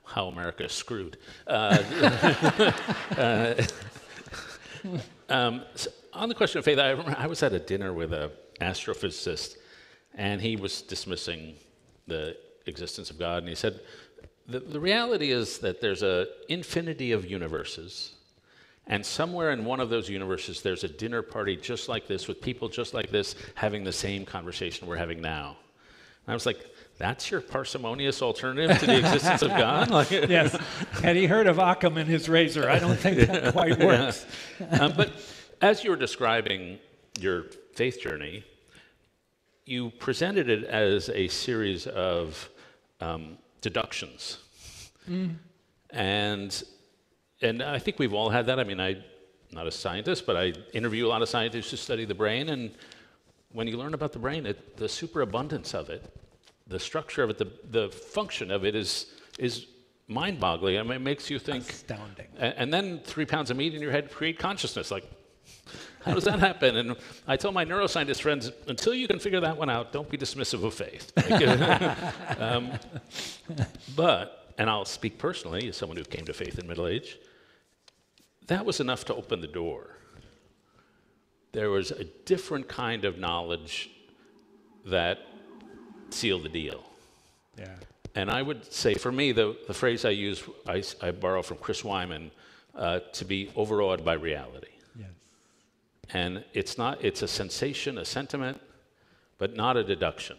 how 0.04 0.28
America 0.28 0.64
is 0.64 0.72
screwed. 0.72 1.16
Uh, 1.46 2.72
uh, 3.16 3.62
um, 5.28 5.62
so 5.74 5.90
on 6.12 6.28
the 6.28 6.34
question 6.34 6.58
of 6.58 6.64
faith, 6.64 6.78
I 6.78 6.90
I 6.92 7.26
was 7.26 7.42
at 7.42 7.52
a 7.52 7.58
dinner 7.58 7.92
with 7.92 8.12
an 8.12 8.30
astrophysicist, 8.60 9.56
and 10.14 10.40
he 10.40 10.56
was 10.56 10.82
dismissing 10.82 11.54
the 12.06 12.36
existence 12.66 13.10
of 13.10 13.18
God, 13.18 13.38
and 13.38 13.48
he 13.48 13.54
said, 13.54 13.80
the, 14.48 14.60
the 14.60 14.80
reality 14.80 15.32
is 15.32 15.58
that 15.58 15.80
there's 15.80 16.02
an 16.02 16.26
infinity 16.48 17.12
of 17.12 17.28
universes, 17.28 18.15
and 18.86 19.04
somewhere 19.04 19.50
in 19.50 19.64
one 19.64 19.80
of 19.80 19.90
those 19.90 20.08
universes, 20.08 20.62
there's 20.62 20.84
a 20.84 20.88
dinner 20.88 21.22
party 21.22 21.56
just 21.56 21.88
like 21.88 22.06
this 22.06 22.28
with 22.28 22.40
people 22.40 22.68
just 22.68 22.94
like 22.94 23.10
this 23.10 23.34
having 23.54 23.82
the 23.82 23.92
same 23.92 24.24
conversation 24.24 24.86
we're 24.86 24.96
having 24.96 25.20
now. 25.20 25.56
And 26.26 26.32
I 26.32 26.34
was 26.34 26.46
like, 26.46 26.64
that's 26.98 27.30
your 27.30 27.40
parsimonious 27.40 28.22
alternative 28.22 28.78
to 28.78 28.86
the 28.86 28.98
existence 28.98 29.42
of 29.42 29.50
God? 29.50 29.90
Like, 29.90 30.10
yes. 30.10 30.56
Had 31.02 31.16
he 31.16 31.26
heard 31.26 31.46
of 31.46 31.58
Occam 31.58 31.96
and 31.96 32.08
his 32.08 32.28
razor? 32.28 32.70
I 32.70 32.78
don't 32.78 32.96
think 32.96 33.18
that 33.18 33.52
quite 33.52 33.78
works. 33.78 34.24
Yeah. 34.60 34.84
Um, 34.84 34.94
but 34.96 35.12
as 35.60 35.82
you 35.82 35.90
were 35.90 35.96
describing 35.96 36.78
your 37.18 37.44
faith 37.74 38.00
journey, 38.00 38.44
you 39.64 39.90
presented 39.98 40.48
it 40.48 40.64
as 40.64 41.08
a 41.10 41.26
series 41.28 41.86
of 41.88 42.48
um, 43.00 43.36
deductions. 43.60 44.38
Mm. 45.10 45.36
And, 45.90 46.62
and 47.42 47.62
I 47.62 47.78
think 47.78 47.98
we've 47.98 48.14
all 48.14 48.30
had 48.30 48.46
that. 48.46 48.58
I 48.58 48.64
mean, 48.64 48.80
I'm 48.80 49.02
not 49.52 49.66
a 49.66 49.70
scientist, 49.70 50.26
but 50.26 50.36
I 50.36 50.52
interview 50.72 51.06
a 51.06 51.08
lot 51.08 51.22
of 51.22 51.28
scientists 51.28 51.70
who 51.70 51.76
study 51.76 52.04
the 52.04 52.14
brain. 52.14 52.48
And 52.48 52.74
when 53.52 53.66
you 53.66 53.76
learn 53.76 53.94
about 53.94 54.12
the 54.12 54.18
brain, 54.18 54.46
it, 54.46 54.76
the 54.76 54.88
superabundance 54.88 55.74
of 55.74 55.90
it, 55.90 56.04
the 56.66 56.78
structure 56.78 57.22
of 57.22 57.30
it, 57.30 57.38
the, 57.38 57.50
the 57.70 57.88
function 57.90 58.50
of 58.50 58.64
it 58.64 58.74
is, 58.74 59.06
is 59.38 59.66
mind 60.08 60.40
boggling. 60.40 60.78
I 60.78 60.82
mean, 60.82 60.92
it 60.92 61.00
makes 61.00 61.30
you 61.30 61.38
think. 61.38 61.68
Astounding. 61.68 62.26
And, 62.38 62.72
then 62.72 63.00
three 63.04 63.26
pounds 63.26 63.50
of 63.50 63.56
meat 63.56 63.74
in 63.74 63.80
your 63.80 63.92
head 63.92 64.10
create 64.10 64.38
consciousness. 64.38 64.90
Like, 64.90 65.04
how 66.04 66.14
does 66.14 66.24
that 66.24 66.38
happen? 66.38 66.76
And 66.76 66.96
I 67.26 67.36
tell 67.36 67.52
my 67.52 67.64
neuroscientist 67.64 68.20
friends, 68.20 68.50
until 68.66 68.94
you 68.94 69.06
can 69.08 69.18
figure 69.18 69.40
that 69.40 69.56
one 69.56 69.70
out, 69.70 69.92
don't 69.92 70.08
be 70.08 70.16
dismissive 70.16 70.64
of 70.64 70.74
faith. 70.74 71.12
um, 72.40 72.72
but, 73.94 74.52
and 74.58 74.68
I'll 74.70 74.84
speak 74.84 75.18
personally 75.18 75.68
as 75.68 75.76
someone 75.76 75.96
who 75.96 76.04
came 76.04 76.24
to 76.24 76.32
faith 76.32 76.58
in 76.58 76.66
middle 76.66 76.86
age, 76.86 77.18
that 78.46 78.64
was 78.64 78.80
enough 78.80 79.04
to 79.06 79.14
open 79.14 79.40
the 79.40 79.46
door. 79.46 79.90
There 81.52 81.70
was 81.70 81.90
a 81.90 82.04
different 82.04 82.68
kind 82.68 83.04
of 83.04 83.18
knowledge 83.18 83.90
that 84.84 85.18
sealed 86.10 86.44
the 86.44 86.48
deal. 86.48 86.84
Yeah. 87.58 87.74
And 88.14 88.30
I 88.30 88.42
would 88.42 88.72
say, 88.72 88.94
for 88.94 89.12
me, 89.12 89.32
the, 89.32 89.56
the 89.66 89.74
phrase 89.74 90.04
I 90.04 90.10
use, 90.10 90.42
I, 90.66 90.82
I 91.02 91.10
borrow 91.10 91.42
from 91.42 91.58
Chris 91.58 91.82
Wiman, 91.82 92.30
uh, 92.74 93.00
to 93.12 93.24
be 93.24 93.50
overawed 93.56 94.04
by 94.04 94.14
reality. 94.14 94.68
Yes. 94.98 95.08
And 96.12 96.44
it's 96.52 96.78
not, 96.78 97.02
it's 97.04 97.22
a 97.22 97.28
sensation, 97.28 97.98
a 97.98 98.04
sentiment, 98.04 98.60
but 99.38 99.56
not 99.56 99.76
a 99.76 99.84
deduction. 99.84 100.36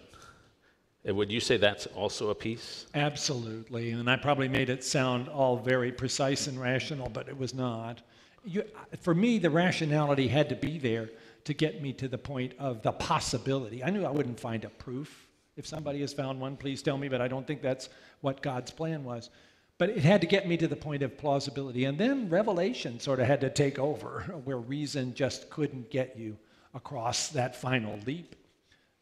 Would 1.08 1.32
you 1.32 1.40
say 1.40 1.58
that's 1.58 1.86
also 1.88 2.30
a 2.30 2.36
piece? 2.36 2.86
Absolutely. 2.94 3.92
And 3.92 4.10
I 4.10 4.18
probably 4.18 4.50
made 4.50 4.70
it 4.70 4.84
sound 4.84 5.30
all 5.30 5.58
very 5.58 5.92
precise 5.92 6.48
and 6.48 6.60
rational, 6.60 7.10
but 7.10 7.30
it 7.30 7.38
was 7.38 7.54
not. 7.54 8.02
You, 8.44 8.64
for 9.02 9.16
me, 9.16 9.40
the 9.40 9.50
rationality 9.50 10.28
had 10.28 10.50
to 10.50 10.56
be 10.56 10.78
there 10.78 11.10
to 11.46 11.54
get 11.54 11.82
me 11.82 11.94
to 11.94 12.10
the 12.10 12.18
point 12.18 12.54
of 12.60 12.82
the 12.82 12.92
possibility. 12.92 13.84
I 13.84 13.90
knew 13.90 14.06
I 14.06 14.12
wouldn't 14.12 14.40
find 14.40 14.66
a 14.66 14.70
proof. 14.70 15.28
If 15.56 15.66
somebody 15.66 16.02
has 16.02 16.14
found 16.14 16.40
one, 16.40 16.58
please 16.58 16.82
tell 16.82 16.98
me, 16.98 17.08
but 17.08 17.22
I 17.22 17.28
don't 17.28 17.48
think 17.48 17.62
that's 17.62 17.90
what 18.22 18.42
God's 18.42 18.72
plan 18.72 19.04
was. 19.04 19.30
But 19.78 19.90
it 19.90 20.04
had 20.04 20.22
to 20.22 20.28
get 20.28 20.48
me 20.48 20.58
to 20.58 20.68
the 20.68 20.76
point 20.76 21.04
of 21.04 21.18
plausibility. 21.18 21.86
And 21.86 21.98
then 21.98 22.30
revelation 22.30 23.00
sort 23.00 23.20
of 23.20 23.28
had 23.28 23.42
to 23.42 23.50
take 23.50 23.80
over, 23.80 24.22
where 24.44 24.58
reason 24.58 25.14
just 25.14 25.50
couldn't 25.50 25.90
get 25.90 26.18
you 26.18 26.38
across 26.74 27.30
that 27.30 27.56
final 27.56 27.98
leap. 28.06 28.36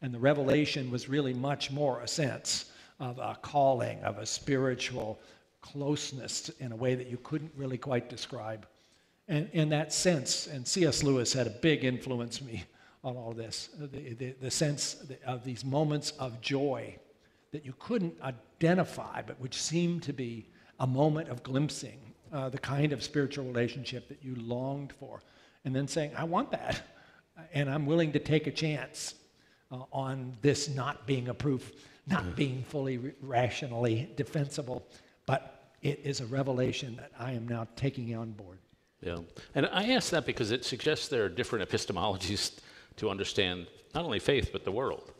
And 0.06 0.14
the 0.14 0.20
revelation 0.20 0.92
was 0.92 1.08
really 1.08 1.34
much 1.34 1.72
more 1.72 1.98
a 2.00 2.06
sense 2.06 2.66
of 3.00 3.18
a 3.18 3.36
calling, 3.42 3.98
of 4.04 4.18
a 4.18 4.24
spiritual 4.24 5.18
closeness 5.60 6.48
in 6.60 6.70
a 6.70 6.76
way 6.76 6.94
that 6.94 7.08
you 7.08 7.18
couldn't 7.24 7.50
really 7.56 7.76
quite 7.76 8.08
describe. 8.08 8.68
And 9.26 9.50
in 9.52 9.68
that 9.70 9.92
sense, 9.92 10.46
and 10.46 10.64
C.S. 10.64 11.02
Lewis 11.02 11.32
had 11.32 11.48
a 11.48 11.50
big 11.50 11.82
influence 11.82 12.40
me 12.40 12.62
on 13.02 13.16
all 13.16 13.32
this 13.32 13.70
the, 13.80 14.14
the, 14.14 14.36
the 14.40 14.48
sense 14.48 15.04
of 15.26 15.42
these 15.42 15.64
moments 15.64 16.12
of 16.20 16.40
joy 16.40 16.96
that 17.50 17.66
you 17.66 17.74
couldn't 17.80 18.14
identify, 18.22 19.22
but 19.22 19.40
which 19.40 19.60
seemed 19.60 20.04
to 20.04 20.12
be 20.12 20.46
a 20.78 20.86
moment 20.86 21.30
of 21.30 21.42
glimpsing 21.42 21.98
uh, 22.32 22.48
the 22.48 22.58
kind 22.58 22.92
of 22.92 23.02
spiritual 23.02 23.44
relationship 23.44 24.06
that 24.06 24.22
you 24.22 24.36
longed 24.36 24.92
for, 25.00 25.20
and 25.64 25.74
then 25.74 25.88
saying, 25.88 26.12
I 26.16 26.22
want 26.22 26.52
that, 26.52 26.80
and 27.52 27.68
I'm 27.68 27.86
willing 27.86 28.12
to 28.12 28.20
take 28.20 28.46
a 28.46 28.52
chance 28.52 29.16
uh, 29.70 29.82
on 29.92 30.36
this 30.42 30.68
not 30.68 31.06
being 31.06 31.28
a 31.28 31.34
proof, 31.34 31.72
not 32.06 32.22
mm-hmm. 32.22 32.34
being 32.34 32.62
fully 32.62 32.98
re- 32.98 33.12
rationally 33.20 34.10
defensible, 34.16 34.86
but 35.26 35.72
it 35.82 36.00
is 36.04 36.20
a 36.20 36.26
revelation 36.26 36.96
that 36.96 37.10
I 37.18 37.32
am 37.32 37.46
now 37.48 37.66
taking 37.76 38.14
on 38.16 38.32
board. 38.32 38.58
Yeah, 39.02 39.18
and 39.54 39.66
I 39.66 39.90
ask 39.90 40.10
that 40.10 40.24
because 40.24 40.50
it 40.50 40.64
suggests 40.64 41.08
there 41.08 41.24
are 41.24 41.28
different 41.28 41.68
epistemologies 41.68 42.52
to 42.96 43.10
understand 43.10 43.66
not 43.94 44.04
only 44.04 44.18
faith 44.18 44.50
but 44.52 44.64
the 44.64 44.72
world. 44.72 45.12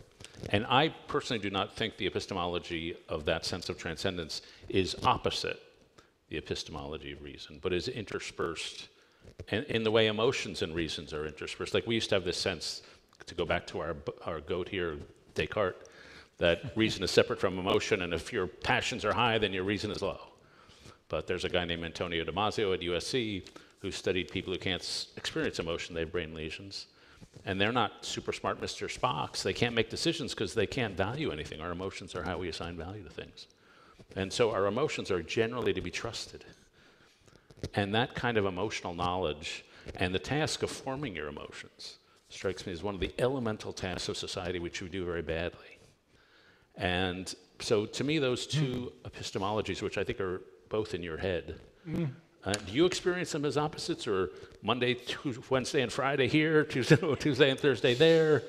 And 0.50 0.66
I 0.66 0.88
personally 1.08 1.42
do 1.42 1.50
not 1.50 1.74
think 1.74 1.96
the 1.96 2.06
epistemology 2.06 2.96
of 3.08 3.24
that 3.24 3.44
sense 3.44 3.68
of 3.68 3.78
transcendence 3.78 4.42
is 4.68 4.96
opposite 5.02 5.60
the 6.28 6.36
epistemology 6.36 7.12
of 7.12 7.22
reason, 7.22 7.58
but 7.62 7.72
is 7.72 7.88
interspersed 7.88 8.88
in, 9.48 9.62
in 9.64 9.82
the 9.84 9.90
way 9.90 10.08
emotions 10.08 10.62
and 10.62 10.74
reasons 10.74 11.12
are 11.12 11.26
interspersed. 11.26 11.74
Like 11.74 11.86
we 11.86 11.94
used 11.94 12.08
to 12.10 12.16
have 12.16 12.24
this 12.24 12.36
sense, 12.36 12.82
to 13.24 13.34
go 13.34 13.44
back 13.44 13.66
to 13.68 13.80
our, 13.80 13.96
our 14.24 14.40
goat 14.40 14.68
here, 14.68 14.98
Descartes, 15.34 15.86
that 16.38 16.76
reason 16.76 17.02
is 17.02 17.10
separate 17.10 17.40
from 17.40 17.58
emotion, 17.58 18.02
and 18.02 18.12
if 18.12 18.32
your 18.32 18.46
passions 18.46 19.04
are 19.04 19.12
high, 19.12 19.38
then 19.38 19.52
your 19.52 19.64
reason 19.64 19.90
is 19.90 20.02
low. 20.02 20.20
But 21.08 21.26
there's 21.26 21.44
a 21.44 21.48
guy 21.48 21.64
named 21.64 21.84
Antonio 21.84 22.24
Damasio 22.24 22.74
at 22.74 22.80
USC 22.80 23.48
who 23.80 23.90
studied 23.90 24.30
people 24.30 24.52
who 24.52 24.58
can't 24.58 25.06
experience 25.16 25.58
emotion, 25.58 25.94
they 25.94 26.00
have 26.00 26.12
brain 26.12 26.34
lesions. 26.34 26.86
And 27.44 27.60
they're 27.60 27.72
not 27.72 28.04
super 28.04 28.32
smart 28.32 28.60
Mr. 28.60 28.90
Spocks. 28.90 29.42
They 29.42 29.52
can't 29.52 29.74
make 29.74 29.90
decisions 29.90 30.34
because 30.34 30.54
they 30.54 30.66
can't 30.66 30.96
value 30.96 31.30
anything. 31.30 31.60
Our 31.60 31.70
emotions 31.70 32.14
are 32.14 32.22
how 32.22 32.38
we 32.38 32.48
assign 32.48 32.76
value 32.76 33.04
to 33.04 33.10
things. 33.10 33.46
And 34.16 34.32
so 34.32 34.50
our 34.50 34.66
emotions 34.66 35.10
are 35.10 35.22
generally 35.22 35.72
to 35.72 35.80
be 35.80 35.90
trusted. 35.90 36.44
And 37.74 37.94
that 37.94 38.14
kind 38.14 38.36
of 38.36 38.46
emotional 38.46 38.94
knowledge 38.94 39.64
and 39.96 40.14
the 40.14 40.18
task 40.18 40.62
of 40.62 40.70
forming 40.70 41.14
your 41.14 41.28
emotions 41.28 41.98
strikes 42.28 42.66
me 42.66 42.72
as 42.72 42.82
one 42.82 42.94
of 42.94 43.00
the 43.00 43.12
elemental 43.18 43.72
tasks 43.72 44.08
of 44.08 44.16
society 44.16 44.58
which 44.58 44.82
we 44.82 44.88
do 44.88 45.04
very 45.04 45.22
badly. 45.22 45.78
And 46.76 47.32
so 47.60 47.86
to 47.86 48.04
me, 48.04 48.18
those 48.18 48.46
two 48.46 48.92
epistemologies, 49.04 49.82
which 49.82 49.96
I 49.98 50.04
think 50.04 50.20
are 50.20 50.42
both 50.68 50.94
in 50.94 51.02
your 51.02 51.16
head, 51.16 51.60
mm. 51.88 52.10
Uh, 52.46 52.52
do 52.52 52.72
you 52.72 52.86
experience 52.86 53.32
them 53.32 53.44
as 53.44 53.58
opposites, 53.58 54.06
or 54.06 54.30
Monday, 54.62 54.94
Tuesday, 54.94 55.42
Wednesday, 55.50 55.82
and 55.82 55.92
Friday 55.92 56.28
here, 56.28 56.62
Tuesday, 56.62 56.96
Tuesday 57.18 57.50
and 57.50 57.58
Thursday 57.58 57.92
there? 57.92 58.44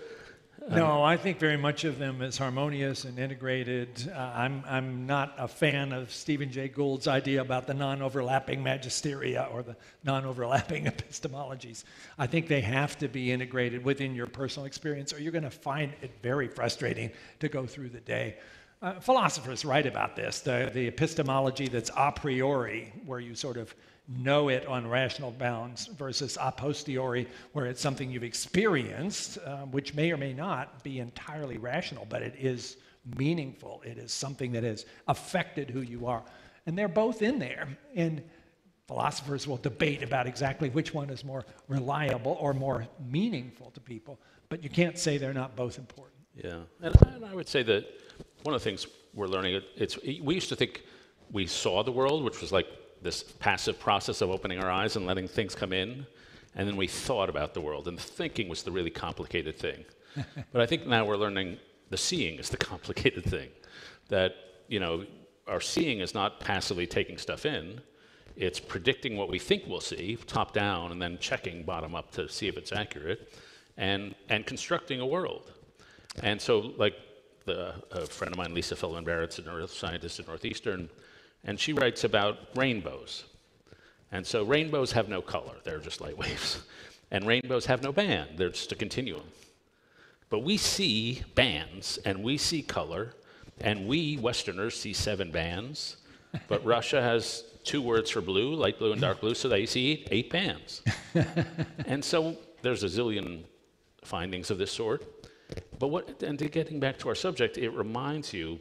No, 0.69 1.01
I 1.01 1.15
think 1.15 1.39
very 1.39 1.55
much 1.55 1.85
of 1.85 1.97
them 1.97 2.21
as 2.21 2.37
harmonious 2.37 3.05
and 3.05 3.17
integrated. 3.17 4.11
Uh, 4.13 4.19
I'm, 4.19 4.63
I'm 4.67 5.05
not 5.05 5.33
a 5.37 5.47
fan 5.47 5.93
of 5.93 6.11
Stephen 6.11 6.51
Jay 6.51 6.67
Gould's 6.67 7.07
idea 7.07 7.41
about 7.41 7.67
the 7.67 7.73
non 7.73 8.01
overlapping 8.01 8.61
magisteria 8.63 9.51
or 9.53 9.63
the 9.63 9.77
non 10.03 10.25
overlapping 10.25 10.85
epistemologies. 10.85 11.85
I 12.17 12.27
think 12.27 12.47
they 12.47 12.61
have 12.61 12.97
to 12.99 13.07
be 13.07 13.31
integrated 13.31 13.85
within 13.85 14.13
your 14.13 14.27
personal 14.27 14.65
experience, 14.65 15.13
or 15.13 15.19
you're 15.19 15.31
going 15.31 15.43
to 15.43 15.49
find 15.49 15.93
it 16.01 16.11
very 16.21 16.47
frustrating 16.47 17.11
to 17.39 17.47
go 17.47 17.65
through 17.65 17.89
the 17.89 18.01
day. 18.01 18.37
Uh, 18.81 18.99
philosophers 18.99 19.65
write 19.65 19.87
about 19.87 20.15
this 20.15 20.41
the, 20.41 20.69
the 20.73 20.87
epistemology 20.87 21.67
that's 21.67 21.89
a 21.95 22.11
priori, 22.11 22.91
where 23.05 23.19
you 23.19 23.35
sort 23.35 23.57
of 23.57 23.73
know 24.07 24.49
it 24.49 24.65
on 24.67 24.87
rational 24.87 25.31
bounds, 25.31 25.87
versus 25.87 26.37
a 26.39 26.51
posteriori, 26.51 27.27
where 27.53 27.65
it's 27.65 27.81
something 27.81 28.09
you've 28.09 28.23
experienced, 28.23 29.37
uh, 29.45 29.65
which 29.65 29.93
may 29.93 30.11
or 30.11 30.17
may 30.17 30.33
not 30.33 30.83
be 30.83 30.99
entirely 30.99 31.57
rational, 31.57 32.05
but 32.09 32.21
it 32.21 32.35
is 32.39 32.77
meaningful. 33.17 33.81
It 33.85 33.97
is 33.97 34.11
something 34.11 34.51
that 34.53 34.63
has 34.63 34.85
affected 35.07 35.69
who 35.69 35.81
you 35.81 36.07
are. 36.07 36.23
And 36.65 36.77
they're 36.77 36.87
both 36.87 37.21
in 37.21 37.39
there. 37.39 37.67
And 37.95 38.21
philosophers 38.87 39.47
will 39.47 39.57
debate 39.57 40.01
about 40.01 40.27
exactly 40.27 40.69
which 40.69 40.93
one 40.93 41.09
is 41.09 41.23
more 41.23 41.45
reliable 41.67 42.37
or 42.39 42.53
more 42.53 42.87
meaningful 43.09 43.71
to 43.71 43.79
people, 43.79 44.19
but 44.49 44.63
you 44.63 44.69
can't 44.69 44.97
say 44.97 45.17
they're 45.17 45.33
not 45.33 45.55
both 45.55 45.77
important. 45.77 46.15
Yeah, 46.35 46.59
and 46.81 46.95
and 47.07 47.25
I 47.25 47.33
would 47.33 47.49
say 47.49 47.63
that 47.63 47.85
one 48.43 48.53
of 48.53 48.61
the 48.61 48.63
things 48.63 48.87
we're 49.13 49.27
learning, 49.27 49.61
it's, 49.75 49.97
we 50.03 50.35
used 50.35 50.49
to 50.49 50.55
think 50.55 50.83
we 51.31 51.47
saw 51.47 51.83
the 51.83 51.91
world, 51.91 52.23
which 52.23 52.39
was 52.39 52.51
like 52.51 52.67
this 53.01 53.23
passive 53.23 53.79
process 53.79 54.21
of 54.21 54.29
opening 54.29 54.59
our 54.59 54.69
eyes 54.69 54.95
and 54.95 55.05
letting 55.05 55.27
things 55.27 55.55
come 55.55 55.73
in, 55.73 56.05
and 56.55 56.67
then 56.67 56.75
we 56.75 56.87
thought 56.87 57.29
about 57.29 57.53
the 57.53 57.61
world, 57.61 57.87
and 57.87 57.99
thinking 57.99 58.49
was 58.49 58.63
the 58.63 58.71
really 58.71 58.89
complicated 58.89 59.57
thing. 59.57 59.85
but 60.51 60.61
I 60.61 60.65
think 60.65 60.87
now 60.87 61.05
we're 61.05 61.17
learning 61.17 61.57
the 61.89 61.97
seeing 61.97 62.39
is 62.39 62.49
the 62.49 62.57
complicated 62.73 63.23
thing. 63.23 63.49
That, 64.09 64.35
you 64.67 64.79
know, 64.79 65.05
our 65.47 65.61
seeing 65.61 65.99
is 65.99 66.13
not 66.13 66.39
passively 66.39 66.87
taking 66.87 67.17
stuff 67.17 67.45
in, 67.45 67.81
it's 68.37 68.59
predicting 68.59 69.17
what 69.17 69.29
we 69.29 69.39
think 69.39 69.63
we'll 69.67 69.81
see, 69.81 70.17
top 70.27 70.53
down, 70.53 70.91
and 70.91 71.01
then 71.01 71.17
checking 71.19 71.63
bottom 71.63 71.95
up 71.95 72.11
to 72.11 72.29
see 72.29 72.47
if 72.47 72.55
it's 72.55 72.71
accurate, 72.71 73.33
and, 73.77 74.13
and 74.29 74.45
constructing 74.45 74.99
a 74.99 75.05
world. 75.05 75.51
And 76.21 76.39
so, 76.39 76.73
like 76.77 76.95
the, 77.45 77.73
a 77.91 78.05
friend 78.05 78.33
of 78.33 78.37
mine, 78.37 78.53
Lisa 78.53 78.75
Feldman 78.75 79.03
Barrett's 79.03 79.39
a 79.39 79.41
neuroscientist 79.41 80.19
at 80.19 80.27
Northeastern, 80.27 80.89
and 81.43 81.59
she 81.59 81.73
writes 81.73 82.03
about 82.03 82.37
rainbows. 82.55 83.25
And 84.11 84.25
so 84.25 84.43
rainbows 84.43 84.91
have 84.93 85.09
no 85.09 85.21
color, 85.21 85.55
they're 85.63 85.79
just 85.79 86.01
light 86.01 86.17
waves. 86.17 86.61
And 87.09 87.25
rainbows 87.25 87.67
have 87.67 87.81
no 87.83 87.93
band, 87.93 88.31
they're 88.35 88.49
just 88.49 88.73
a 88.73 88.75
continuum. 88.75 89.23
But 90.29 90.39
we 90.39 90.57
see 90.57 91.23
bands 91.35 91.97
and 92.03 92.21
we 92.21 92.37
see 92.37 92.61
color, 92.61 93.13
and 93.61 93.87
we 93.87 94.17
Westerners 94.17 94.77
see 94.77 94.91
seven 94.91 95.31
bands, 95.31 95.97
but 96.49 96.65
Russia 96.65 97.01
has 97.01 97.45
two 97.63 97.81
words 97.81 98.09
for 98.09 98.21
blue, 98.21 98.55
light 98.55 98.77
blue 98.77 98.91
and 98.91 99.01
dark 99.01 99.21
blue, 99.21 99.35
so 99.35 99.47
they 99.47 99.65
see 99.65 100.05
eight, 100.11 100.29
bands. 100.29 100.81
and 101.85 102.03
so 102.03 102.35
there's 102.61 102.83
a 102.83 102.87
zillion 102.87 103.43
findings 104.03 104.51
of 104.51 104.57
this 104.57 104.71
sort. 104.71 105.03
But 105.79 105.87
what, 105.87 106.23
and 106.23 106.37
to 106.39 106.49
getting 106.49 106.79
back 106.79 106.97
to 106.99 107.09
our 107.09 107.15
subject, 107.15 107.57
it 107.57 107.69
reminds 107.69 108.33
you 108.33 108.59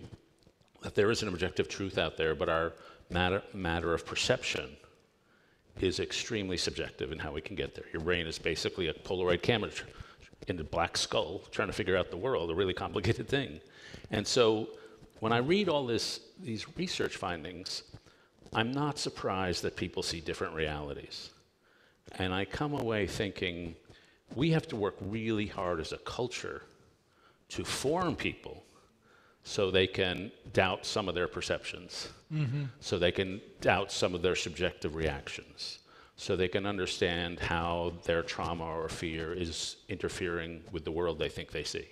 that 0.83 0.95
there 0.95 1.11
is 1.11 1.23
an 1.23 1.29
objective 1.29 1.69
truth 1.69 1.99
out 1.99 2.17
there, 2.17 2.35
but 2.35 2.49
our 2.49 2.73
matter, 3.11 3.43
matter 3.53 3.95
of 3.95 4.07
perception 4.07 4.77
is 5.81 6.01
extremely 6.01 6.57
subjective 6.57 7.13
in 7.13 7.19
how 7.19 7.33
we 7.33 7.41
can 7.41 7.57
get 7.57 7.75
there. 7.75 7.85
Your 7.93 8.03
brain 8.03 8.27
is 8.27 8.39
basically 8.39 8.89
a 8.89 8.95
Polaroid 8.95 9.43
camera 9.43 9.71
in 10.49 10.57
the 10.57 10.65
black 10.65 10.97
skull 10.97 11.43
trying 11.51 11.69
to 11.69 11.75
figure 11.75 11.97
out 11.97 12.11
the 12.11 12.17
world, 12.17 12.51
a 12.51 12.55
really 12.55 12.75
complicated 12.75 13.29
thing. 13.29 13.61
And 14.11 14.27
so 14.27 14.69
when 15.21 15.33
I 15.33 15.39
read 15.39 15.69
all 15.69 15.87
this, 15.87 16.21
these 16.41 16.67
research 16.77 17.17
findings, 17.17 17.83
I'm 18.53 18.73
not 18.73 18.99
surprised 18.99 19.63
that 19.63 19.77
people 19.77 20.03
see 20.03 20.21
different 20.21 20.55
realities. 20.55 21.31
And 22.19 22.33
I 22.33 22.45
come 22.45 22.75
away 22.75 23.07
thinking 23.07 23.75
we 24.35 24.51
have 24.51 24.67
to 24.69 24.77
work 24.77 24.97
really 25.01 25.47
hard 25.47 25.81
as 25.81 25.93
a 25.93 25.99
culture 25.99 26.63
to 27.51 27.65
form 27.65 28.17
people 28.17 28.65
so 29.47 29.71
they 29.71 29.87
can 29.87 30.33
doubt 30.53 30.85
some 30.85 31.09
of 31.09 31.15
their 31.15 31.29
perceptions, 31.29 32.09
mm-hmm. 32.35 32.65
so 32.81 32.99
they 32.99 33.13
can 33.13 33.41
doubt 33.61 33.93
some 33.93 34.13
of 34.13 34.21
their 34.21 34.35
subjective 34.35 34.97
reactions, 34.97 35.79
so 36.17 36.35
they 36.35 36.49
can 36.49 36.67
understand 36.67 37.39
how 37.39 37.93
their 38.03 38.25
trauma 38.25 38.65
or 38.65 38.89
fear 38.89 39.33
is 39.33 39.77
interfering 39.89 40.61
with 40.73 40.85
the 40.85 40.91
world 40.91 41.17
they 41.17 41.29
think 41.29 41.53
they 41.53 41.63
see. 41.63 41.87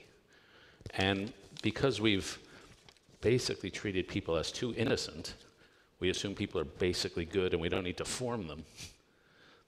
And 0.95 1.33
because 1.63 2.01
we've 2.01 2.37
basically 3.21 3.71
treated 3.71 4.09
people 4.09 4.35
as 4.35 4.51
too 4.51 4.75
innocent, 4.77 5.35
we 6.01 6.11
assume 6.11 6.35
people 6.35 6.61
are 6.61 6.65
basically 6.65 7.25
good 7.25 7.53
and 7.53 7.63
we 7.63 7.69
don't 7.69 7.85
need 7.85 7.99
to 7.99 8.05
form 8.05 8.49
them, 8.49 8.65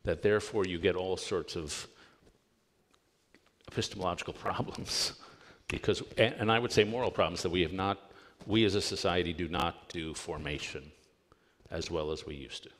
that 0.02 0.22
therefore 0.22 0.66
you 0.66 0.80
get 0.80 0.96
all 0.96 1.16
sorts 1.16 1.54
of 1.54 1.86
epistemological 3.68 4.32
problems 4.46 5.12
because, 5.68 6.02
and 6.16 6.50
I 6.50 6.58
would 6.58 6.72
say 6.72 6.84
moral 6.84 7.10
problems 7.10 7.42
that 7.42 7.50
we 7.50 7.62
have 7.62 7.72
not, 7.72 7.98
we 8.46 8.64
as 8.64 8.74
a 8.74 8.80
society 8.80 9.32
do 9.32 9.48
not 9.48 9.88
do 9.88 10.14
formation 10.14 10.92
as 11.70 11.90
well 11.90 12.12
as 12.12 12.24
we 12.24 12.34
used 12.34 12.62
to. 12.64 12.70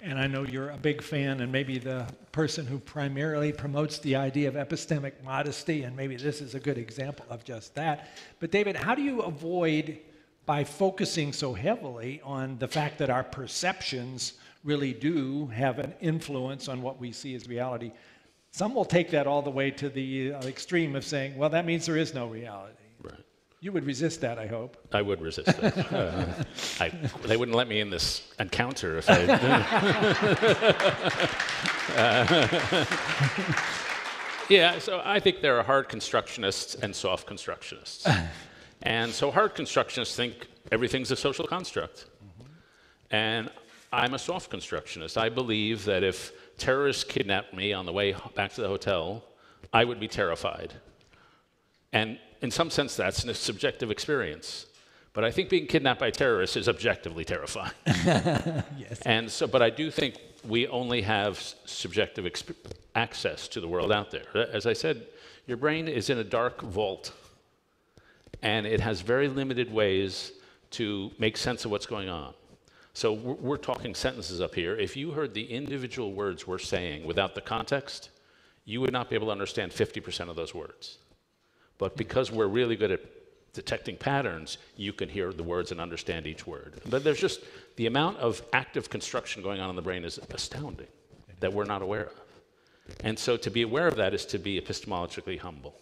And 0.00 0.18
I 0.18 0.26
know 0.26 0.42
you're 0.42 0.70
a 0.70 0.76
big 0.76 1.00
fan, 1.00 1.40
and 1.40 1.52
maybe 1.52 1.78
the 1.78 2.06
person 2.32 2.66
who 2.66 2.80
primarily 2.80 3.52
promotes 3.52 4.00
the 4.00 4.16
idea 4.16 4.48
of 4.48 4.54
epistemic 4.54 5.12
modesty, 5.22 5.84
and 5.84 5.96
maybe 5.96 6.16
this 6.16 6.40
is 6.40 6.56
a 6.56 6.60
good 6.60 6.76
example 6.76 7.24
of 7.30 7.44
just 7.44 7.74
that. 7.76 8.08
But, 8.40 8.50
David, 8.50 8.74
how 8.74 8.96
do 8.96 9.02
you 9.02 9.20
avoid, 9.20 9.98
by 10.44 10.64
focusing 10.64 11.32
so 11.32 11.54
heavily 11.54 12.20
on 12.24 12.58
the 12.58 12.66
fact 12.66 12.98
that 12.98 13.10
our 13.10 13.22
perceptions 13.22 14.34
really 14.64 14.92
do 14.92 15.46
have 15.46 15.78
an 15.78 15.94
influence 16.00 16.68
on 16.68 16.82
what 16.82 16.98
we 16.98 17.12
see 17.12 17.36
as 17.36 17.48
reality, 17.48 17.92
some 18.52 18.74
will 18.74 18.84
take 18.84 19.10
that 19.10 19.26
all 19.26 19.40
the 19.40 19.50
way 19.50 19.70
to 19.70 19.88
the 19.88 20.34
uh, 20.34 20.42
extreme 20.42 20.94
of 20.94 21.04
saying, 21.04 21.36
well, 21.36 21.48
that 21.50 21.64
means 21.64 21.86
there 21.86 21.96
is 21.96 22.12
no 22.12 22.26
reality. 22.26 22.74
Right. 23.02 23.14
You 23.60 23.72
would 23.72 23.84
resist 23.84 24.20
that, 24.20 24.38
I 24.38 24.46
hope. 24.46 24.76
I 24.92 25.00
would 25.00 25.22
resist 25.22 25.46
that. 25.58 25.92
uh, 25.92 26.44
I, 26.78 26.90
they 27.24 27.38
wouldn't 27.38 27.56
let 27.56 27.66
me 27.66 27.80
in 27.80 27.88
this 27.88 28.30
encounter 28.38 28.98
if 28.98 29.08
I. 29.08 29.24
uh, 31.96 32.84
yeah, 34.50 34.78
so 34.78 35.00
I 35.02 35.18
think 35.18 35.40
there 35.40 35.58
are 35.58 35.62
hard 35.62 35.88
constructionists 35.88 36.82
and 36.82 36.94
soft 36.94 37.26
constructionists. 37.26 38.06
and 38.82 39.10
so 39.10 39.30
hard 39.30 39.54
constructionists 39.54 40.14
think 40.14 40.46
everything's 40.70 41.10
a 41.10 41.16
social 41.16 41.46
construct. 41.46 42.04
Mm-hmm. 42.22 42.52
And 43.14 43.50
I'm 43.94 44.12
a 44.12 44.18
soft 44.18 44.50
constructionist. 44.50 45.16
I 45.16 45.30
believe 45.30 45.86
that 45.86 46.02
if 46.02 46.32
terrorists 46.62 47.02
kidnapped 47.02 47.52
me 47.52 47.72
on 47.72 47.86
the 47.86 47.92
way 47.92 48.14
back 48.36 48.52
to 48.52 48.60
the 48.60 48.68
hotel, 48.68 49.24
I 49.72 49.84
would 49.84 49.98
be 49.98 50.06
terrified. 50.06 50.72
And 51.92 52.18
in 52.40 52.52
some 52.52 52.70
sense, 52.70 52.94
that's 52.94 53.24
a 53.24 53.34
subjective 53.34 53.90
experience. 53.90 54.66
But 55.12 55.24
I 55.24 55.32
think 55.32 55.50
being 55.50 55.66
kidnapped 55.66 55.98
by 55.98 56.10
terrorists 56.10 56.56
is 56.56 56.68
objectively 56.68 57.24
terrifying. 57.24 57.72
yes. 57.86 59.00
And 59.04 59.30
so, 59.30 59.46
but 59.48 59.60
I 59.60 59.70
do 59.70 59.90
think 59.90 60.14
we 60.48 60.68
only 60.68 61.02
have 61.02 61.36
subjective 61.64 62.24
exp- 62.24 62.54
access 62.94 63.48
to 63.48 63.60
the 63.60 63.68
world 63.68 63.90
out 63.90 64.12
there. 64.12 64.46
As 64.52 64.64
I 64.64 64.72
said, 64.72 65.06
your 65.48 65.56
brain 65.56 65.88
is 65.88 66.10
in 66.10 66.18
a 66.18 66.24
dark 66.24 66.62
vault, 66.62 67.12
and 68.40 68.66
it 68.66 68.80
has 68.80 69.00
very 69.00 69.28
limited 69.28 69.70
ways 69.72 70.32
to 70.70 71.10
make 71.18 71.36
sense 71.36 71.64
of 71.64 71.72
what's 71.72 71.86
going 71.86 72.08
on. 72.08 72.32
So 72.94 73.12
we're, 73.12 73.56
talking 73.56 73.94
sentences 73.94 74.40
up 74.40 74.54
here. 74.54 74.76
If 74.76 74.96
you 74.96 75.12
heard 75.12 75.32
the 75.32 75.44
individual 75.44 76.12
words 76.12 76.46
we're 76.46 76.58
saying 76.58 77.06
without 77.06 77.34
the 77.34 77.40
context, 77.40 78.10
you 78.66 78.80
would 78.82 78.92
not 78.92 79.08
be 79.08 79.14
able 79.14 79.28
to 79.28 79.32
understand 79.32 79.72
50% 79.72 80.28
of 80.28 80.36
those 80.36 80.54
words. 80.54 80.98
But 81.78 81.96
because 81.96 82.30
we're 82.30 82.48
really 82.48 82.76
good 82.76 82.90
at 82.90 83.00
detecting 83.54 83.96
patterns, 83.96 84.58
you 84.76 84.92
can 84.92 85.08
hear 85.08 85.32
the 85.32 85.42
words 85.42 85.72
and 85.72 85.80
understand 85.80 86.26
each 86.26 86.46
word. 86.46 86.80
But 86.88 87.02
there's 87.02 87.20
just 87.20 87.40
the 87.76 87.86
amount 87.86 88.18
of 88.18 88.42
active 88.52 88.90
construction 88.90 89.42
going 89.42 89.60
on 89.60 89.70
in 89.70 89.76
the 89.76 89.82
brain 89.82 90.04
is 90.04 90.20
astounding 90.30 90.86
that 91.40 91.52
we're 91.52 91.64
not 91.64 91.82
aware 91.82 92.06
of. 92.06 92.22
And 93.00 93.18
so 93.18 93.36
to 93.36 93.50
be 93.50 93.62
aware 93.62 93.88
of 93.88 93.96
that 93.96 94.14
is 94.14 94.26
to 94.26 94.38
be 94.38 94.60
epistemologically 94.60 95.38
humble. 95.38 95.74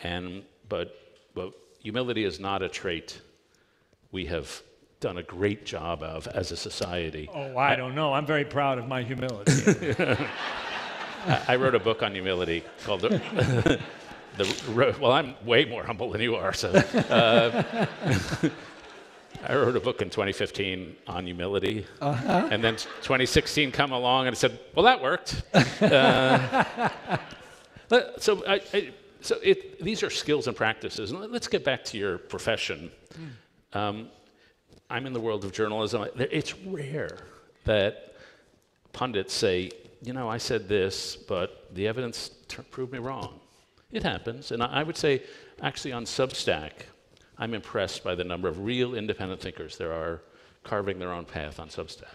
And 0.00 0.42
but 0.68 0.96
but 1.34 1.52
humility 1.80 2.24
is 2.24 2.40
not 2.40 2.62
a 2.62 2.68
trait 2.68 3.20
we 4.12 4.26
have 4.26 4.62
done 5.04 5.18
a 5.18 5.22
great 5.22 5.66
job 5.66 6.02
of 6.02 6.26
as 6.28 6.50
a 6.50 6.56
society. 6.56 7.28
Oh, 7.30 7.58
I, 7.58 7.74
I 7.74 7.76
don't 7.76 7.94
know. 7.94 8.14
I'm 8.14 8.24
very 8.24 8.46
proud 8.46 8.78
of 8.78 8.88
my 8.88 9.02
humility. 9.02 9.94
I 11.26 11.56
wrote 11.56 11.74
a 11.74 11.78
book 11.78 12.02
on 12.02 12.14
humility 12.14 12.64
called 12.84 13.02
the, 13.02 13.08
the, 14.38 14.96
well, 14.98 15.12
I'm 15.12 15.34
way 15.44 15.66
more 15.66 15.84
humble 15.84 16.10
than 16.10 16.22
you 16.22 16.36
are. 16.36 16.54
So, 16.54 16.70
uh, 16.70 17.86
I 19.46 19.54
wrote 19.54 19.76
a 19.76 19.80
book 19.80 20.00
in 20.00 20.08
2015 20.08 20.96
on 21.06 21.26
humility, 21.26 21.84
uh-huh. 22.00 22.48
and 22.50 22.64
then 22.64 22.76
2016 22.76 23.72
come 23.72 23.92
along 23.92 24.26
and 24.26 24.34
I 24.34 24.38
said, 24.38 24.58
"Well, 24.74 24.86
that 24.86 25.02
worked." 25.02 25.42
Uh, 27.90 28.00
so, 28.18 28.42
I, 28.46 28.62
I, 28.72 28.90
so 29.20 29.36
it, 29.42 29.84
these 29.84 30.02
are 30.02 30.08
skills 30.08 30.48
and 30.48 30.56
practices. 30.56 31.10
And 31.10 31.20
let's 31.30 31.46
get 31.46 31.62
back 31.62 31.84
to 31.84 31.98
your 31.98 32.16
profession. 32.16 32.90
Hmm. 33.14 33.78
Um, 33.78 34.08
I'm 34.90 35.06
in 35.06 35.12
the 35.12 35.20
world 35.20 35.44
of 35.44 35.52
journalism. 35.52 36.06
It's 36.16 36.56
rare 36.58 37.18
that 37.64 38.14
pundits 38.92 39.32
say, 39.32 39.70
you 40.02 40.12
know, 40.12 40.28
I 40.28 40.38
said 40.38 40.68
this, 40.68 41.16
but 41.16 41.74
the 41.74 41.88
evidence 41.88 42.30
t- 42.48 42.62
proved 42.70 42.92
me 42.92 42.98
wrong. 42.98 43.40
It 43.90 44.02
happens. 44.02 44.50
And 44.50 44.62
I 44.62 44.82
would 44.82 44.96
say, 44.96 45.22
actually, 45.62 45.92
on 45.92 46.04
Substack, 46.04 46.72
I'm 47.38 47.54
impressed 47.54 48.04
by 48.04 48.14
the 48.14 48.24
number 48.24 48.48
of 48.48 48.60
real 48.60 48.94
independent 48.94 49.40
thinkers 49.40 49.76
there 49.76 49.92
are 49.92 50.22
carving 50.62 50.98
their 50.98 51.12
own 51.12 51.24
path 51.24 51.58
on 51.60 51.68
Substack. 51.68 52.14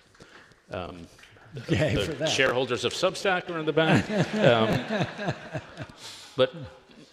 Um, 0.72 1.07
the 1.67 2.28
shareholders 2.28 2.86
of 2.86 2.93
Substack 2.93 3.49
are 3.49 3.59
in 3.59 3.65
the 3.65 3.74
back. 3.74 4.09
um, 4.36 5.32
but 6.36 6.53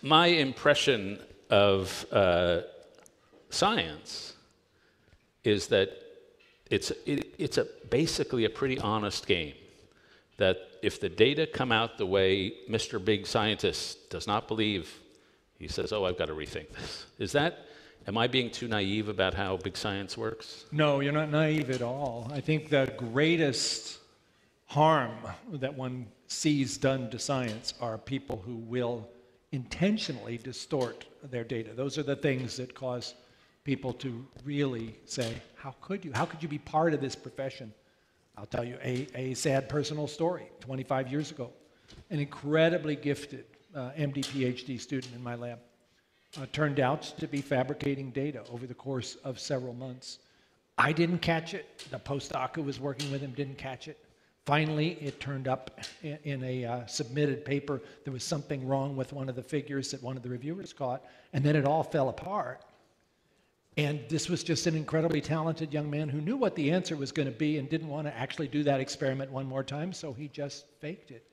my 0.02 0.26
impression 0.26 1.18
of 1.50 2.07
uh, 2.12 2.61
science 3.50 4.36
is 5.47 5.68
that 5.68 5.90
it's, 6.70 6.90
it, 7.05 7.34
it's 7.38 7.59
a, 7.59 7.66
basically 7.90 8.44
a 8.44 8.51
pretty 8.51 8.78
honest 8.78 9.26
game. 9.26 9.55
That 10.38 10.59
if 10.82 11.01
the 11.01 11.09
data 11.09 11.47
come 11.47 11.72
out 11.72 11.97
the 11.97 12.07
way 12.07 12.53
Mr. 12.68 13.03
Big 13.03 13.26
Scientist 13.26 14.11
does 14.11 14.26
not 14.26 14.49
believe, 14.49 15.01
he 15.59 15.68
says, 15.68 15.92
oh, 15.92 16.05
I've 16.05 16.18
got 16.18 16.26
to 16.26 16.34
rethink 16.34 16.70
this. 16.72 17.07
Is 17.18 17.32
that, 17.32 17.66
am 18.07 18.18
I 18.18 18.26
being 18.26 18.51
too 18.51 18.68
naive 18.68 19.09
about 19.09 19.32
how 19.32 19.57
big 19.57 19.76
science 19.76 20.18
works? 20.18 20.66
No, 20.72 21.01
you're 21.01 21.12
not 21.12 21.30
naive 21.30 21.70
at 21.70 21.80
all. 21.80 22.30
I 22.34 22.40
think 22.40 22.68
the 22.68 22.92
greatest 22.99 23.99
harm 24.66 25.16
that 25.53 25.74
one 25.74 26.07
sees 26.26 26.76
done 26.76 27.09
to 27.11 27.18
science 27.18 27.72
are 27.80 27.97
people 27.97 28.42
who 28.44 28.57
will 28.57 29.09
intentionally 29.53 30.36
distort 30.36 31.07
their 31.30 31.44
data. 31.44 31.72
Those 31.72 31.97
are 31.97 32.03
the 32.03 32.16
things 32.16 32.57
that 32.57 32.74
cause 32.74 33.14
people 33.66 33.92
to 33.92 34.24
really 34.44 34.94
say, 35.04 35.34
How 35.56 35.74
could 35.82 36.04
you? 36.04 36.12
How 36.14 36.24
could 36.24 36.40
you 36.42 36.48
be 36.48 36.58
part 36.58 36.94
of 36.94 37.00
this 37.00 37.16
profession? 37.16 37.74
I'll 38.38 38.46
tell 38.46 38.64
you 38.64 38.78
a, 38.82 39.08
a 39.14 39.34
sad 39.34 39.68
personal 39.68 40.06
story 40.06 40.46
25 40.60 41.10
years 41.10 41.32
ago. 41.32 41.50
An 42.10 42.20
incredibly 42.20 42.94
gifted 42.94 43.44
uh, 43.74 43.90
MD 43.98 44.18
PhD 44.18 44.80
student 44.80 45.14
in 45.14 45.22
my 45.22 45.34
lab 45.34 45.58
uh, 46.40 46.46
turned 46.52 46.78
out 46.78 47.02
to 47.18 47.26
be 47.26 47.40
fabricating 47.40 48.10
data 48.10 48.44
over 48.52 48.66
the 48.66 48.74
course 48.74 49.16
of 49.24 49.40
several 49.40 49.74
months. 49.74 50.20
I 50.78 50.92
didn't 50.92 51.18
catch 51.18 51.52
it. 51.52 51.86
The 51.90 51.98
postdoc 51.98 52.54
who 52.54 52.62
was 52.62 52.78
working 52.78 53.10
with 53.10 53.20
him 53.20 53.32
didn't 53.32 53.58
catch 53.58 53.88
it. 53.88 53.98
Finally, 54.44 54.96
it 55.00 55.18
turned 55.18 55.48
up 55.48 55.80
in, 56.02 56.44
a 56.44 56.64
uh, 56.64 56.86
submitted 56.86 57.44
paper. 57.44 57.82
There 58.04 58.12
was 58.12 58.22
something 58.22 58.64
wrong 58.68 58.94
with 58.94 59.12
one 59.12 59.28
of 59.28 59.34
the 59.34 59.42
figures 59.42 59.90
that 59.90 60.00
one 60.04 60.16
of 60.16 60.22
the 60.22 60.28
reviewers 60.28 60.72
caught, 60.72 61.02
and 61.32 61.42
then 61.42 61.56
it 61.56 61.64
all 61.64 61.82
fell 61.82 62.10
apart. 62.10 62.62
And 63.77 64.01
this 64.09 64.29
was 64.31 64.43
just 64.43 64.66
an 64.66 64.74
incredibly 64.74 65.20
talented 65.20 65.72
young 65.72 65.91
man 65.91 66.09
who 66.09 66.20
knew 66.20 66.37
what 66.37 66.55
the 66.55 66.70
answer 66.70 66.97
was 66.97 67.12
going 67.12 67.31
to 67.31 67.39
be 67.39 67.59
and 67.59 67.68
didn't 67.68 67.89
want 67.89 68.07
to 68.07 68.16
actually 68.16 68.49
do 68.49 68.62
that 68.62 68.81
experiment 68.81 69.31
one 69.31 69.47
more 69.47 69.62
time, 69.62 69.93
so 69.93 70.14
he 70.14 70.29
just 70.29 70.64
faked 70.81 71.11
it. 71.11 71.27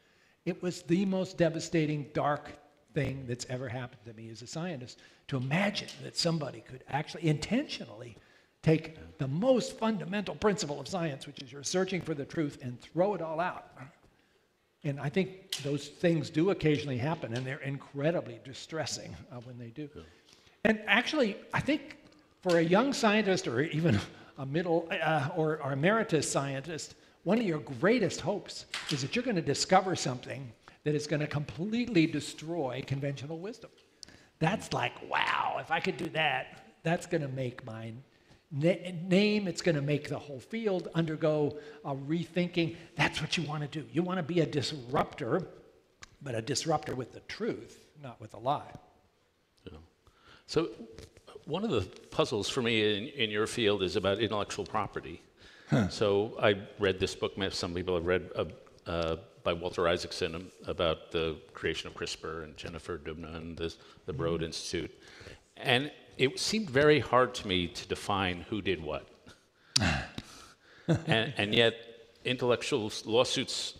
It 0.46 0.62
was 0.62 0.82
the 0.82 1.06
most 1.06 1.38
devastating, 1.38 2.08
dark 2.14 2.52
thing 2.94 3.26
that's 3.28 3.46
ever 3.50 3.70
happened 3.70 4.02
to 4.06 4.14
me 4.14 4.30
as 4.30 4.41
a 4.41 4.48
scientist 4.48 5.00
to 5.30 5.38
imagine 5.38 5.88
that 6.04 6.18
somebody 6.18 6.60
could 6.62 6.84
actually 6.89 7.28
intentionally 7.28 8.18
take 8.62 9.18
the 9.18 9.28
most 9.28 9.78
fundamental 9.78 10.36
principle 10.36 10.80
of 10.80 10.88
science, 10.88 11.26
which 11.26 11.41
is 11.41 11.52
you're 11.52 11.64
searching 11.64 12.02
for 12.02 12.14
the 12.14 12.26
truth, 12.26 12.58
and 12.62 12.80
throw 12.82 13.14
it 13.14 13.22
all 13.22 13.39
out. 13.39 13.68
And 14.84 15.00
I 15.00 15.08
think 15.08 15.56
those 15.64 15.88
things 15.88 16.30
do 16.30 16.50
occasionally 16.50 16.98
happen, 16.98 17.34
and 17.34 17.46
they're 17.46 17.60
incredibly 17.60 18.39
distressing 18.44 19.16
uh, 19.32 19.38
when 19.46 19.58
they 19.58 19.70
do. 19.70 19.89
And 20.66 20.82
actually, 20.88 21.38
I 21.54 21.62
think 21.62 21.98
for 22.44 22.58
a 22.58 22.62
young 22.62 22.91
scientist 22.91 23.48
or 23.48 23.62
even 23.62 23.98
a 24.38 24.46
middle 24.46 24.88
uh, 24.91 25.30
or, 25.36 25.64
or 25.64 25.72
emeritus 25.72 26.30
scientist, 26.30 26.96
one 27.24 27.39
of 27.39 27.46
your 27.46 27.60
greatest 27.60 28.20
hopes 28.20 28.66
is 28.91 29.02
that 29.02 29.16
you're 29.16 29.24
going 29.24 29.38
to 29.38 29.41
discover 29.41 29.96
something 29.96 30.52
that 30.84 30.94
is 30.94 31.08
going 31.08 31.22
to 31.22 31.28
completely 31.28 32.06
destroy 32.06 32.84
conventional 32.86 33.39
wisdom. 33.39 33.72
That's 34.39 34.74
like, 34.74 34.91
wow, 35.10 35.58
if 35.62 35.72
I 35.72 35.80
could 35.80 35.96
do 35.96 36.10
that, 36.10 36.66
that's 36.84 37.06
going 37.06 37.22
to 37.22 37.30
make 37.30 37.66
my 37.66 37.94
na- 38.52 38.91
name, 39.08 39.48
it's 39.48 39.62
going 39.62 39.76
to 39.76 39.82
make 39.82 40.10
the 40.10 40.20
whole 40.20 40.41
field 40.41 40.89
undergo 40.94 41.58
a 41.86 41.96
rethinking. 41.96 42.76
That's 42.98 43.22
what 43.22 43.38
you 43.38 43.44
want 43.44 43.62
to 43.62 43.70
do. 43.70 43.88
You 43.94 44.04
want 44.04 44.18
to 44.18 44.24
be 44.24 44.41
a 44.41 44.46
disruptor, 44.46 45.48
but 46.22 46.36
a 46.36 46.41
disruptor 46.41 46.94
with 46.94 47.14
the 47.14 47.22
truth, 47.22 47.88
not 48.02 48.20
with 48.20 48.34
a 48.34 48.39
lie. 48.39 48.74
Yeah. 49.72 49.78
So, 50.46 50.72
one 51.46 51.64
of 51.64 51.72
the 51.72 51.82
puzzles 52.10 52.50
for 52.50 52.62
me 52.62 52.98
in, 52.98 53.08
in 53.10 53.30
your 53.30 53.48
field 53.48 53.84
is 53.84 53.96
about 53.96 54.20
intellectual 54.20 54.66
property. 54.66 55.22
Huh. 55.70 55.88
So 55.89 56.38
I 56.41 56.58
read 56.80 57.00
this 57.00 57.16
book. 57.16 57.34
Some 57.52 57.74
people 57.74 57.96
have 57.96 58.06
read 58.06 58.30
uh, 58.36 58.46
uh, 58.86 59.16
by 59.44 59.54
Walter 59.54 59.88
Isaacson 59.88 60.52
about 60.68 61.12
the 61.12 61.38
creation 61.54 61.88
of 61.88 61.96
CRISPR 61.96 62.44
and 62.44 62.56
Jennifer 62.56 62.98
Doudna 62.98 63.36
and 63.36 63.58
this, 63.58 63.78
the 64.06 64.14
Broad 64.14 64.36
mm-hmm. 64.36 64.46
Institute, 64.46 64.91
and 65.58 65.91
it 66.18 66.39
seemed 66.39 66.70
very 66.70 67.00
hard 67.00 67.34
to 67.36 67.48
me 67.48 67.68
to 67.68 67.88
define 67.88 68.46
who 68.50 68.62
did 68.62 68.82
what. 68.82 69.08
and, 70.88 71.34
and 71.38 71.54
yet, 71.54 71.74
intellectual 72.24 72.91
lawsuits 73.06 73.80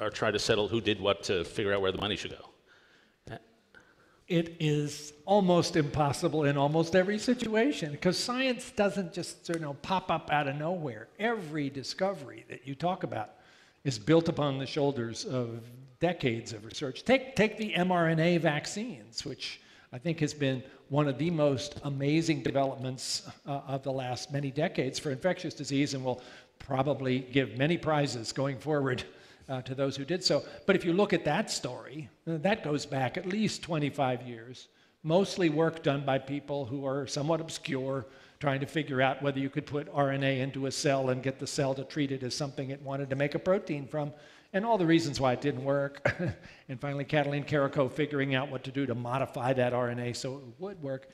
are 0.00 0.10
trying 0.10 0.32
to 0.32 0.38
settle 0.38 0.68
who 0.68 0.80
did 0.80 1.00
what 1.00 1.22
to 1.24 1.44
figure 1.44 1.72
out 1.72 1.80
where 1.80 1.92
the 1.92 1.98
money 1.98 2.16
should 2.16 2.32
go 2.32 2.47
it 4.28 4.56
is 4.60 5.14
almost 5.24 5.74
impossible 5.74 6.44
in 6.44 6.58
almost 6.58 6.94
every 6.94 7.18
situation 7.18 7.92
because 7.92 8.18
science 8.18 8.70
doesn't 8.72 9.12
just 9.12 9.48
you 9.48 9.58
know 9.58 9.74
pop 9.74 10.10
up 10.10 10.30
out 10.30 10.46
of 10.46 10.56
nowhere. 10.56 11.08
Every 11.18 11.70
discovery 11.70 12.44
that 12.48 12.66
you 12.66 12.74
talk 12.74 13.02
about 13.02 13.30
is 13.84 13.98
built 13.98 14.28
upon 14.28 14.58
the 14.58 14.66
shoulders 14.66 15.24
of 15.24 15.62
decades 15.98 16.52
of 16.52 16.64
research. 16.64 17.04
Take 17.04 17.36
take 17.36 17.56
the 17.56 17.72
mRNA 17.72 18.40
vaccines, 18.40 19.24
which 19.24 19.60
I 19.92 19.98
think 19.98 20.20
has 20.20 20.34
been 20.34 20.62
one 20.90 21.08
of 21.08 21.16
the 21.16 21.30
most 21.30 21.80
amazing 21.84 22.42
developments 22.42 23.28
uh, 23.46 23.60
of 23.66 23.82
the 23.82 23.92
last 23.92 24.30
many 24.30 24.50
decades 24.50 24.98
for 24.98 25.10
infectious 25.10 25.54
disease 25.54 25.94
and 25.94 26.04
will 26.04 26.22
probably 26.58 27.20
give 27.20 27.56
many 27.56 27.78
prizes 27.78 28.32
going 28.32 28.58
forward 28.58 29.04
uh, 29.48 29.62
to 29.62 29.74
those 29.74 29.96
who 29.96 30.04
did 30.04 30.22
so. 30.22 30.44
But 30.66 30.76
if 30.76 30.84
you 30.84 30.92
look 30.92 31.12
at 31.12 31.24
that 31.24 31.50
story, 31.50 32.08
uh, 32.26 32.38
that 32.38 32.62
goes 32.62 32.86
back 32.86 33.16
at 33.16 33.26
least 33.26 33.62
25 33.62 34.22
years, 34.22 34.68
mostly 35.02 35.48
work 35.48 35.82
done 35.82 36.04
by 36.04 36.18
people 36.18 36.66
who 36.66 36.86
are 36.86 37.06
somewhat 37.06 37.40
obscure, 37.40 38.06
trying 38.40 38.60
to 38.60 38.66
figure 38.66 39.00
out 39.00 39.22
whether 39.22 39.38
you 39.38 39.50
could 39.50 39.66
put 39.66 39.92
RNA 39.92 40.40
into 40.40 40.66
a 40.66 40.70
cell 40.70 41.10
and 41.10 41.22
get 41.22 41.38
the 41.38 41.46
cell 41.46 41.74
to 41.74 41.84
treat 41.84 42.12
it 42.12 42.22
as 42.22 42.34
something 42.34 42.70
it 42.70 42.82
wanted 42.82 43.10
to 43.10 43.16
make 43.16 43.34
a 43.34 43.38
protein 43.38 43.86
from, 43.86 44.12
and 44.52 44.64
all 44.64 44.78
the 44.78 44.86
reasons 44.86 45.20
why 45.20 45.32
it 45.32 45.40
didn't 45.40 45.64
work. 45.64 46.06
and 46.68 46.80
finally, 46.80 47.04
Katalin 47.04 47.46
Karikó 47.46 47.90
figuring 47.90 48.34
out 48.34 48.50
what 48.50 48.64
to 48.64 48.70
do 48.70 48.86
to 48.86 48.94
modify 48.94 49.52
that 49.54 49.72
RNA 49.72 50.16
so 50.16 50.36
it 50.36 50.42
would 50.58 50.82
work. 50.82 51.08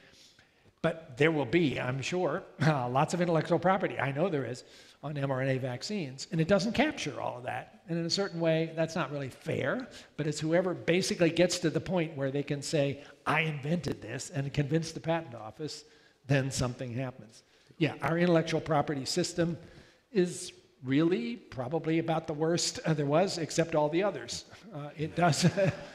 But 0.82 1.16
there 1.16 1.32
will 1.32 1.47
be, 1.47 1.80
I'm 1.80 2.03
sure, 2.03 2.43
uh, 2.61 2.89
lots 2.91 3.14
of 3.14 3.22
intellectual 3.22 3.59
property. 3.59 3.99
I 3.99 4.12
know 4.12 4.28
there 4.28 4.45
is 4.45 4.64
on 5.05 5.15
mRNA 5.15 5.61
vaccines, 5.61 6.27
and 6.33 6.41
it 6.41 6.49
doesn't 6.49 6.73
capture 6.73 7.21
all 7.21 7.37
of 7.37 7.45
that. 7.45 7.83
And 7.89 7.99
in 7.99 8.07
a 8.07 8.11
certain 8.11 8.41
way, 8.41 8.73
that's 8.75 8.97
not 8.97 9.13
really 9.13 9.29
fair, 9.29 9.87
but 10.17 10.27
it's 10.27 10.41
whoever 10.41 10.73
basically 10.73 11.29
gets 11.29 11.59
to 11.59 11.69
the 11.69 11.81
point 11.81 12.17
where 12.17 12.31
they 12.31 12.43
can 12.43 12.63
say, 12.63 13.05
I 13.27 13.43
invented 13.43 14.01
this, 14.01 14.31
and 14.31 14.51
convince 14.55 14.93
the 14.93 15.01
patent 15.01 15.35
office, 15.35 15.85
then 16.27 16.51
something 16.51 16.95
happens. 16.95 17.43
Yeah, 17.77 17.95
our 18.01 18.19
intellectual 18.19 18.63
property 18.63 19.05
system 19.05 19.59
is 20.11 20.55
really 20.83 21.37
probably 21.37 21.99
about 21.99 22.27
the 22.27 22.33
worst 22.33 22.81
there 22.87 23.05
was, 23.05 23.37
except 23.37 23.75
all 23.75 23.91
the 23.91 24.03
others. 24.03 24.47
Uh, 24.75 24.89
it 24.97 25.15
does. 25.15 25.47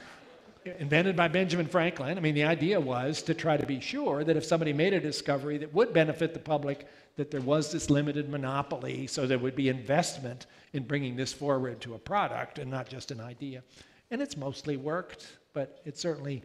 invented 0.78 1.16
by 1.16 1.28
Benjamin 1.28 1.68
Franklin. 1.68 2.18
I 2.18 2.22
mean, 2.22 2.36
the 2.36 2.44
idea 2.44 2.80
was 2.80 3.22
to 3.24 3.34
try 3.34 3.58
to 3.58 3.66
be 3.66 3.80
sure 3.80 4.24
that 4.24 4.38
if 4.38 4.46
somebody 4.46 4.74
made 4.74 4.94
a 4.94 5.00
discovery 5.00 5.58
that 5.58 5.74
would 5.74 5.94
benefit 5.94 6.34
the 6.34 6.40
public, 6.40 6.88
that 7.16 7.32
there 7.32 7.42
was 7.42 7.72
this 7.72 7.90
limited 7.90 8.30
monopoly, 8.30 9.08
so 9.08 9.28
there 9.28 9.40
would 9.40 9.56
be 9.56 9.70
investment 9.70 10.46
in 10.74 10.84
bringing 10.84 11.16
this 11.16 11.34
forward 11.34 11.82
to 11.82 11.96
a 11.96 12.00
product 12.00 12.60
and 12.60 12.70
not 12.70 12.88
just 12.88 13.12
an 13.12 13.20
idea. 13.20 13.64
And 14.12 14.22
it's 14.22 14.38
mostly 14.38 14.78
worked, 14.78 15.28
but 15.54 15.82
it 15.86 15.98
certainly, 15.98 16.44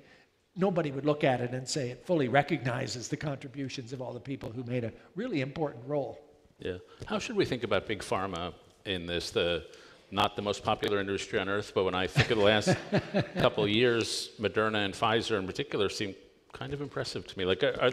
nobody 0.56 0.90
would 0.90 1.04
look 1.04 1.24
at 1.24 1.40
it 1.40 1.52
and 1.52 1.68
say 1.68 1.90
it 1.90 2.04
fully 2.06 2.28
recognizes 2.28 3.08
the 3.08 3.16
contributions 3.16 3.92
of 3.92 4.02
all 4.02 4.12
the 4.12 4.20
people 4.20 4.50
who 4.50 4.64
made 4.64 4.84
a 4.84 4.92
really 5.14 5.40
important 5.40 5.84
role. 5.86 6.18
Yeah. 6.58 6.78
How 7.06 7.18
should 7.18 7.36
we 7.36 7.44
think 7.44 7.62
about 7.62 7.86
big 7.86 8.00
pharma 8.00 8.54
in 8.84 9.06
this? 9.06 9.30
The 9.30 9.66
not 10.10 10.36
the 10.36 10.42
most 10.42 10.62
popular 10.62 11.00
industry 11.00 11.38
on 11.38 11.48
earth, 11.48 11.72
but 11.74 11.84
when 11.84 11.94
I 11.94 12.06
think 12.06 12.30
of 12.30 12.38
the 12.38 12.44
last 12.44 12.76
couple 13.36 13.64
of 13.64 13.70
years, 13.70 14.30
Moderna 14.40 14.84
and 14.84 14.94
Pfizer 14.94 15.38
in 15.38 15.46
particular 15.46 15.88
seem 15.88 16.14
kind 16.52 16.72
of 16.72 16.80
impressive 16.80 17.26
to 17.26 17.38
me. 17.38 17.44
Like, 17.44 17.62
are, 17.62 17.76
are 17.80 17.90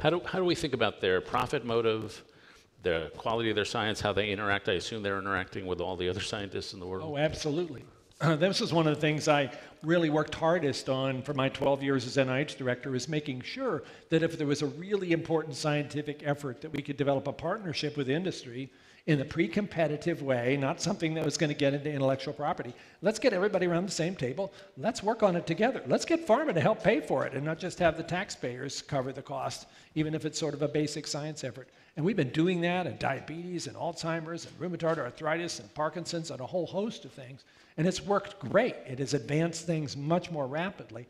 how, 0.00 0.10
do, 0.10 0.20
how 0.24 0.38
do 0.38 0.44
we 0.44 0.54
think 0.54 0.74
about 0.74 1.00
their 1.00 1.20
profit 1.20 1.64
motive, 1.64 2.22
the 2.82 3.10
quality 3.16 3.50
of 3.50 3.56
their 3.56 3.64
science, 3.64 4.00
how 4.00 4.12
they 4.12 4.30
interact? 4.30 4.68
I 4.68 4.72
assume 4.72 5.02
they're 5.02 5.18
interacting 5.18 5.66
with 5.66 5.80
all 5.80 5.96
the 5.96 6.08
other 6.08 6.20
scientists 6.20 6.74
in 6.74 6.80
the 6.80 6.86
world. 6.86 7.10
Oh, 7.10 7.16
absolutely. 7.16 7.84
Uh, 8.20 8.36
this 8.36 8.60
is 8.60 8.72
one 8.72 8.86
of 8.86 8.94
the 8.94 9.00
things 9.00 9.26
I 9.26 9.50
really 9.82 10.10
worked 10.10 10.34
hardest 10.34 10.88
on 10.88 11.22
for 11.22 11.34
my 11.34 11.48
12 11.48 11.82
years 11.82 12.06
as 12.06 12.16
NIH 12.16 12.56
director 12.56 12.94
is 12.94 13.08
making 13.08 13.40
sure 13.40 13.82
that 14.10 14.22
if 14.22 14.38
there 14.38 14.46
was 14.46 14.62
a 14.62 14.66
really 14.66 15.12
important 15.12 15.56
scientific 15.56 16.22
effort 16.24 16.60
that 16.60 16.70
we 16.70 16.82
could 16.82 16.96
develop 16.96 17.26
a 17.26 17.32
partnership 17.32 17.96
with 17.96 18.08
industry 18.08 18.70
in 19.06 19.20
a 19.20 19.24
pre 19.24 19.48
competitive 19.48 20.22
way, 20.22 20.56
not 20.56 20.80
something 20.80 21.14
that 21.14 21.24
was 21.24 21.36
going 21.36 21.48
to 21.48 21.58
get 21.58 21.74
into 21.74 21.90
intellectual 21.90 22.32
property. 22.32 22.72
Let's 23.00 23.18
get 23.18 23.32
everybody 23.32 23.66
around 23.66 23.86
the 23.86 23.92
same 23.92 24.14
table. 24.14 24.52
Let's 24.76 25.02
work 25.02 25.22
on 25.22 25.34
it 25.34 25.46
together. 25.46 25.82
Let's 25.86 26.04
get 26.04 26.26
pharma 26.26 26.54
to 26.54 26.60
help 26.60 26.82
pay 26.84 27.00
for 27.00 27.26
it 27.26 27.34
and 27.34 27.44
not 27.44 27.58
just 27.58 27.80
have 27.80 27.96
the 27.96 28.04
taxpayers 28.04 28.80
cover 28.82 29.12
the 29.12 29.22
cost, 29.22 29.66
even 29.96 30.14
if 30.14 30.24
it's 30.24 30.38
sort 30.38 30.54
of 30.54 30.62
a 30.62 30.68
basic 30.68 31.06
science 31.06 31.42
effort. 31.42 31.68
And 31.96 32.06
we've 32.06 32.16
been 32.16 32.30
doing 32.30 32.60
that 32.60 32.86
in 32.86 32.96
diabetes 32.98 33.66
and 33.66 33.76
Alzheimer's 33.76 34.46
and 34.46 34.58
rheumatoid 34.60 34.98
arthritis 34.98 35.58
and 35.58 35.72
Parkinson's 35.74 36.30
and 36.30 36.40
a 36.40 36.46
whole 36.46 36.66
host 36.66 37.04
of 37.04 37.12
things. 37.12 37.44
And 37.76 37.86
it's 37.86 38.02
worked 38.02 38.38
great. 38.38 38.76
It 38.86 39.00
has 39.00 39.14
advanced 39.14 39.66
things 39.66 39.96
much 39.96 40.30
more 40.30 40.46
rapidly. 40.46 41.08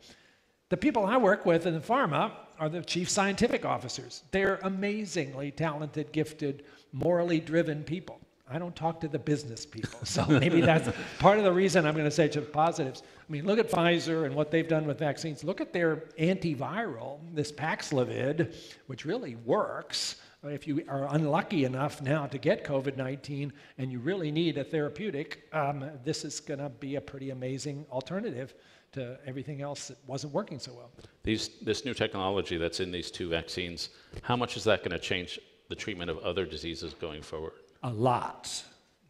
The 0.69 0.77
people 0.77 1.05
I 1.05 1.17
work 1.17 1.45
with 1.45 1.67
in 1.67 1.75
the 1.75 1.79
pharma 1.79 2.31
are 2.57 2.69
the 2.69 2.81
chief 2.81 3.09
scientific 3.09 3.65
officers. 3.65 4.23
They're 4.31 4.59
amazingly 4.63 5.51
talented, 5.51 6.11
gifted, 6.11 6.63
morally 6.93 7.39
driven 7.39 7.83
people. 7.83 8.19
I 8.49 8.59
don't 8.59 8.75
talk 8.75 8.99
to 9.01 9.07
the 9.07 9.19
business 9.19 9.65
people. 9.65 9.99
So 10.05 10.25
maybe 10.27 10.61
that's 10.61 10.95
part 11.17 11.39
of 11.39 11.43
the 11.43 11.51
reason 11.51 11.85
I'm 11.87 11.93
going 11.93 12.05
to 12.05 12.11
say 12.11 12.27
just 12.27 12.51
positives. 12.51 13.01
I 13.01 13.31
mean, 13.31 13.45
look 13.45 13.57
at 13.57 13.69
Pfizer 13.69 14.25
and 14.25 14.35
what 14.35 14.51
they've 14.51 14.67
done 14.67 14.85
with 14.85 14.99
vaccines. 14.99 15.43
Look 15.43 15.59
at 15.59 15.73
their 15.73 16.03
antiviral, 16.19 17.19
this 17.33 17.51
Paxlovid, 17.51 18.55
which 18.87 19.05
really 19.05 19.35
works. 19.37 20.17
if 20.43 20.67
you 20.67 20.83
are 20.87 21.07
unlucky 21.15 21.63
enough 21.63 22.01
now 22.01 22.27
to 22.27 22.37
get 22.37 22.63
COVID 22.63 22.95
19 22.95 23.51
and 23.77 23.91
you 23.91 23.99
really 23.99 24.29
need 24.29 24.57
a 24.57 24.63
therapeutic, 24.63 25.47
um, 25.53 25.89
this 26.03 26.23
is 26.23 26.39
going 26.39 26.59
to 26.59 26.69
be 26.69 26.95
a 26.97 27.01
pretty 27.01 27.31
amazing 27.31 27.85
alternative 27.91 28.53
to 28.91 29.17
everything 29.25 29.61
else 29.61 29.87
that 29.87 29.97
wasn't 30.05 30.31
working 30.31 30.59
so 30.59 30.73
well. 30.73 30.91
These, 31.23 31.49
this 31.61 31.85
new 31.85 31.95
technology 31.95 32.57
that's 32.57 32.79
in 32.79 32.91
these 32.91 33.09
two 33.09 33.29
vaccines, 33.29 33.89
how 34.21 34.35
much 34.35 34.57
is 34.57 34.63
that 34.65 34.79
going 34.79 34.91
to 34.91 34.99
change 34.99 35.39
the 35.73 35.81
treatment 35.81 36.11
of 36.11 36.19
other 36.19 36.45
diseases 36.45 36.93
going 36.93 37.23
forward? 37.23 37.53
A 37.81 37.89
lot. 37.89 38.63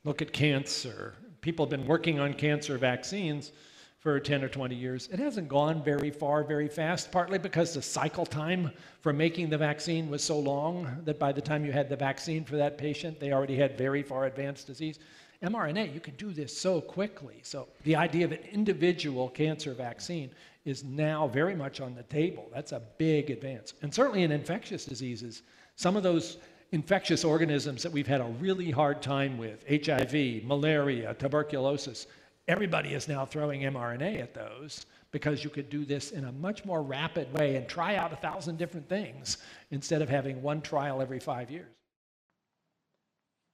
Look 0.05 0.21
at 0.21 0.31
cancer. 0.31 1.13
People 1.41 1.65
have 1.65 1.69
been 1.69 1.85
working 1.85 2.21
on 2.21 2.33
cancer 2.33 2.77
vaccines 2.77 3.51
for 3.99 4.17
10 4.17 4.45
or 4.45 4.47
20 4.47 4.73
years. 4.73 5.09
It 5.11 5.19
hasn't 5.19 5.49
gone 5.49 5.83
very 5.83 6.09
far 6.09 6.41
very 6.41 6.69
fast, 6.69 7.11
partly 7.11 7.37
because 7.37 7.73
the 7.73 7.81
cycle 7.81 8.25
time 8.25 8.71
for 9.01 9.11
making 9.11 9.49
the 9.49 9.57
vaccine 9.57 10.09
was 10.09 10.23
so 10.23 10.39
long 10.39 11.01
that 11.03 11.19
by 11.19 11.33
the 11.33 11.41
time 11.41 11.65
you 11.65 11.73
had 11.73 11.89
the 11.89 11.97
vaccine 11.97 12.45
for 12.45 12.55
that 12.55 12.77
patient, 12.77 13.19
they 13.19 13.33
already 13.33 13.57
had 13.57 13.77
very 13.77 14.01
far 14.01 14.25
advanced 14.25 14.65
disease. 14.65 14.99
mRNA, 15.41 15.93
you 15.93 15.99
can 15.99 16.15
do 16.15 16.31
this 16.31 16.57
so 16.57 16.79
quickly. 16.79 17.41
So 17.43 17.67
the 17.83 17.97
idea 17.97 18.23
of 18.23 18.31
an 18.31 18.43
individual 18.53 19.27
cancer 19.27 19.73
vaccine 19.73 20.31
is 20.63 20.85
now 20.85 21.27
very 21.27 21.55
much 21.55 21.81
on 21.81 21.93
the 21.93 22.03
table. 22.03 22.47
That's 22.53 22.71
a 22.71 22.81
big 22.97 23.31
advance. 23.31 23.73
And 23.81 23.93
certainly 23.93 24.23
in 24.23 24.31
infectious 24.31 24.85
diseases, 24.85 25.41
some 25.75 25.95
of 25.95 26.03
those 26.03 26.37
infectious 26.73 27.23
organisms 27.23 27.83
that 27.83 27.91
we've 27.91 28.07
had 28.07 28.19
a 28.19 28.35
really 28.39 28.71
hard 28.71 28.99
time 28.99 29.37
with, 29.37 29.63
HIV, 29.69 30.43
malaria, 30.43 31.13
tuberculosis, 31.13 32.07
everybody 32.47 32.95
is 32.95 33.07
now 33.07 33.23
throwing 33.23 33.61
mRNA 33.61 34.19
at 34.19 34.33
those 34.33 34.87
because 35.11 35.43
you 35.43 35.51
could 35.51 35.69
do 35.69 35.85
this 35.85 36.09
in 36.09 36.25
a 36.25 36.31
much 36.31 36.65
more 36.65 36.81
rapid 36.81 37.31
way 37.37 37.57
and 37.57 37.67
try 37.67 37.95
out 37.95 38.11
a 38.11 38.15
thousand 38.15 38.57
different 38.57 38.89
things 38.89 39.37
instead 39.69 40.01
of 40.01 40.09
having 40.09 40.41
one 40.41 40.61
trial 40.61 40.99
every 40.99 41.19
five 41.19 41.51
years. 41.51 41.71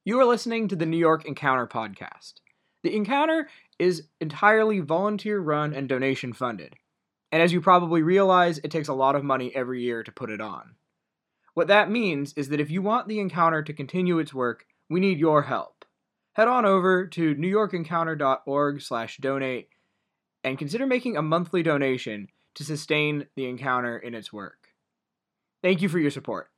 You 0.05 0.17
are 0.21 0.25
listening 0.25 0.69
to 0.69 0.77
the 0.77 0.85
New 0.85 0.97
York 0.97 1.25
Encounter 1.25 1.67
podcast. 1.67 2.35
The 2.83 2.95
Encounter 2.95 3.49
is 3.77 4.07
entirely 4.21 4.79
volunteer 4.79 5.41
run 5.41 5.73
and 5.73 5.89
donation 5.89 6.31
funded. 6.31 6.73
And 7.33 7.41
as 7.43 7.51
you 7.51 7.59
probably 7.59 8.01
realize, 8.01 8.59
it 8.59 8.71
takes 8.71 8.87
a 8.87 8.93
lot 8.93 9.17
of 9.17 9.25
money 9.25 9.53
every 9.53 9.81
year 9.81 10.03
to 10.03 10.11
put 10.11 10.29
it 10.29 10.39
on. 10.39 10.75
What 11.59 11.67
that 11.67 11.91
means 11.91 12.31
is 12.37 12.47
that 12.49 12.59
if 12.61 12.71
you 12.71 12.81
want 12.81 13.09
the 13.09 13.19
Encounter 13.19 13.61
to 13.61 13.73
continue 13.73 14.17
its 14.17 14.33
work, 14.33 14.65
we 14.89 15.01
need 15.01 15.19
your 15.19 15.41
help 15.41 15.83
head 16.31 16.47
on 16.47 16.63
over 16.63 17.05
to 17.05 17.35
newyorkencounter.org/donate 17.35 19.67
and 20.45 20.57
consider 20.57 20.87
making 20.87 21.17
a 21.17 21.21
monthly 21.21 21.61
donation 21.61 22.29
to 22.55 22.63
sustain 22.63 23.27
the 23.35 23.49
encounter 23.49 23.97
in 23.97 24.15
its 24.15 24.31
work. 24.31 24.69
Thank 25.61 25.81
you 25.81 25.89
for 25.89 25.99
your 25.99 26.11
support. 26.11 26.49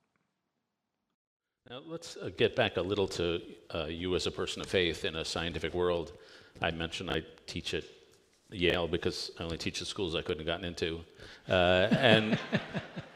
Now, 1.68 1.82
let's 1.84 2.16
uh, 2.18 2.30
get 2.38 2.56
back 2.56 2.78
a 2.78 2.84
little 2.84 3.08
to 3.08 3.42
uh, 3.74 3.86
you 3.86 4.16
as 4.16 4.28
a 4.28 4.32
person 4.32 4.62
of 4.62 4.68
faith 4.68 5.04
in 5.04 5.16
a 5.16 5.26
scientific 5.26 5.74
world. 5.74 6.12
I 6.62 6.70
mentioned 6.70 7.10
I 7.10 7.24
teach 7.48 7.74
at 7.74 7.86
Yale 8.52 8.88
because 8.88 9.32
I 9.40 9.44
only 9.46 9.58
teach 9.58 9.82
at 9.82 9.88
schools 9.88 10.14
I 10.14 10.22
couldn't 10.22 10.46
have 10.46 10.48
gotten 10.48 10.66
into. 10.66 11.00
Uh, 11.50 11.88
and, 11.90 12.38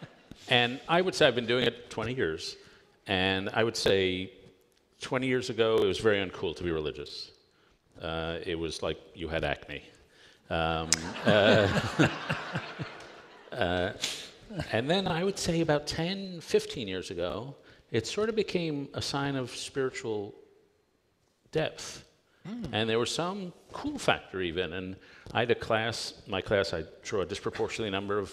and 0.49 0.79
I 0.87 1.01
would 1.01 1.15
say 1.15 1.27
I've 1.27 1.35
been 1.35 1.45
doing 1.45 1.65
it 1.65 1.89
20 1.89 2.13
years. 2.13 2.57
And 3.07 3.49
I 3.53 3.63
would 3.63 3.77
say 3.77 4.31
20 5.01 5.27
years 5.27 5.49
ago, 5.49 5.77
it 5.77 5.85
was 5.85 5.99
very 5.99 6.17
uncool 6.25 6.55
to 6.55 6.63
be 6.63 6.71
religious. 6.71 7.31
Uh, 8.01 8.37
it 8.45 8.57
was 8.57 8.81
like 8.81 8.97
you 9.13 9.27
had 9.27 9.43
acne. 9.43 9.83
Um, 10.49 10.89
uh, 11.25 11.67
uh, 13.51 13.91
and 14.71 14.89
then 14.89 15.07
I 15.07 15.23
would 15.23 15.37
say 15.37 15.61
about 15.61 15.87
10, 15.87 16.41
15 16.41 16.87
years 16.87 17.11
ago, 17.11 17.55
it 17.91 18.05
sort 18.07 18.29
of 18.29 18.35
became 18.35 18.89
a 18.93 19.01
sign 19.01 19.35
of 19.35 19.55
spiritual 19.55 20.33
depth. 21.51 22.03
Mm. 22.47 22.67
And 22.71 22.89
there 22.89 22.99
was 22.99 23.11
some 23.11 23.53
cool 23.71 23.97
factor 23.97 24.41
even. 24.41 24.73
And 24.73 24.95
I 25.33 25.41
had 25.41 25.51
a 25.51 25.55
class, 25.55 26.13
my 26.27 26.41
class, 26.41 26.73
I 26.73 26.83
drew 27.03 27.21
a 27.21 27.25
disproportionately 27.25 27.91
number 27.91 28.19
of 28.19 28.31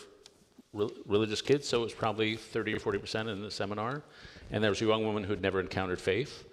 re- 0.73 0.91
religious 1.07 1.43
kids, 1.43 1.69
so 1.69 1.81
it 1.81 1.85
was 1.85 1.95
probably 1.95 2.37
30 2.37 2.75
or 2.75 2.79
40% 2.79 3.29
in 3.33 3.43
the 3.43 3.51
seminar. 3.51 4.03
And 4.51 4.63
there 4.63 4.71
was 4.71 4.83
a 4.83 4.85
young 4.85 5.05
woman 5.05 5.25
who 5.25 5.31
had 5.31 5.43
never 5.43 5.61
encountered 5.61 6.01
faith 6.01 6.45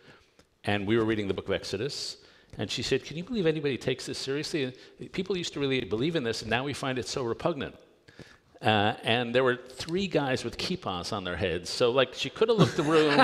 and 0.66 0.86
we 0.86 0.98
were 0.98 1.06
reading 1.06 1.28
the 1.28 1.34
book 1.34 1.48
of 1.48 1.54
Exodus. 1.54 2.18
And 2.58 2.70
she 2.70 2.82
said, 2.82 3.06
Can 3.06 3.18
you 3.18 3.24
believe 3.24 3.46
anybody 3.46 3.78
takes 3.78 4.06
this 4.06 4.18
seriously? 4.18 4.74
People 5.12 5.38
used 5.38 5.54
to 5.54 5.60
really 5.60 5.82
believe 5.82 6.16
in 6.16 6.24
this, 6.24 6.42
and 6.42 6.50
now 6.50 6.64
we 6.64 6.74
find 6.74 6.98
it 7.00 7.08
so 7.08 7.24
repugnant. 7.24 7.76
Uh, 8.62 8.94
and 9.04 9.34
there 9.34 9.44
were 9.44 9.56
three 9.56 10.08
guys 10.08 10.44
with 10.44 10.58
kippas 10.58 11.14
on 11.14 11.24
their 11.24 11.38
heads. 11.38 11.70
So, 11.70 11.92
like, 11.92 12.14
she 12.14 12.30
could 12.30 12.50
have 12.50 12.58
looked 12.58 12.76
the 12.76 12.84
room. 12.84 13.18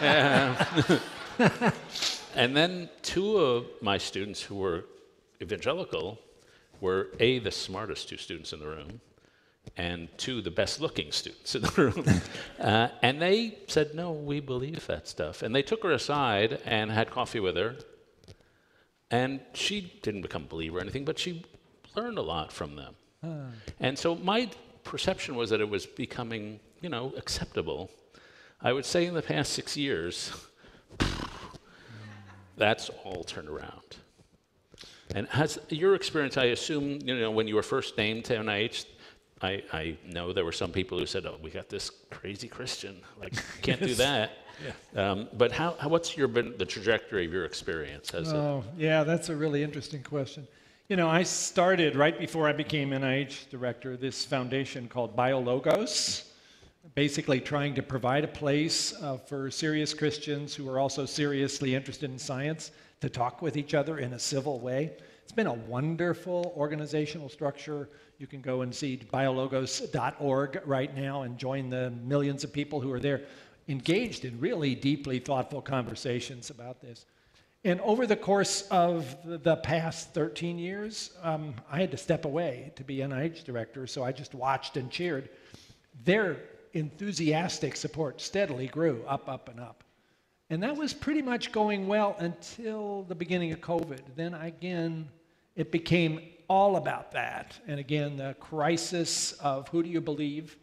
uh, 0.00 0.98
and 2.34 2.56
then 2.56 2.88
two 3.02 3.36
of 3.36 3.66
my 3.80 3.96
students 3.96 4.42
who 4.42 4.56
were 4.56 4.86
evangelical 5.40 6.18
were 6.80 7.10
A, 7.20 7.38
the 7.38 7.52
smartest 7.52 8.08
two 8.08 8.16
students 8.16 8.52
in 8.52 8.58
the 8.58 8.66
room, 8.66 9.00
and 9.76 10.08
two 10.18 10.42
the 10.42 10.50
best 10.50 10.80
looking 10.80 11.12
students 11.12 11.54
in 11.54 11.62
the 11.62 11.70
room. 11.76 12.20
uh, 12.60 12.88
and 13.02 13.20
they 13.20 13.58
said, 13.66 13.94
No, 13.94 14.12
we 14.12 14.40
believe 14.40 14.86
that 14.86 15.08
stuff. 15.08 15.42
And 15.42 15.54
they 15.54 15.62
took 15.62 15.82
her 15.82 15.92
aside 15.92 16.60
and 16.64 16.90
had 16.90 17.10
coffee 17.10 17.40
with 17.40 17.56
her. 17.56 17.76
And 19.10 19.40
she 19.54 19.92
didn't 20.02 20.22
become 20.22 20.42
a 20.42 20.46
believer 20.46 20.78
or 20.78 20.80
anything, 20.80 21.04
but 21.04 21.18
she 21.18 21.44
learned 21.96 22.18
a 22.18 22.22
lot 22.22 22.52
from 22.52 22.76
them. 22.76 22.94
And 23.80 23.98
so 23.98 24.14
my 24.14 24.48
perception 24.84 25.34
was 25.34 25.50
that 25.50 25.60
it 25.60 25.68
was 25.68 25.84
becoming, 25.86 26.60
you 26.80 26.88
know, 26.88 27.12
acceptable. 27.16 27.90
I 28.62 28.72
would 28.72 28.84
say 28.84 29.06
in 29.06 29.14
the 29.14 29.22
past 29.22 29.52
six 29.52 29.76
years, 29.76 30.32
that's 32.56 32.90
all 33.04 33.24
turned 33.24 33.48
around. 33.48 33.96
And 35.14 35.26
has 35.28 35.58
your 35.70 35.94
experience, 35.94 36.36
I 36.36 36.46
assume, 36.46 37.00
you 37.04 37.18
know, 37.18 37.30
when 37.30 37.48
you 37.48 37.56
were 37.56 37.62
first 37.62 37.96
named 37.98 38.24
to 38.26 38.36
NIH, 38.36 38.86
I, 39.42 39.62
I 39.72 39.96
know 40.06 40.32
there 40.32 40.44
were 40.44 40.52
some 40.52 40.70
people 40.70 40.98
who 40.98 41.06
said, 41.06 41.24
"Oh, 41.26 41.36
we 41.42 41.50
got 41.50 41.68
this 41.68 41.90
crazy 42.10 42.48
Christian. 42.48 43.00
Like, 43.18 43.32
can't 43.62 43.80
do 43.80 43.94
that." 43.94 44.32
yeah. 44.94 45.10
Um, 45.10 45.28
but 45.32 45.52
how, 45.52 45.76
how, 45.78 45.88
what's 45.88 46.16
your 46.16 46.28
been 46.28 46.54
the 46.58 46.66
trajectory 46.66 47.26
of 47.26 47.32
your 47.32 47.44
experience? 47.44 48.10
Has 48.10 48.32
oh, 48.32 48.64
it... 48.76 48.82
yeah, 48.82 49.04
that's 49.04 49.28
a 49.28 49.36
really 49.36 49.62
interesting 49.62 50.02
question. 50.02 50.46
You 50.88 50.96
know, 50.96 51.08
I 51.08 51.22
started 51.22 51.96
right 51.96 52.18
before 52.18 52.48
I 52.48 52.52
became 52.52 52.90
NIH 52.90 53.48
director 53.48 53.96
this 53.96 54.24
foundation 54.24 54.88
called 54.88 55.16
BioLogos, 55.16 56.24
basically 56.94 57.40
trying 57.40 57.74
to 57.76 57.82
provide 57.82 58.24
a 58.24 58.28
place 58.28 58.92
uh, 59.00 59.16
for 59.16 59.50
serious 59.50 59.94
Christians 59.94 60.54
who 60.54 60.68
are 60.68 60.80
also 60.80 61.06
seriously 61.06 61.74
interested 61.74 62.10
in 62.10 62.18
science 62.18 62.72
to 63.00 63.08
talk 63.08 63.40
with 63.40 63.56
each 63.56 63.72
other 63.72 63.98
in 63.98 64.12
a 64.14 64.18
civil 64.18 64.58
way. 64.58 64.92
It's 65.30 65.36
been 65.36 65.46
a 65.46 65.52
wonderful 65.52 66.52
organizational 66.56 67.28
structure 67.28 67.88
you 68.18 68.26
can 68.26 68.40
go 68.40 68.62
and 68.62 68.74
see 68.74 68.96
biologos.org 68.96 70.60
right 70.64 70.96
now 70.96 71.22
and 71.22 71.38
join 71.38 71.70
the 71.70 71.92
millions 72.02 72.42
of 72.42 72.52
people 72.52 72.80
who 72.80 72.90
are 72.90 72.98
there 72.98 73.26
engaged 73.68 74.24
in 74.24 74.40
really 74.40 74.74
deeply 74.74 75.20
thoughtful 75.20 75.62
conversations 75.62 76.50
about 76.50 76.80
this. 76.80 77.06
And 77.62 77.80
over 77.82 78.08
the 78.08 78.16
course 78.16 78.66
of 78.72 79.16
the 79.24 79.54
past 79.58 80.12
13 80.14 80.58
years, 80.58 81.12
um, 81.22 81.54
I 81.70 81.78
had 81.78 81.92
to 81.92 81.96
step 81.96 82.24
away 82.24 82.72
to 82.74 82.82
be 82.82 82.96
NIH 82.96 83.44
director, 83.44 83.86
so 83.86 84.02
I 84.02 84.10
just 84.10 84.34
watched 84.34 84.76
and 84.76 84.90
cheered. 84.90 85.28
Their 86.02 86.38
enthusiastic 86.72 87.76
support 87.76 88.20
steadily 88.20 88.66
grew 88.66 89.04
up, 89.06 89.28
up, 89.28 89.48
and 89.48 89.60
up. 89.60 89.84
And 90.52 90.60
that 90.64 90.74
was 90.74 90.92
pretty 90.92 91.22
much 91.22 91.52
going 91.52 91.86
well 91.86 92.16
until 92.18 93.04
the 93.04 93.14
beginning 93.14 93.52
of 93.52 93.60
COVID. 93.60 94.00
Then 94.16 94.34
again, 94.34 95.08
it 95.60 95.70
became 95.70 96.20
all 96.48 96.76
about 96.76 97.12
that. 97.12 97.54
And 97.66 97.78
again, 97.78 98.16
the 98.16 98.34
crisis 98.40 99.32
of 99.32 99.68
who 99.68 99.82
do 99.82 99.90
you 99.90 100.00
believe, 100.00 100.56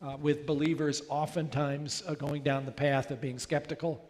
uh, 0.00 0.16
with 0.18 0.46
believers 0.46 1.02
oftentimes 1.10 2.02
uh, 2.06 2.14
going 2.14 2.42
down 2.44 2.64
the 2.64 2.72
path 2.72 3.10
of 3.10 3.20
being 3.20 3.38
skeptical. 3.38 4.08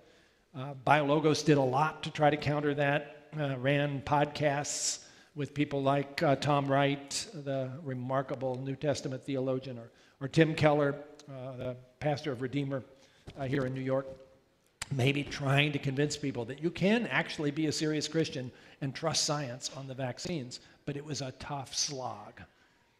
Uh, 0.57 0.75
BioLogos 0.87 1.45
did 1.45 1.59
a 1.59 1.63
lot 1.63 2.05
to 2.05 2.11
try 2.13 2.31
to 2.31 2.37
counter 2.37 2.73
that, 2.73 3.27
uh, 3.37 3.59
ran 3.59 4.01
podcasts 4.03 5.01
with 5.35 5.55
people 5.55 5.83
like 5.83 6.23
uh, 6.23 6.37
Tom 6.37 6.69
Wright, 6.69 7.27
the 7.35 7.73
remarkable 7.83 8.55
New 8.63 8.77
Testament 8.77 9.25
theologian, 9.25 9.77
or, 9.77 9.91
or 10.21 10.29
Tim 10.29 10.55
Keller, 10.55 10.95
uh, 11.29 11.57
the 11.57 11.77
pastor 11.99 12.31
of 12.31 12.43
Redeemer 12.43 12.85
here 13.49 13.67
in 13.67 13.75
New 13.75 13.81
York 13.81 14.07
maybe 14.93 15.23
trying 15.25 15.73
to 15.73 15.79
convince 15.79 16.17
people 16.17 16.45
that 16.47 16.63
you 16.63 16.71
can 16.71 17.07
actually 17.07 17.51
be 17.51 17.67
a 17.67 17.73
serious 17.73 18.09
Christian 18.09 18.51
and 18.81 18.95
trust 18.95 19.25
science 19.25 19.71
on 19.77 19.87
the 19.87 19.95
vaccines, 19.95 20.61
but 20.87 20.97
it 20.97 21.05
was 21.05 21.21
a 21.21 21.33
tough 21.33 21.75
slog. 21.75 22.41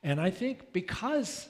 And 0.03 0.21
I 0.21 0.31
think 0.31 0.73
because, 0.73 1.49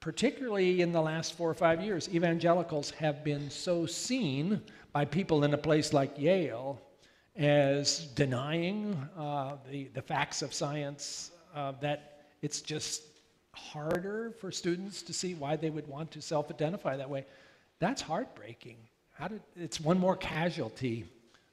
particularly 0.00 0.82
in 0.82 0.92
the 0.92 1.00
last 1.00 1.34
four 1.34 1.50
or 1.50 1.54
five 1.54 1.82
years, 1.82 2.08
evangelicals 2.14 2.90
have 2.92 3.24
been 3.24 3.50
so 3.50 3.86
seen 3.86 4.62
by 4.92 5.04
people 5.04 5.44
in 5.44 5.54
a 5.54 5.58
place 5.58 5.92
like 5.92 6.18
Yale 6.18 6.80
as 7.36 8.06
denying 8.14 8.94
uh, 9.18 9.56
the, 9.70 9.88
the 9.94 10.02
facts 10.02 10.40
of 10.42 10.54
science 10.54 11.32
uh, 11.54 11.72
that 11.80 12.26
it's 12.42 12.60
just 12.60 13.02
harder 13.52 14.32
for 14.38 14.50
students 14.50 15.02
to 15.02 15.12
see 15.12 15.34
why 15.34 15.56
they 15.56 15.70
would 15.70 15.86
want 15.88 16.10
to 16.12 16.20
self 16.20 16.50
identify 16.50 16.96
that 16.96 17.08
way 17.08 17.24
That's 17.78 18.02
heartbreaking. 18.02 18.76
How 19.14 19.28
did, 19.28 19.42
it's 19.56 19.80
one 19.80 19.98
more 19.98 20.16
casualty 20.16 21.04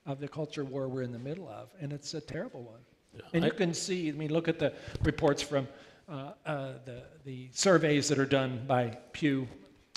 of 0.05 0.20
the 0.20 0.28
culture 0.28 0.66
war 0.66 0.88
we're 0.88 1.03
in 1.03 1.12
the 1.12 1.20
middle 1.20 1.47
of, 1.47 1.70
and 1.80 1.93
it's 1.93 2.14
a 2.14 2.22
terrible 2.22 2.64
one. 2.64 2.80
Yeah, 3.14 3.22
and 3.34 3.43
I, 3.43 3.47
you 3.47 3.53
can 3.53 3.74
see, 3.74 4.09
I 4.09 4.14
mean, 4.14 4.34
look 4.34 4.47
at 4.47 4.59
the 4.59 4.74
reports 5.03 5.41
from 5.41 5.68
uh, 6.09 6.32
uh, 6.45 6.74
the, 6.86 7.03
the 7.24 7.49
surveys 7.53 8.07
that 8.09 8.18
are 8.20 8.26
done 8.26 8.64
by 8.68 8.97
Pew 9.14 9.47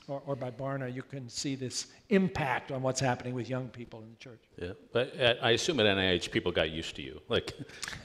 or, 0.07 0.23
or, 0.27 0.37
by 0.37 0.51
Barna, 0.51 0.95
you 0.95 1.03
can 1.03 1.31
see 1.31 1.55
this 1.55 1.87
impact 2.11 2.71
on 2.71 2.83
what's 2.83 3.01
happening 3.01 3.33
with 3.33 3.49
young 3.49 3.69
people 3.69 4.03
in 4.03 4.11
the 4.11 4.17
church. 4.17 4.43
Yeah, 4.61 4.73
but 4.93 5.19
uh, 5.19 5.35
I 5.41 5.53
assume 5.53 5.81
at 5.81 5.87
NIH 5.87 6.31
people 6.31 6.53
got 6.53 6.71
used 6.71 6.95
to 6.97 7.03
you. 7.03 7.23
Like, 7.29 7.55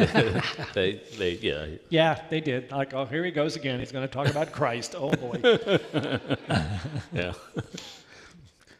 they, 0.73 1.01
they, 1.17 1.37
yeah. 1.41 1.65
Yeah, 1.89 2.21
they 2.29 2.39
did. 2.39 2.71
Like, 2.71 2.93
oh, 2.93 3.03
here 3.03 3.25
he 3.25 3.31
goes 3.31 3.57
again. 3.57 3.79
He's 3.79 3.91
going 3.91 4.07
to 4.07 4.13
talk 4.13 4.29
about 4.29 4.53
Christ. 4.53 4.95
Oh 4.97 5.11
boy. 5.11 5.41
yeah. 7.13 7.33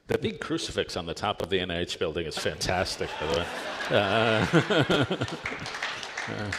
The 0.09 0.17
big 0.17 0.39
crucifix 0.39 0.97
on 0.97 1.05
the 1.05 1.13
top 1.13 1.43
of 1.43 1.51
the 1.51 1.59
NIH 1.59 1.99
building 1.99 2.25
is 2.25 2.35
fantastic, 2.35 3.11
by 3.21 3.27
the 3.27 3.37
way. 3.37 3.45
Uh, 6.31 6.51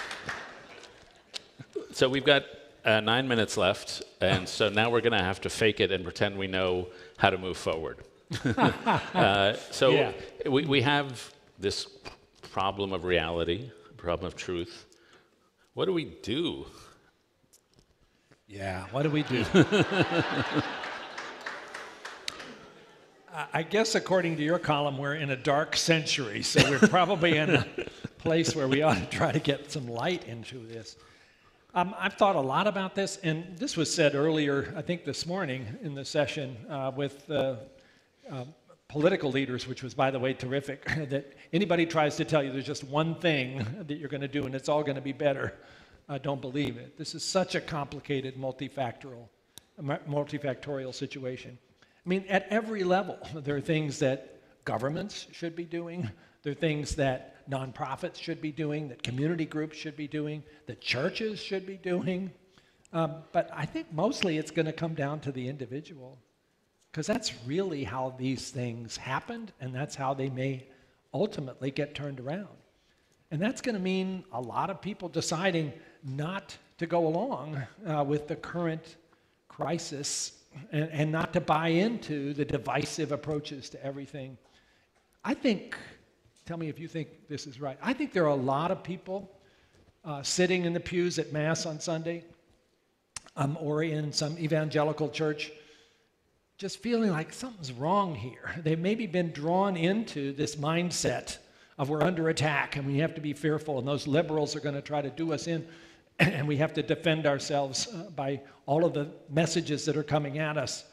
so 1.92 2.08
we've 2.08 2.24
got 2.24 2.44
uh, 2.84 3.00
nine 3.00 3.26
minutes 3.26 3.56
left, 3.56 4.04
and 4.20 4.48
so 4.48 4.68
now 4.68 4.88
we're 4.88 5.00
going 5.00 5.18
to 5.18 5.24
have 5.24 5.40
to 5.40 5.50
fake 5.50 5.80
it 5.80 5.90
and 5.90 6.04
pretend 6.04 6.38
we 6.38 6.46
know 6.46 6.86
how 7.16 7.28
to 7.28 7.38
move 7.38 7.56
forward. 7.56 7.98
uh, 8.56 9.54
so 9.72 9.90
yeah. 9.90 10.12
we, 10.46 10.64
we 10.66 10.80
have 10.82 11.34
this 11.58 11.88
problem 12.52 12.92
of 12.92 13.04
reality, 13.04 13.68
problem 13.96 14.28
of 14.28 14.36
truth. 14.36 14.86
What 15.74 15.86
do 15.86 15.92
we 15.92 16.04
do? 16.04 16.66
Yeah, 18.46 18.84
what 18.92 19.02
do 19.02 19.10
we 19.10 19.24
do? 19.24 19.44
I 23.32 23.62
guess 23.62 23.94
according 23.94 24.36
to 24.38 24.42
your 24.42 24.58
column, 24.58 24.98
we're 24.98 25.14
in 25.14 25.30
a 25.30 25.36
dark 25.36 25.76
century, 25.76 26.42
so 26.42 26.68
we're 26.68 26.88
probably 26.88 27.36
in 27.36 27.50
a 27.50 27.64
place 28.18 28.56
where 28.56 28.66
we 28.66 28.82
ought 28.82 28.98
to 28.98 29.06
try 29.06 29.30
to 29.30 29.38
get 29.38 29.70
some 29.70 29.86
light 29.86 30.26
into 30.26 30.58
this. 30.66 30.96
Um, 31.72 31.94
I've 31.96 32.14
thought 32.14 32.34
a 32.34 32.40
lot 32.40 32.66
about 32.66 32.96
this, 32.96 33.18
and 33.18 33.56
this 33.56 33.76
was 33.76 33.92
said 33.92 34.16
earlier, 34.16 34.74
I 34.76 34.82
think 34.82 35.04
this 35.04 35.26
morning 35.26 35.64
in 35.80 35.94
the 35.94 36.04
session 36.04 36.56
uh, 36.68 36.90
with 36.96 37.30
uh, 37.30 37.56
uh, 38.28 38.44
political 38.88 39.30
leaders, 39.30 39.68
which 39.68 39.84
was, 39.84 39.94
by 39.94 40.10
the 40.10 40.18
way, 40.18 40.34
terrific. 40.34 40.84
that 41.10 41.32
anybody 41.52 41.86
tries 41.86 42.16
to 42.16 42.24
tell 42.24 42.42
you 42.42 42.50
there's 42.50 42.66
just 42.66 42.82
one 42.82 43.14
thing 43.14 43.64
that 43.86 43.96
you're 43.96 44.08
going 44.08 44.22
to 44.22 44.28
do 44.28 44.44
and 44.46 44.56
it's 44.56 44.68
all 44.68 44.82
going 44.82 44.96
to 44.96 45.00
be 45.00 45.12
better, 45.12 45.54
uh, 46.08 46.18
don't 46.18 46.40
believe 46.40 46.76
it. 46.78 46.98
This 46.98 47.14
is 47.14 47.24
such 47.24 47.54
a 47.54 47.60
complicated, 47.60 48.36
multifactorial, 48.36 49.28
multifactorial 49.80 50.92
situation. 50.92 51.56
I 52.04 52.08
mean, 52.08 52.24
at 52.28 52.46
every 52.48 52.84
level, 52.84 53.18
there 53.34 53.56
are 53.56 53.60
things 53.60 53.98
that 53.98 54.40
governments 54.64 55.26
should 55.32 55.56
be 55.56 55.64
doing, 55.64 56.10
there 56.42 56.52
are 56.52 56.56
things 56.56 56.94
that 56.96 57.48
nonprofits 57.50 58.16
should 58.16 58.40
be 58.40 58.52
doing, 58.52 58.88
that 58.88 59.02
community 59.02 59.44
groups 59.44 59.76
should 59.76 59.96
be 59.96 60.08
doing, 60.08 60.42
that 60.66 60.80
churches 60.80 61.40
should 61.40 61.66
be 61.66 61.76
doing. 61.76 62.30
Um, 62.92 63.16
but 63.32 63.50
I 63.54 63.66
think 63.66 63.92
mostly 63.92 64.38
it's 64.38 64.50
going 64.50 64.66
to 64.66 64.72
come 64.72 64.94
down 64.94 65.20
to 65.20 65.32
the 65.32 65.48
individual 65.48 66.18
because 66.90 67.06
that's 67.06 67.32
really 67.46 67.84
how 67.84 68.14
these 68.18 68.50
things 68.50 68.96
happened 68.96 69.52
and 69.60 69.74
that's 69.74 69.94
how 69.94 70.12
they 70.12 70.28
may 70.28 70.66
ultimately 71.14 71.70
get 71.70 71.94
turned 71.94 72.20
around. 72.20 72.48
And 73.30 73.40
that's 73.40 73.60
going 73.60 73.76
to 73.76 73.80
mean 73.80 74.24
a 74.32 74.40
lot 74.40 74.70
of 74.70 74.80
people 74.80 75.08
deciding 75.08 75.72
not 76.02 76.56
to 76.78 76.86
go 76.86 77.06
along 77.06 77.62
uh, 77.86 78.02
with 78.04 78.26
the 78.26 78.34
current 78.34 78.96
crisis 79.48 80.32
and, 80.72 80.90
and 80.90 81.12
not 81.12 81.32
to 81.32 81.40
buy 81.40 81.68
into 81.68 82.34
the 82.34 82.44
divisive 82.44 83.12
approaches 83.12 83.70
to 83.70 83.84
everything. 83.84 84.36
I 85.24 85.34
think 85.34 85.76
Tell 86.50 86.58
me 86.58 86.68
if 86.68 86.80
you 86.80 86.88
think 86.88 87.28
this 87.28 87.46
is 87.46 87.60
right. 87.60 87.78
I 87.80 87.92
think 87.92 88.12
there 88.12 88.24
are 88.24 88.26
a 88.26 88.34
lot 88.34 88.72
of 88.72 88.82
people 88.82 89.30
uh, 90.04 90.20
sitting 90.24 90.64
in 90.64 90.72
the 90.72 90.80
pews 90.80 91.16
at 91.20 91.32
Mass 91.32 91.64
on 91.64 91.78
Sunday 91.78 92.24
um, 93.36 93.56
or 93.60 93.84
in 93.84 94.12
some 94.12 94.36
evangelical 94.36 95.08
church 95.10 95.52
just 96.58 96.82
feeling 96.82 97.12
like 97.12 97.32
something's 97.32 97.70
wrong 97.70 98.16
here. 98.16 98.52
They've 98.64 98.76
maybe 98.76 99.06
been 99.06 99.30
drawn 99.30 99.76
into 99.76 100.32
this 100.32 100.56
mindset 100.56 101.38
of 101.78 101.88
we're 101.88 102.02
under 102.02 102.30
attack 102.30 102.74
and 102.74 102.84
we 102.84 102.98
have 102.98 103.14
to 103.14 103.20
be 103.20 103.32
fearful, 103.32 103.78
and 103.78 103.86
those 103.86 104.08
liberals 104.08 104.56
are 104.56 104.60
going 104.60 104.74
to 104.74 104.82
try 104.82 105.00
to 105.00 105.10
do 105.10 105.32
us 105.32 105.46
in, 105.46 105.64
and 106.20 106.46
we 106.46 106.56
have 106.58 106.74
to 106.74 106.82
defend 106.82 107.26
ourselves 107.26 107.88
uh, 107.88 108.10
by 108.14 108.40
all 108.66 108.84
of 108.84 108.92
the 108.92 109.08
messages 109.30 109.86
that 109.86 109.96
are 109.96 110.02
coming 110.02 110.38
at 110.38 110.58
us. 110.58 110.84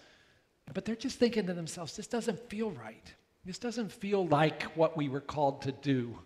But 0.73 0.86
they're 0.86 0.95
just 0.95 1.19
thinking 1.19 1.45
to 1.47 1.53
themselves, 1.53 1.95
this 1.95 2.07
doesn't 2.07 2.39
feel 2.49 2.71
right. 2.71 3.13
This 3.45 3.59
doesn't 3.59 3.91
feel 3.91 4.25
like 4.28 4.63
what 4.75 4.97
we 4.97 5.09
were 5.09 5.21
called 5.21 5.61
to 5.63 5.71
do 5.71 6.17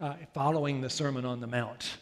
uh, 0.00 0.14
following 0.32 0.80
the 0.80 0.90
Sermon 0.90 1.24
on 1.24 1.40
the 1.40 1.46
Mount. 1.46 1.98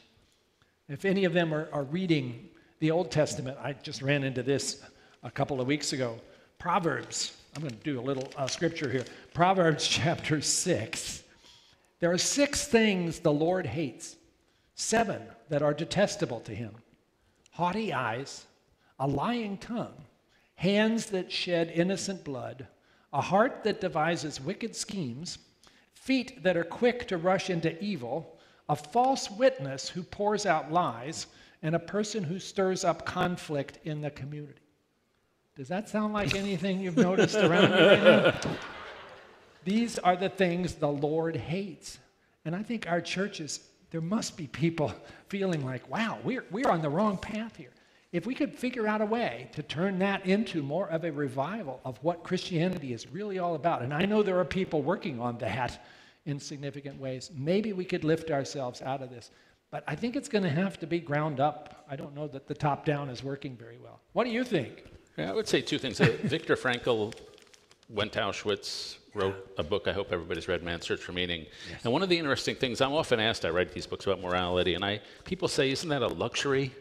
If 0.88 1.04
any 1.04 1.24
of 1.24 1.32
them 1.32 1.54
are, 1.54 1.68
are 1.72 1.84
reading 1.84 2.48
the 2.80 2.90
Old 2.90 3.10
Testament, 3.10 3.58
I 3.62 3.72
just 3.72 4.02
ran 4.02 4.24
into 4.24 4.42
this 4.42 4.82
a 5.22 5.30
couple 5.30 5.60
of 5.60 5.66
weeks 5.66 5.92
ago. 5.92 6.20
Proverbs, 6.58 7.36
I'm 7.54 7.62
going 7.62 7.74
to 7.74 7.84
do 7.84 7.98
a 7.98 8.02
little 8.02 8.28
uh, 8.36 8.46
scripture 8.46 8.90
here. 8.90 9.04
Proverbs 9.34 9.86
chapter 9.88 10.40
6. 10.40 11.22
There 12.00 12.10
are 12.10 12.18
six 12.18 12.66
things 12.66 13.20
the 13.20 13.32
Lord 13.32 13.64
hates, 13.64 14.16
seven 14.74 15.22
that 15.52 15.62
are 15.62 15.74
detestable 15.74 16.40
to 16.40 16.54
him 16.54 16.74
haughty 17.50 17.92
eyes, 17.92 18.46
a 18.98 19.06
lying 19.06 19.58
tongue, 19.58 20.06
hands 20.54 21.06
that 21.06 21.30
shed 21.30 21.70
innocent 21.74 22.24
blood 22.24 22.66
a 23.12 23.20
heart 23.20 23.62
that 23.64 23.78
devises 23.78 24.40
wicked 24.40 24.74
schemes, 24.74 25.36
feet 25.92 26.42
that 26.42 26.56
are 26.56 26.64
quick 26.64 27.06
to 27.08 27.18
rush 27.18 27.50
into 27.50 27.78
evil, 27.84 28.38
a 28.70 28.74
false 28.74 29.30
witness 29.30 29.90
who 29.90 30.02
pours 30.02 30.46
out 30.46 30.72
lies, 30.72 31.26
and 31.62 31.74
a 31.74 31.78
person 31.78 32.24
who 32.24 32.38
stirs 32.38 32.82
up 32.82 33.04
conflict 33.04 33.78
in 33.84 34.00
the 34.00 34.10
community. 34.10 34.62
Does 35.54 35.68
that 35.68 35.90
sound 35.90 36.14
like 36.14 36.34
anything 36.34 36.80
you've 36.80 36.96
noticed 36.96 37.34
around 37.36 37.78
you 37.78 37.86
right 37.86 38.02
now? 38.02 38.40
These 39.64 39.98
are 39.98 40.16
the 40.16 40.30
things 40.30 40.76
the 40.76 40.88
Lord 40.88 41.36
hates. 41.36 41.98
And 42.46 42.56
I 42.56 42.62
think 42.62 42.90
our 42.90 43.02
churches, 43.02 43.60
there 43.92 44.00
must 44.00 44.36
be 44.36 44.48
people 44.48 44.92
feeling 45.28 45.64
like, 45.64 45.88
wow, 45.88 46.18
we're, 46.24 46.44
we're 46.50 46.68
on 46.68 46.82
the 46.82 46.90
wrong 46.90 47.16
path 47.16 47.56
here 47.56 47.70
if 48.12 48.26
we 48.26 48.34
could 48.34 48.54
figure 48.54 48.86
out 48.86 49.00
a 49.00 49.06
way 49.06 49.48
to 49.52 49.62
turn 49.62 49.98
that 49.98 50.26
into 50.26 50.62
more 50.62 50.88
of 50.90 51.04
a 51.04 51.10
revival 51.10 51.80
of 51.84 51.98
what 52.04 52.22
Christianity 52.22 52.92
is 52.92 53.10
really 53.10 53.38
all 53.38 53.54
about, 53.54 53.82
and 53.82 53.92
I 53.92 54.04
know 54.04 54.22
there 54.22 54.38
are 54.38 54.44
people 54.44 54.82
working 54.82 55.18
on 55.18 55.38
that 55.38 55.82
in 56.26 56.38
significant 56.38 57.00
ways, 57.00 57.30
maybe 57.34 57.72
we 57.72 57.84
could 57.84 58.04
lift 58.04 58.30
ourselves 58.30 58.82
out 58.82 59.02
of 59.02 59.10
this. 59.10 59.30
But 59.70 59.82
I 59.88 59.96
think 59.96 60.14
it's 60.14 60.28
going 60.28 60.44
to 60.44 60.50
have 60.50 60.78
to 60.80 60.86
be 60.86 61.00
ground 61.00 61.40
up. 61.40 61.86
I 61.88 61.96
don't 61.96 62.14
know 62.14 62.28
that 62.28 62.46
the 62.46 62.54
top 62.54 62.84
down 62.84 63.08
is 63.08 63.24
working 63.24 63.56
very 63.56 63.78
well. 63.82 64.00
What 64.12 64.24
do 64.24 64.30
you 64.30 64.44
think? 64.44 64.84
Yeah, 65.16 65.30
I 65.30 65.32
would 65.32 65.48
say 65.48 65.62
two 65.62 65.78
things. 65.78 66.00
Uh, 66.00 66.16
Viktor 66.22 66.54
Frankl 66.54 67.14
went 67.88 68.12
to 68.12 68.20
Auschwitz, 68.20 68.98
wrote 69.14 69.36
a 69.58 69.62
book 69.62 69.88
I 69.88 69.92
hope 69.92 70.12
everybody's 70.12 70.48
read, 70.48 70.62
Man's 70.62 70.86
Search 70.86 71.00
for 71.00 71.12
Meaning. 71.12 71.46
Yes. 71.70 71.84
And 71.84 71.92
one 71.92 72.02
of 72.02 72.08
the 72.08 72.18
interesting 72.18 72.54
things, 72.54 72.80
I'm 72.80 72.92
often 72.92 73.20
asked, 73.20 73.44
I 73.44 73.50
write 73.50 73.72
these 73.72 73.86
books 73.86 74.06
about 74.06 74.20
morality, 74.20 74.74
and 74.74 74.84
I 74.84 75.00
people 75.24 75.48
say, 75.48 75.70
isn't 75.70 75.88
that 75.88 76.02
a 76.02 76.08
luxury? 76.08 76.72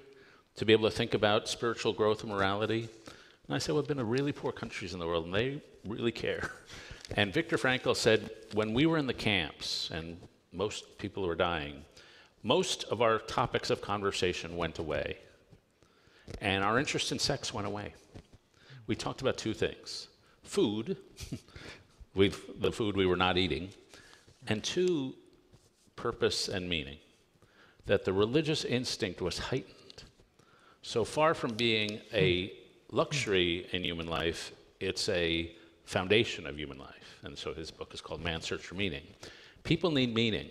to 0.55 0.65
be 0.65 0.73
able 0.73 0.89
to 0.89 0.95
think 0.95 1.13
about 1.13 1.47
spiritual 1.47 1.93
growth 1.93 2.23
and 2.23 2.31
morality. 2.31 2.89
And 3.47 3.55
I 3.55 3.57
say, 3.57 3.71
well, 3.71 3.81
I've 3.81 3.87
been 3.87 3.97
to 3.97 4.03
really 4.03 4.31
poor 4.31 4.51
countries 4.51 4.93
in 4.93 4.99
the 4.99 5.07
world, 5.07 5.25
and 5.25 5.33
they 5.33 5.61
really 5.85 6.11
care. 6.11 6.51
And 7.17 7.33
Viktor 7.33 7.57
Frankl 7.57 7.93
said, 7.93 8.29
when 8.53 8.73
we 8.73 8.85
were 8.85 8.97
in 8.97 9.05
the 9.05 9.13
camps 9.13 9.91
and 9.93 10.17
most 10.53 10.97
people 10.97 11.27
were 11.27 11.35
dying, 11.35 11.83
most 12.41 12.85
of 12.85 13.01
our 13.01 13.19
topics 13.19 13.69
of 13.69 13.81
conversation 13.81 14.55
went 14.55 14.79
away. 14.79 15.17
And 16.39 16.63
our 16.63 16.79
interest 16.79 17.11
in 17.11 17.19
sex 17.19 17.53
went 17.53 17.67
away. 17.67 17.95
We 18.87 18.95
talked 18.95 19.19
about 19.19 19.37
two 19.37 19.53
things 19.53 20.07
food, 20.43 20.95
the 22.15 22.71
food 22.71 22.95
we 22.95 23.05
were 23.05 23.15
not 23.15 23.37
eating, 23.37 23.69
and 24.47 24.63
two, 24.63 25.15
purpose 25.95 26.47
and 26.47 26.67
meaning. 26.67 26.97
That 27.85 28.05
the 28.05 28.13
religious 28.13 28.63
instinct 28.63 29.21
was 29.21 29.37
heightened 29.37 29.75
so 30.81 31.05
far 31.05 31.33
from 31.33 31.53
being 31.53 32.01
a 32.13 32.53
luxury 32.91 33.67
in 33.71 33.83
human 33.83 34.07
life, 34.07 34.51
it's 34.79 35.07
a 35.09 35.51
foundation 35.85 36.47
of 36.47 36.57
human 36.57 36.79
life. 36.79 37.19
And 37.23 37.37
so 37.37 37.53
his 37.53 37.69
book 37.69 37.93
is 37.93 38.01
called 38.01 38.23
Man's 38.23 38.45
Search 38.45 38.61
for 38.61 38.75
Meaning. 38.75 39.03
People 39.63 39.91
need 39.91 40.13
meaning, 40.13 40.49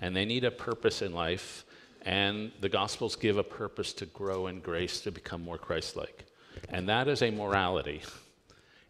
and 0.00 0.14
they 0.14 0.24
need 0.24 0.44
a 0.44 0.50
purpose 0.50 1.02
in 1.02 1.12
life, 1.12 1.64
and 2.02 2.52
the 2.60 2.68
Gospels 2.68 3.16
give 3.16 3.36
a 3.36 3.42
purpose 3.42 3.92
to 3.94 4.06
grow 4.06 4.46
in 4.46 4.60
grace 4.60 5.00
to 5.00 5.10
become 5.10 5.42
more 5.42 5.58
Christ 5.58 5.96
like. 5.96 6.26
And 6.68 6.88
that 6.88 7.08
is 7.08 7.22
a 7.22 7.30
morality. 7.30 8.02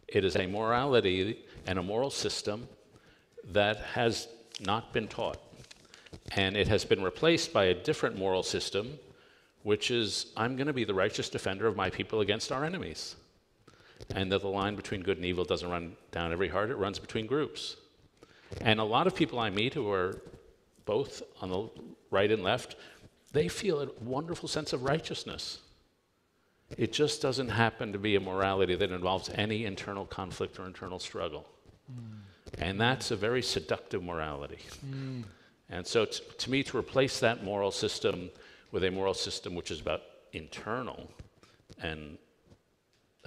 It 0.06 0.24
is 0.24 0.36
a 0.36 0.46
morality 0.46 1.46
and 1.68 1.78
a 1.78 1.82
moral 1.82 2.10
system 2.10 2.66
that 3.52 3.76
has 3.76 4.26
not 4.60 4.92
been 4.92 5.06
taught. 5.06 5.38
And 6.32 6.56
it 6.56 6.66
has 6.66 6.84
been 6.84 7.02
replaced 7.02 7.52
by 7.52 7.64
a 7.66 7.74
different 7.74 8.18
moral 8.18 8.42
system 8.42 8.98
which 9.64 9.90
is 9.90 10.32
I'm 10.36 10.56
going 10.56 10.68
to 10.68 10.72
be 10.72 10.84
the 10.84 10.94
righteous 10.94 11.28
defender 11.28 11.66
of 11.66 11.76
my 11.76 11.90
people 11.90 12.20
against 12.20 12.50
our 12.50 12.64
enemies. 12.64 13.16
and 14.14 14.30
that 14.32 14.40
the 14.40 14.48
line 14.48 14.76
between 14.76 15.02
good 15.02 15.18
and 15.18 15.26
evil 15.26 15.44
doesn't 15.44 15.68
run 15.68 15.96
down 16.12 16.32
every 16.32 16.48
heart, 16.48 16.70
it 16.70 16.76
runs 16.76 16.98
between 17.00 17.26
groups. 17.26 17.76
And 18.60 18.78
a 18.78 18.84
lot 18.84 19.06
of 19.06 19.14
people 19.14 19.38
I 19.40 19.50
meet 19.50 19.74
who 19.74 19.90
are 19.90 20.22
both 20.86 21.22
on 21.42 21.50
the 21.50 21.68
right 22.10 22.30
and 22.30 22.42
left, 22.42 22.76
they 23.32 23.48
feel 23.48 23.82
a 23.82 23.88
wonderful 24.00 24.48
sense 24.48 24.72
of 24.72 24.84
righteousness. 24.84 25.58
It 26.78 26.92
just 26.92 27.20
doesn't 27.20 27.48
happen 27.48 27.92
to 27.92 27.98
be 27.98 28.14
a 28.14 28.20
morality 28.20 28.76
that 28.76 28.92
involves 28.92 29.28
any 29.34 29.64
internal 29.64 30.06
conflict 30.06 30.58
or 30.58 30.66
internal 30.66 31.00
struggle. 31.00 31.44
Mm. 31.90 32.18
And 32.58 32.80
that's 32.80 33.10
a 33.10 33.16
very 33.16 33.42
seductive 33.42 34.02
morality. 34.02 34.58
Mm. 34.86 35.24
And 35.70 35.86
so, 35.86 36.06
t- 36.06 36.22
to 36.38 36.50
me, 36.50 36.62
to 36.64 36.78
replace 36.78 37.20
that 37.20 37.44
moral 37.44 37.70
system 37.70 38.30
with 38.72 38.84
a 38.84 38.90
moral 38.90 39.14
system 39.14 39.54
which 39.54 39.70
is 39.70 39.80
about 39.80 40.02
internal 40.32 41.10
and 41.82 42.18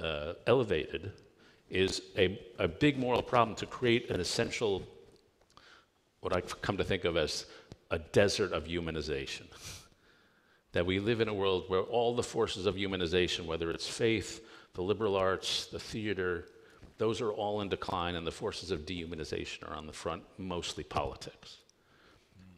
uh, 0.02 0.34
elevated 0.48 1.12
is 1.70 2.02
a, 2.18 2.40
a 2.60 2.68
big 2.68 2.98
moral 2.98 3.22
problem 3.22 3.56
to 3.56 3.66
create 3.66 4.10
an 4.10 4.20
essential, 4.20 4.84
what 6.20 6.36
I've 6.36 6.62
come 6.62 6.78
to 6.78 6.84
think 6.84 7.06
of 7.06 7.16
as 7.18 7.46
a 7.92 8.00
desert 8.00 8.52
of 8.52 8.66
humanization. 8.66 9.44
that 10.74 10.86
we 10.86 11.00
live 11.00 11.22
in 11.22 11.28
a 11.28 11.34
world 11.34 11.66
where 11.68 11.82
all 11.82 12.16
the 12.16 12.24
forces 12.24 12.66
of 12.66 12.76
humanization, 12.76 13.46
whether 13.46 13.70
it's 13.72 13.88
faith, 13.88 14.42
the 14.74 14.82
liberal 14.82 15.16
arts, 15.16 15.66
the 15.66 15.80
theater, 15.80 16.46
those 17.02 17.20
are 17.20 17.32
all 17.32 17.62
in 17.62 17.68
decline, 17.68 18.14
and 18.14 18.28
the 18.28 18.32
forces 18.32 18.70
of 18.70 18.86
dehumanization 18.86 19.68
are 19.68 19.76
on 19.76 19.88
the 19.88 19.92
front, 19.92 20.22
mostly 20.38 20.84
politics. 20.84 21.58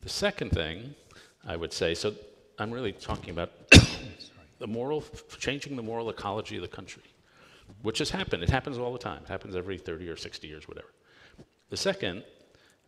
The 0.02 0.10
second 0.10 0.50
thing 0.50 0.96
I 1.48 1.56
would 1.56 1.72
say, 1.72 1.94
so 1.94 2.14
I'm 2.60 2.70
really 2.70 2.92
talking 2.92 3.30
about 3.30 3.52
the 4.60 4.68
moral, 4.68 5.02
changing 5.40 5.78
the 5.78 5.82
moral 5.82 6.10
ecology 6.10 6.58
of 6.58 6.62
the 6.62 6.68
country, 6.68 7.04
which 7.84 8.00
has 8.00 8.10
happened. 8.10 8.44
It 8.44 8.50
happens 8.50 8.78
all 8.78 8.92
the 8.92 9.00
time. 9.00 9.22
It 9.24 9.30
happens 9.30 9.56
every 9.56 9.78
30 9.78 10.10
or 10.10 10.18
60 10.18 10.46
years, 10.46 10.68
whatever. 10.68 10.92
The 11.70 11.78
second, 11.78 12.26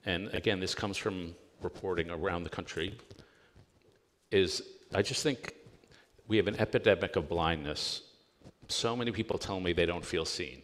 and 0.05 0.27
again, 0.33 0.59
this 0.59 0.75
comes 0.75 0.97
from 0.97 1.35
reporting 1.61 2.09
around 2.09 2.43
the 2.43 2.49
country, 2.49 2.97
is 4.29 4.61
I 4.93 5.01
just 5.01 5.23
think 5.23 5.53
we 6.27 6.35
have 6.35 6.47
an 6.47 6.59
epidemic 6.59 7.15
of 7.15 7.29
blindness. 7.29 8.01
So 8.67 8.93
many 8.93 9.13
people 9.13 9.37
tell 9.37 9.61
me 9.61 9.71
they 9.71 9.85
don't 9.85 10.03
feel 10.03 10.25
seen. 10.25 10.61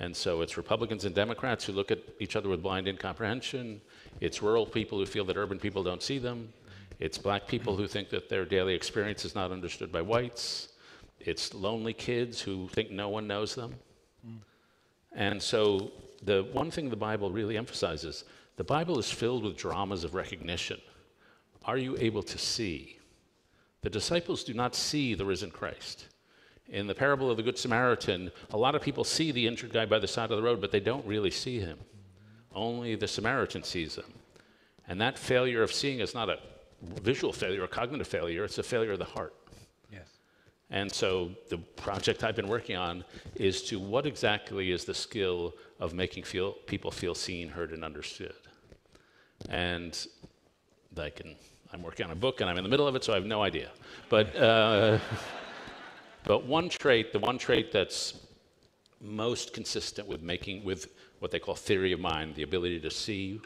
And 0.00 0.16
so 0.16 0.40
it's 0.40 0.56
Republicans 0.56 1.04
and 1.04 1.14
Democrats 1.14 1.64
who 1.64 1.72
look 1.72 1.90
at 1.90 2.00
each 2.18 2.36
other 2.36 2.48
with 2.48 2.62
blind 2.62 2.88
incomprehension. 2.88 3.80
It's 4.20 4.42
rural 4.42 4.66
people 4.66 4.98
who 4.98 5.06
feel 5.06 5.24
that 5.26 5.36
urban 5.36 5.58
people 5.58 5.82
don't 5.82 6.02
see 6.02 6.18
them. 6.18 6.52
It's 6.98 7.18
black 7.18 7.46
people 7.46 7.76
who 7.76 7.86
think 7.86 8.10
that 8.10 8.28
their 8.28 8.44
daily 8.44 8.74
experience 8.74 9.24
is 9.24 9.34
not 9.34 9.50
understood 9.50 9.92
by 9.92 10.02
whites. 10.02 10.68
It's 11.20 11.54
lonely 11.54 11.92
kids 11.92 12.40
who 12.40 12.68
think 12.68 12.90
no 12.90 13.08
one 13.08 13.26
knows 13.26 13.54
them. 13.54 13.74
And 15.14 15.42
so 15.42 15.92
the 16.22 16.44
one 16.52 16.70
thing 16.70 16.88
the 16.88 16.96
Bible 16.96 17.30
really 17.30 17.56
emphasizes, 17.56 18.24
the 18.56 18.64
Bible 18.64 18.98
is 18.98 19.10
filled 19.10 19.44
with 19.44 19.56
dramas 19.56 20.04
of 20.04 20.14
recognition. 20.14 20.80
Are 21.64 21.76
you 21.76 21.96
able 21.98 22.22
to 22.22 22.38
see? 22.38 22.98
The 23.82 23.90
disciples 23.90 24.44
do 24.44 24.54
not 24.54 24.74
see 24.74 25.14
the 25.14 25.24
risen 25.24 25.50
Christ. 25.50 26.06
In 26.68 26.86
the 26.86 26.94
parable 26.94 27.30
of 27.30 27.36
the 27.36 27.42
Good 27.42 27.58
Samaritan, 27.58 28.30
a 28.50 28.56
lot 28.56 28.74
of 28.74 28.82
people 28.82 29.04
see 29.04 29.30
the 29.30 29.46
injured 29.46 29.72
guy 29.72 29.84
by 29.84 29.98
the 29.98 30.08
side 30.08 30.30
of 30.30 30.36
the 30.36 30.42
road, 30.42 30.60
but 30.60 30.70
they 30.70 30.80
don't 30.80 31.04
really 31.06 31.30
see 31.30 31.58
him. 31.58 31.78
Only 32.54 32.94
the 32.94 33.08
Samaritan 33.08 33.62
sees 33.62 33.96
him. 33.96 34.12
And 34.88 35.00
that 35.00 35.18
failure 35.18 35.62
of 35.62 35.72
seeing 35.72 36.00
is 36.00 36.14
not 36.14 36.28
a 36.28 36.38
visual 36.82 37.32
failure 37.32 37.62
or 37.62 37.66
cognitive 37.66 38.08
failure, 38.08 38.44
it's 38.44 38.58
a 38.58 38.62
failure 38.62 38.92
of 38.92 38.98
the 38.98 39.04
heart. 39.04 39.34
Yes. 39.92 40.08
And 40.70 40.90
so 40.90 41.30
the 41.48 41.58
project 41.58 42.24
I've 42.24 42.36
been 42.36 42.48
working 42.48 42.76
on 42.76 43.04
is 43.36 43.62
to 43.64 43.78
what 43.78 44.06
exactly 44.06 44.72
is 44.72 44.84
the 44.84 44.94
skill 44.94 45.54
of 45.78 45.94
making 45.94 46.24
feel, 46.24 46.52
people 46.66 46.90
feel 46.90 47.14
seen, 47.14 47.48
heard, 47.48 47.72
and 47.72 47.84
understood. 47.84 48.34
And 49.48 49.96
I 50.98 51.10
can 51.10 51.36
I'm 51.72 51.82
working 51.82 52.04
on 52.04 52.12
a 52.12 52.16
book 52.16 52.40
and 52.40 52.50
I'm 52.50 52.58
in 52.58 52.64
the 52.64 52.68
middle 52.68 52.86
of 52.86 52.94
it, 52.96 53.02
so 53.02 53.12
I 53.12 53.16
have 53.16 53.24
no 53.24 53.42
idea. 53.42 53.70
But, 54.10 54.36
uh, 54.36 54.98
but 56.24 56.46
one 56.46 56.68
trait, 56.68 57.12
the 57.12 57.18
one 57.18 57.38
trait 57.38 57.72
that's 57.72 58.14
most 59.00 59.52
consistent 59.52 60.06
with 60.06 60.22
making, 60.22 60.64
with 60.64 60.88
what 61.18 61.30
they 61.30 61.38
call 61.38 61.54
theory 61.54 61.92
of 61.92 62.00
mind, 62.00 62.34
the 62.34 62.42
ability 62.42 62.80
to 62.80 62.90
see, 62.90 63.40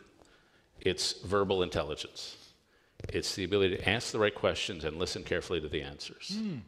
it's 0.81 1.15
verbal 1.23 1.63
intelligence. 1.63 2.37
It's 3.09 3.35
the 3.35 3.45
ability 3.45 3.77
to 3.77 3.89
ask 3.89 4.13
the 4.13 4.19
right 4.19 4.35
questions 4.35 4.85
and 4.85 4.99
listen 4.99 5.23
carefully 5.23 5.61
to 5.61 5.69
the 5.69 5.83
answers. 5.83 6.33
Mm. 6.35 6.61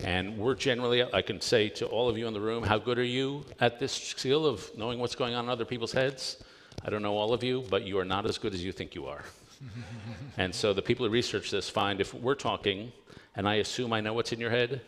And 0.00 0.38
we're 0.38 0.54
generally, 0.54 1.02
I 1.12 1.22
can 1.22 1.40
say 1.40 1.68
to 1.70 1.86
all 1.86 2.08
of 2.08 2.16
you 2.16 2.26
in 2.26 2.32
the 2.32 2.40
room, 2.40 2.62
how 2.62 2.78
good 2.78 2.98
are 2.98 3.04
you 3.04 3.44
at 3.60 3.78
this 3.78 3.92
skill 3.92 4.46
of 4.46 4.70
knowing 4.76 4.98
what's 4.98 5.14
going 5.14 5.34
on 5.34 5.44
in 5.44 5.50
other 5.50 5.64
people's 5.64 5.92
heads? 5.92 6.42
I 6.84 6.90
don't 6.90 7.02
know 7.02 7.16
all 7.16 7.34
of 7.34 7.42
you, 7.42 7.64
but 7.68 7.82
you 7.84 7.98
are 7.98 8.04
not 8.04 8.24
as 8.24 8.38
good 8.38 8.54
as 8.54 8.64
you 8.64 8.72
think 8.72 8.94
you 8.94 9.06
are 9.06 9.24
and 10.38 10.54
so 10.54 10.72
the 10.72 10.82
people 10.82 11.06
who 11.06 11.12
research 11.12 11.50
this 11.50 11.68
find 11.68 12.00
if 12.00 12.14
we're 12.14 12.34
talking 12.34 12.92
and 13.36 13.48
I 13.48 13.56
assume 13.56 13.92
I 13.92 14.00
know 14.00 14.14
what's 14.14 14.32
in 14.32 14.40
your 14.40 14.50
head, 14.50 14.80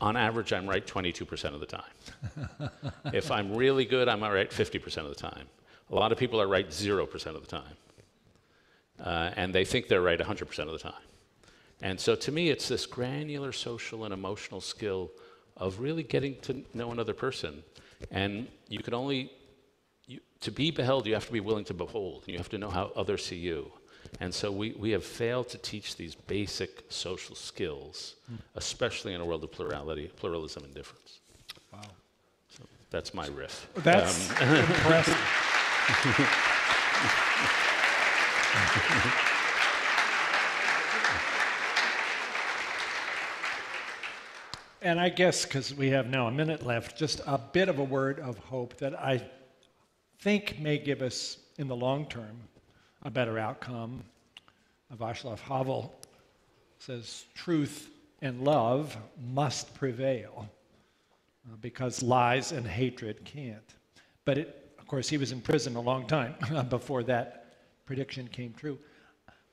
on 0.00 0.16
average, 0.16 0.52
I'm 0.52 0.68
right 0.68 0.84
22% 0.84 1.54
of 1.54 1.60
the 1.60 1.66
time. 1.66 2.70
if 3.12 3.30
I'm 3.30 3.54
really 3.54 3.84
good, 3.84 4.08
I'm 4.08 4.22
right 4.22 4.50
50% 4.50 4.98
of 4.98 5.08
the 5.08 5.14
time. 5.14 5.46
A 5.90 5.94
lot 5.94 6.12
of 6.12 6.18
people 6.18 6.40
are 6.40 6.48
right 6.48 6.68
0% 6.68 7.26
of 7.26 7.40
the 7.40 7.46
time. 7.46 7.76
Uh, 8.98 9.30
and 9.36 9.54
they 9.54 9.64
think 9.64 9.88
they're 9.88 10.02
right 10.02 10.18
100% 10.18 10.58
of 10.58 10.72
the 10.72 10.78
time. 10.78 10.92
And 11.82 12.00
so 12.00 12.14
to 12.14 12.32
me, 12.32 12.48
it's 12.48 12.68
this 12.68 12.86
granular 12.86 13.52
social 13.52 14.04
and 14.04 14.12
emotional 14.12 14.60
skill 14.60 15.10
of 15.56 15.80
really 15.80 16.02
getting 16.02 16.36
to 16.40 16.64
know 16.74 16.90
another 16.90 17.12
person. 17.12 17.62
And 18.10 18.48
you 18.68 18.80
can 18.80 18.94
only 18.94 19.30
to 20.40 20.50
be 20.50 20.70
beheld, 20.70 21.06
you 21.06 21.14
have 21.14 21.26
to 21.26 21.32
be 21.32 21.40
willing 21.40 21.64
to 21.64 21.74
behold. 21.74 22.24
You 22.26 22.38
have 22.38 22.48
to 22.50 22.58
know 22.58 22.70
how 22.70 22.92
others 22.94 23.24
see 23.24 23.36
you. 23.36 23.72
And 24.20 24.34
so 24.34 24.50
we, 24.50 24.72
we 24.72 24.90
have 24.90 25.04
failed 25.04 25.48
to 25.50 25.58
teach 25.58 25.96
these 25.96 26.14
basic 26.14 26.84
social 26.88 27.34
skills, 27.34 28.14
mm. 28.32 28.38
especially 28.54 29.14
in 29.14 29.20
a 29.20 29.24
world 29.24 29.44
of 29.44 29.52
plurality, 29.52 30.10
pluralism 30.16 30.64
and 30.64 30.74
difference. 30.74 31.20
Wow. 31.72 31.80
So 32.48 32.64
that's 32.90 33.14
my 33.14 33.26
riff. 33.28 33.68
That's 33.76 34.30
um, 34.40 34.46
impressive. 34.56 35.18
and 44.82 45.00
I 45.00 45.08
guess 45.08 45.44
because 45.44 45.74
we 45.74 45.90
have 45.90 46.08
now 46.08 46.26
a 46.28 46.32
minute 46.32 46.64
left, 46.64 46.96
just 46.96 47.20
a 47.26 47.38
bit 47.38 47.68
of 47.68 47.78
a 47.78 47.84
word 47.84 48.20
of 48.20 48.38
hope 48.38 48.76
that 48.78 48.98
I 48.98 49.22
think 50.20 50.58
may 50.58 50.78
give 50.78 51.02
us, 51.02 51.38
in 51.58 51.68
the 51.68 51.76
long 51.76 52.06
term, 52.06 52.40
a 53.02 53.10
better 53.10 53.38
outcome. 53.38 54.02
Václav 54.94 55.38
Havel 55.40 55.94
says, 56.78 57.24
Truth 57.34 57.90
and 58.22 58.42
love 58.42 58.96
must 59.32 59.74
prevail 59.74 60.48
uh, 61.46 61.56
because 61.60 62.02
lies 62.02 62.52
and 62.52 62.66
hatred 62.66 63.24
can't. 63.24 63.74
But 64.24 64.38
it, 64.38 64.72
of 64.78 64.86
course, 64.86 65.08
he 65.08 65.18
was 65.18 65.32
in 65.32 65.40
prison 65.40 65.76
a 65.76 65.80
long 65.80 66.06
time 66.06 66.34
before 66.68 67.02
that 67.04 67.54
prediction 67.86 68.28
came 68.28 68.52
true. 68.54 68.78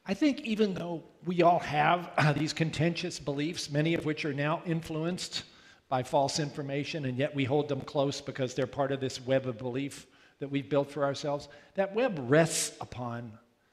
I 0.06 0.14
think 0.14 0.42
even 0.42 0.74
though 0.74 1.04
we 1.26 1.44
all 1.44 1.60
have 1.60 2.12
uh, 2.18 2.34
these 2.34 2.52
contentious 2.52 3.20
beliefs, 3.20 3.70
many 3.70 3.94
of 3.94 4.06
which 4.06 4.26
are 4.26 4.34
now 4.34 4.62
influenced 4.66 5.44
by 5.88 6.04
false 6.04 6.40
information, 6.40 7.06
and 7.06 7.18
yet 7.18 7.34
we 7.34 7.46
hold 7.46 7.70
them 7.70 7.82
close 7.82 8.20
because 8.20 8.54
they're 8.54 8.68
part 8.68 8.92
of 8.92 9.00
this 9.00 9.22
web 9.22 9.48
of 9.48 9.58
belief 9.58 10.08
that 10.44 10.52
we've 10.52 10.68
built 10.68 10.92
for 10.92 11.06
ourselves, 11.06 11.48
that 11.76 11.96
web 11.96 12.20
rests 12.28 12.76
upon 12.82 13.32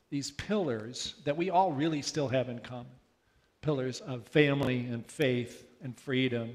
these 0.08 0.30
pillars 0.30 1.16
that 1.24 1.36
we 1.36 1.50
all 1.50 1.72
really 1.72 2.00
still 2.00 2.28
have 2.28 2.48
in 2.48 2.60
common 2.60 2.86
pillars 3.60 4.00
of 4.02 4.24
family 4.28 4.86
and 4.86 5.04
faith 5.04 5.66
and 5.82 5.98
freedom, 5.98 6.52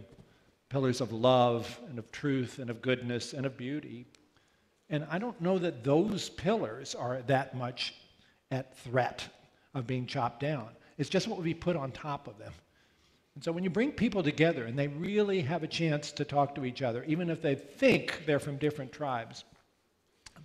pillars 0.70 1.02
of 1.02 1.12
love 1.12 1.80
and 1.90 2.00
of 2.00 2.10
truth 2.14 2.60
and 2.60 2.70
of 2.70 2.82
goodness 2.82 3.34
and 3.34 3.46
of 3.46 3.58
beauty. 3.58 4.06
And 4.90 5.06
I 5.12 5.20
don't 5.20 5.40
know 5.42 5.60
that 5.60 5.84
those 5.84 6.30
pillars 6.30 6.96
are 6.96 7.22
that 7.24 7.58
much 7.58 7.94
at 8.52 8.78
threat 8.78 9.28
of 9.74 9.86
being 9.86 10.06
chopped 10.06 10.40
down. 10.40 10.70
It's 10.98 11.10
just 11.10 11.28
what 11.28 11.44
we 11.44 11.54
put 11.54 11.76
on 11.76 11.92
top 11.92 12.30
of 12.30 12.38
them. 12.38 12.54
And 13.36 13.44
so 13.44 13.52
when 13.52 13.66
you 13.66 13.70
bring 13.70 13.92
people 13.92 14.24
together 14.24 14.64
and 14.64 14.80
they 14.80 14.88
really 14.88 15.42
have 15.42 15.62
a 15.62 15.68
chance 15.68 16.14
to 16.14 16.24
talk 16.24 16.56
to 16.56 16.64
each 16.64 16.82
other, 16.82 17.04
even 17.04 17.30
if 17.30 17.42
they 17.42 17.56
think 17.56 18.24
they're 18.26 18.40
from 18.40 18.56
different 18.56 18.94
tribes, 18.94 19.44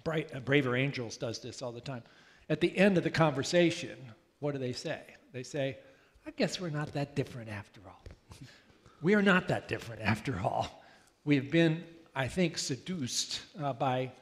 Bright, 0.04 0.34
uh, 0.34 0.40
Braver 0.40 0.76
Angels 0.76 1.16
does 1.16 1.38
this 1.40 1.62
all 1.62 1.72
the 1.72 1.80
time. 1.80 2.02
At 2.48 2.60
the 2.60 2.76
end 2.76 2.96
of 2.98 3.04
the 3.04 3.10
conversation, 3.10 3.96
what 4.40 4.52
do 4.52 4.58
they 4.58 4.72
say? 4.72 5.00
They 5.32 5.42
say, 5.42 5.78
I 6.26 6.30
guess 6.32 6.60
we're 6.60 6.70
not 6.70 6.92
that 6.94 7.14
different 7.14 7.48
after 7.50 7.80
all. 7.86 8.02
we 9.02 9.14
are 9.14 9.22
not 9.22 9.48
that 9.48 9.68
different 9.68 10.02
after 10.02 10.38
all. 10.42 10.82
We 11.24 11.36
have 11.36 11.50
been, 11.50 11.84
I 12.14 12.28
think, 12.28 12.58
seduced 12.58 13.40
uh, 13.62 13.72
by 13.72 14.12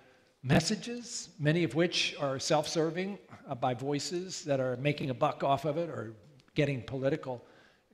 messages, 0.42 1.30
many 1.38 1.64
of 1.64 1.74
which 1.74 2.16
are 2.20 2.38
self 2.38 2.68
serving, 2.68 3.18
uh, 3.48 3.54
by 3.54 3.74
voices 3.74 4.44
that 4.44 4.60
are 4.60 4.76
making 4.76 5.10
a 5.10 5.14
buck 5.14 5.42
off 5.42 5.64
of 5.64 5.78
it 5.78 5.88
or 5.88 6.14
getting 6.54 6.82
political 6.82 7.44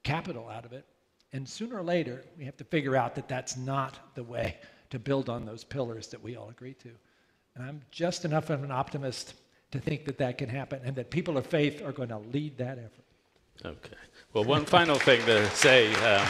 capital 0.03 0.49
out 0.49 0.65
of 0.65 0.73
it. 0.73 0.85
And 1.33 1.49
sooner 1.49 1.79
or 1.79 1.83
later, 1.83 2.25
we 2.39 2.45
have 2.45 2.57
to 2.59 2.65
figure 2.65 2.97
out 2.97 3.15
that 3.17 3.29
that's 3.29 3.57
not 3.57 4.15
the 4.15 4.23
way 4.23 4.57
to 4.91 4.99
build 4.99 5.29
on 5.29 5.45
those 5.45 5.65
pillars 5.65 6.09
that 6.09 6.23
we 6.23 6.37
all 6.37 6.49
agree 6.49 6.75
to. 6.75 6.91
And 7.57 7.65
I'm 7.65 7.83
just 7.91 8.25
enough 8.25 8.51
of 8.51 8.65
an 8.65 8.71
optimist 8.71 9.35
to 9.71 9.79
think 9.79 10.05
that 10.07 10.19
that 10.19 10.39
can 10.39 10.49
happen 10.49 10.81
and 10.85 10.97
that 10.97 11.11
people 11.11 11.37
of 11.37 11.47
faith 11.47 11.83
are 11.83 11.93
going 11.93 12.09
to 12.09 12.19
lead 12.19 12.59
that 12.59 12.79
effort. 12.79 13.05
Okay. 13.65 13.97
Well, 14.33 14.45
one 14.45 14.65
final 14.65 14.97
thing 14.97 15.25
to 15.27 15.49
say. 15.51 15.89
Um, 15.95 16.27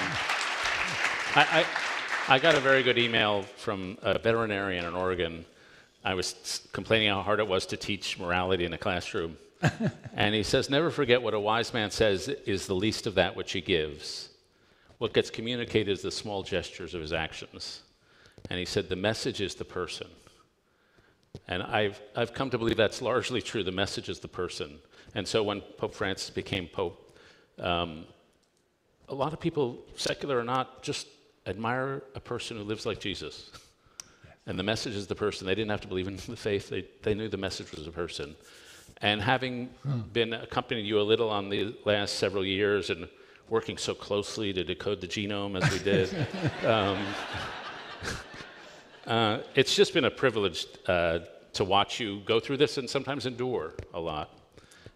I, 1.37 1.65
I, 1.67 1.67
I, 2.29 2.39
got 2.39 2.55
a 2.55 2.61
very 2.61 2.83
good 2.83 2.99
email 2.99 3.43
from 3.57 3.99
a 4.03 4.19
veterinarian 4.19 4.85
in 4.85 4.95
Oregon. 4.95 5.45
I 6.05 6.15
was 6.15 6.67
complaining 6.73 7.09
how 7.09 7.23
hard 7.23 7.41
it 7.41 7.49
was 7.49 7.65
to 7.67 7.79
teach 7.79 8.19
morality 8.19 8.67
in 8.67 8.73
a 8.75 8.79
classroom. 8.79 9.39
and 10.15 10.35
he 10.35 10.43
says, 10.43 10.69
Never 10.69 10.91
forget 10.91 11.23
what 11.23 11.33
a 11.33 11.41
wise 11.41 11.73
man 11.73 11.91
says 11.91 12.29
is 12.29 12.67
the 12.67 12.75
least 12.75 13.07
of 13.07 13.15
that 13.15 13.35
which 13.35 13.53
he 13.53 13.63
gives. 13.63 14.29
What 14.99 15.15
gets 15.15 15.31
communicated 15.31 15.91
is 15.91 16.03
the 16.03 16.11
small 16.11 16.43
gestures 16.43 16.95
of 16.95 17.01
his 17.01 17.13
actions. 17.13 17.81
And 18.51 18.59
he 18.59 18.67
said, 18.67 18.89
The 18.89 18.97
message 18.97 19.41
is 19.41 19.55
the 19.55 19.65
person. 19.65 20.09
And 21.49 21.63
I've, 21.63 22.01
I've 22.17 22.33
come 22.33 22.51
to 22.51 22.59
believe 22.59 22.77
that's 22.77 23.03
largely 23.03 23.43
true. 23.43 23.63
The 23.63 23.73
message 23.73 24.09
is 24.09 24.21
the 24.21 24.29
person. 24.29 24.79
And 25.15 25.27
so 25.27 25.43
when 25.43 25.61
Pope 25.61 25.95
Francis 25.95 26.31
became 26.31 26.67
Pope, 26.67 27.17
um, 27.59 28.05
a 29.09 29.15
lot 29.15 29.33
of 29.33 29.41
people, 29.41 29.79
secular 29.95 30.39
or 30.39 30.45
not, 30.45 30.83
just 30.83 31.07
admire 31.47 32.03
a 32.15 32.21
person 32.21 32.57
who 32.57 32.63
lives 32.63 32.87
like 32.87 33.01
Jesus. 33.01 33.51
And 34.47 34.59
the 34.59 34.63
message 34.63 34.95
is 34.95 35.07
the 35.07 35.15
person. 35.15 35.47
They 35.47 35.55
didn't 35.55 35.71
have 35.71 35.81
to 35.83 35.89
believe 35.89 36.09
in 36.09 36.17
the 36.17 36.37
faith, 36.37 36.69
they, 36.69 36.87
they 37.03 37.15
knew 37.15 37.29
the 37.29 37.37
message 37.37 37.71
was 37.73 37.87
a 37.87 37.91
person. 37.91 38.35
And 39.03 39.21
having 39.21 39.67
hmm. 39.83 40.01
been 40.13 40.33
accompanying 40.33 40.87
you 40.87 41.01
a 41.01 41.03
little 41.03 41.31
on 41.31 41.49
the 41.49 41.75
last 41.85 42.15
several 42.15 42.45
years 42.45 42.91
and 42.91 43.09
working 43.49 43.77
so 43.77 43.95
closely 43.95 44.53
to 44.53 44.65
decode 44.65 45.01
the 45.01 45.07
genome 45.07 45.63
as 45.63 45.71
we 45.71 45.79
did, 45.79 46.15
um, 46.67 46.99
uh, 49.07 49.39
it's 49.55 49.75
just 49.75 49.93
been 49.95 50.05
a 50.05 50.11
privilege 50.11 50.67
uh, 50.87 51.21
to 51.55 51.65
watch 51.65 52.01
you 52.01 52.21
go 52.25 52.41
through 52.41 52.57
this 52.57 52.79
and 52.79 52.89
sometimes 52.89 53.27
endure 53.27 53.73
a 53.93 54.01
lot. 54.01 54.31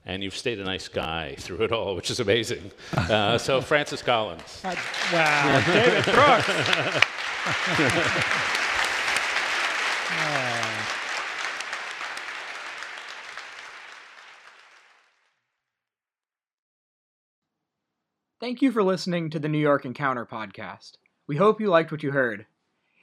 And 0.06 0.22
you've 0.22 0.36
stayed 0.36 0.58
a 0.58 0.64
nice 0.64 0.88
guy 0.88 1.34
through 1.38 1.62
it 1.64 1.72
all, 1.72 1.94
which 1.94 2.10
is 2.10 2.20
amazing. 2.20 2.70
Uh, 2.96 3.36
so, 3.36 3.60
Francis 3.72 4.00
Collins. 4.00 4.62
Wow, 4.64 5.62
David 5.66 6.04
Brooks. 6.04 7.04
Thank 18.40 18.62
you 18.62 18.70
for 18.70 18.84
listening 18.84 19.30
to 19.30 19.40
the 19.40 19.48
New 19.48 19.58
York 19.58 19.84
Encounter 19.84 20.24
podcast. 20.24 20.92
We 21.26 21.36
hope 21.36 21.60
you 21.60 21.68
liked 21.68 21.90
what 21.90 22.04
you 22.04 22.12
heard. 22.12 22.46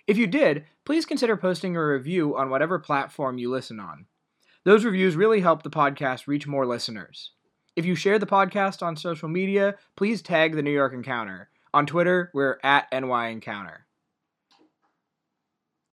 If 0.07 0.17
you 0.17 0.27
did, 0.27 0.65
please 0.85 1.05
consider 1.05 1.35
posting 1.35 1.75
a 1.75 1.83
review 1.83 2.37
on 2.37 2.51
whatever 2.51 2.77
platform 2.77 3.39
you 3.39 3.49
listen 3.49 3.79
on. 3.79 4.05
Those 4.63 4.85
reviews 4.85 5.15
really 5.15 5.41
help 5.41 5.63
the 5.63 5.69
podcast 5.69 6.27
reach 6.27 6.45
more 6.45 6.65
listeners. 6.65 7.31
If 7.75 7.85
you 7.85 7.95
share 7.95 8.19
the 8.19 8.27
podcast 8.27 8.83
on 8.83 8.95
social 8.97 9.27
media, 9.27 9.75
please 9.95 10.21
tag 10.21 10.55
the 10.55 10.61
New 10.61 10.71
York 10.71 10.93
Encounter. 10.93 11.49
On 11.73 11.87
Twitter, 11.87 12.29
we're 12.33 12.59
at 12.63 12.87
NY 12.91 13.29
Encounter. 13.29 13.84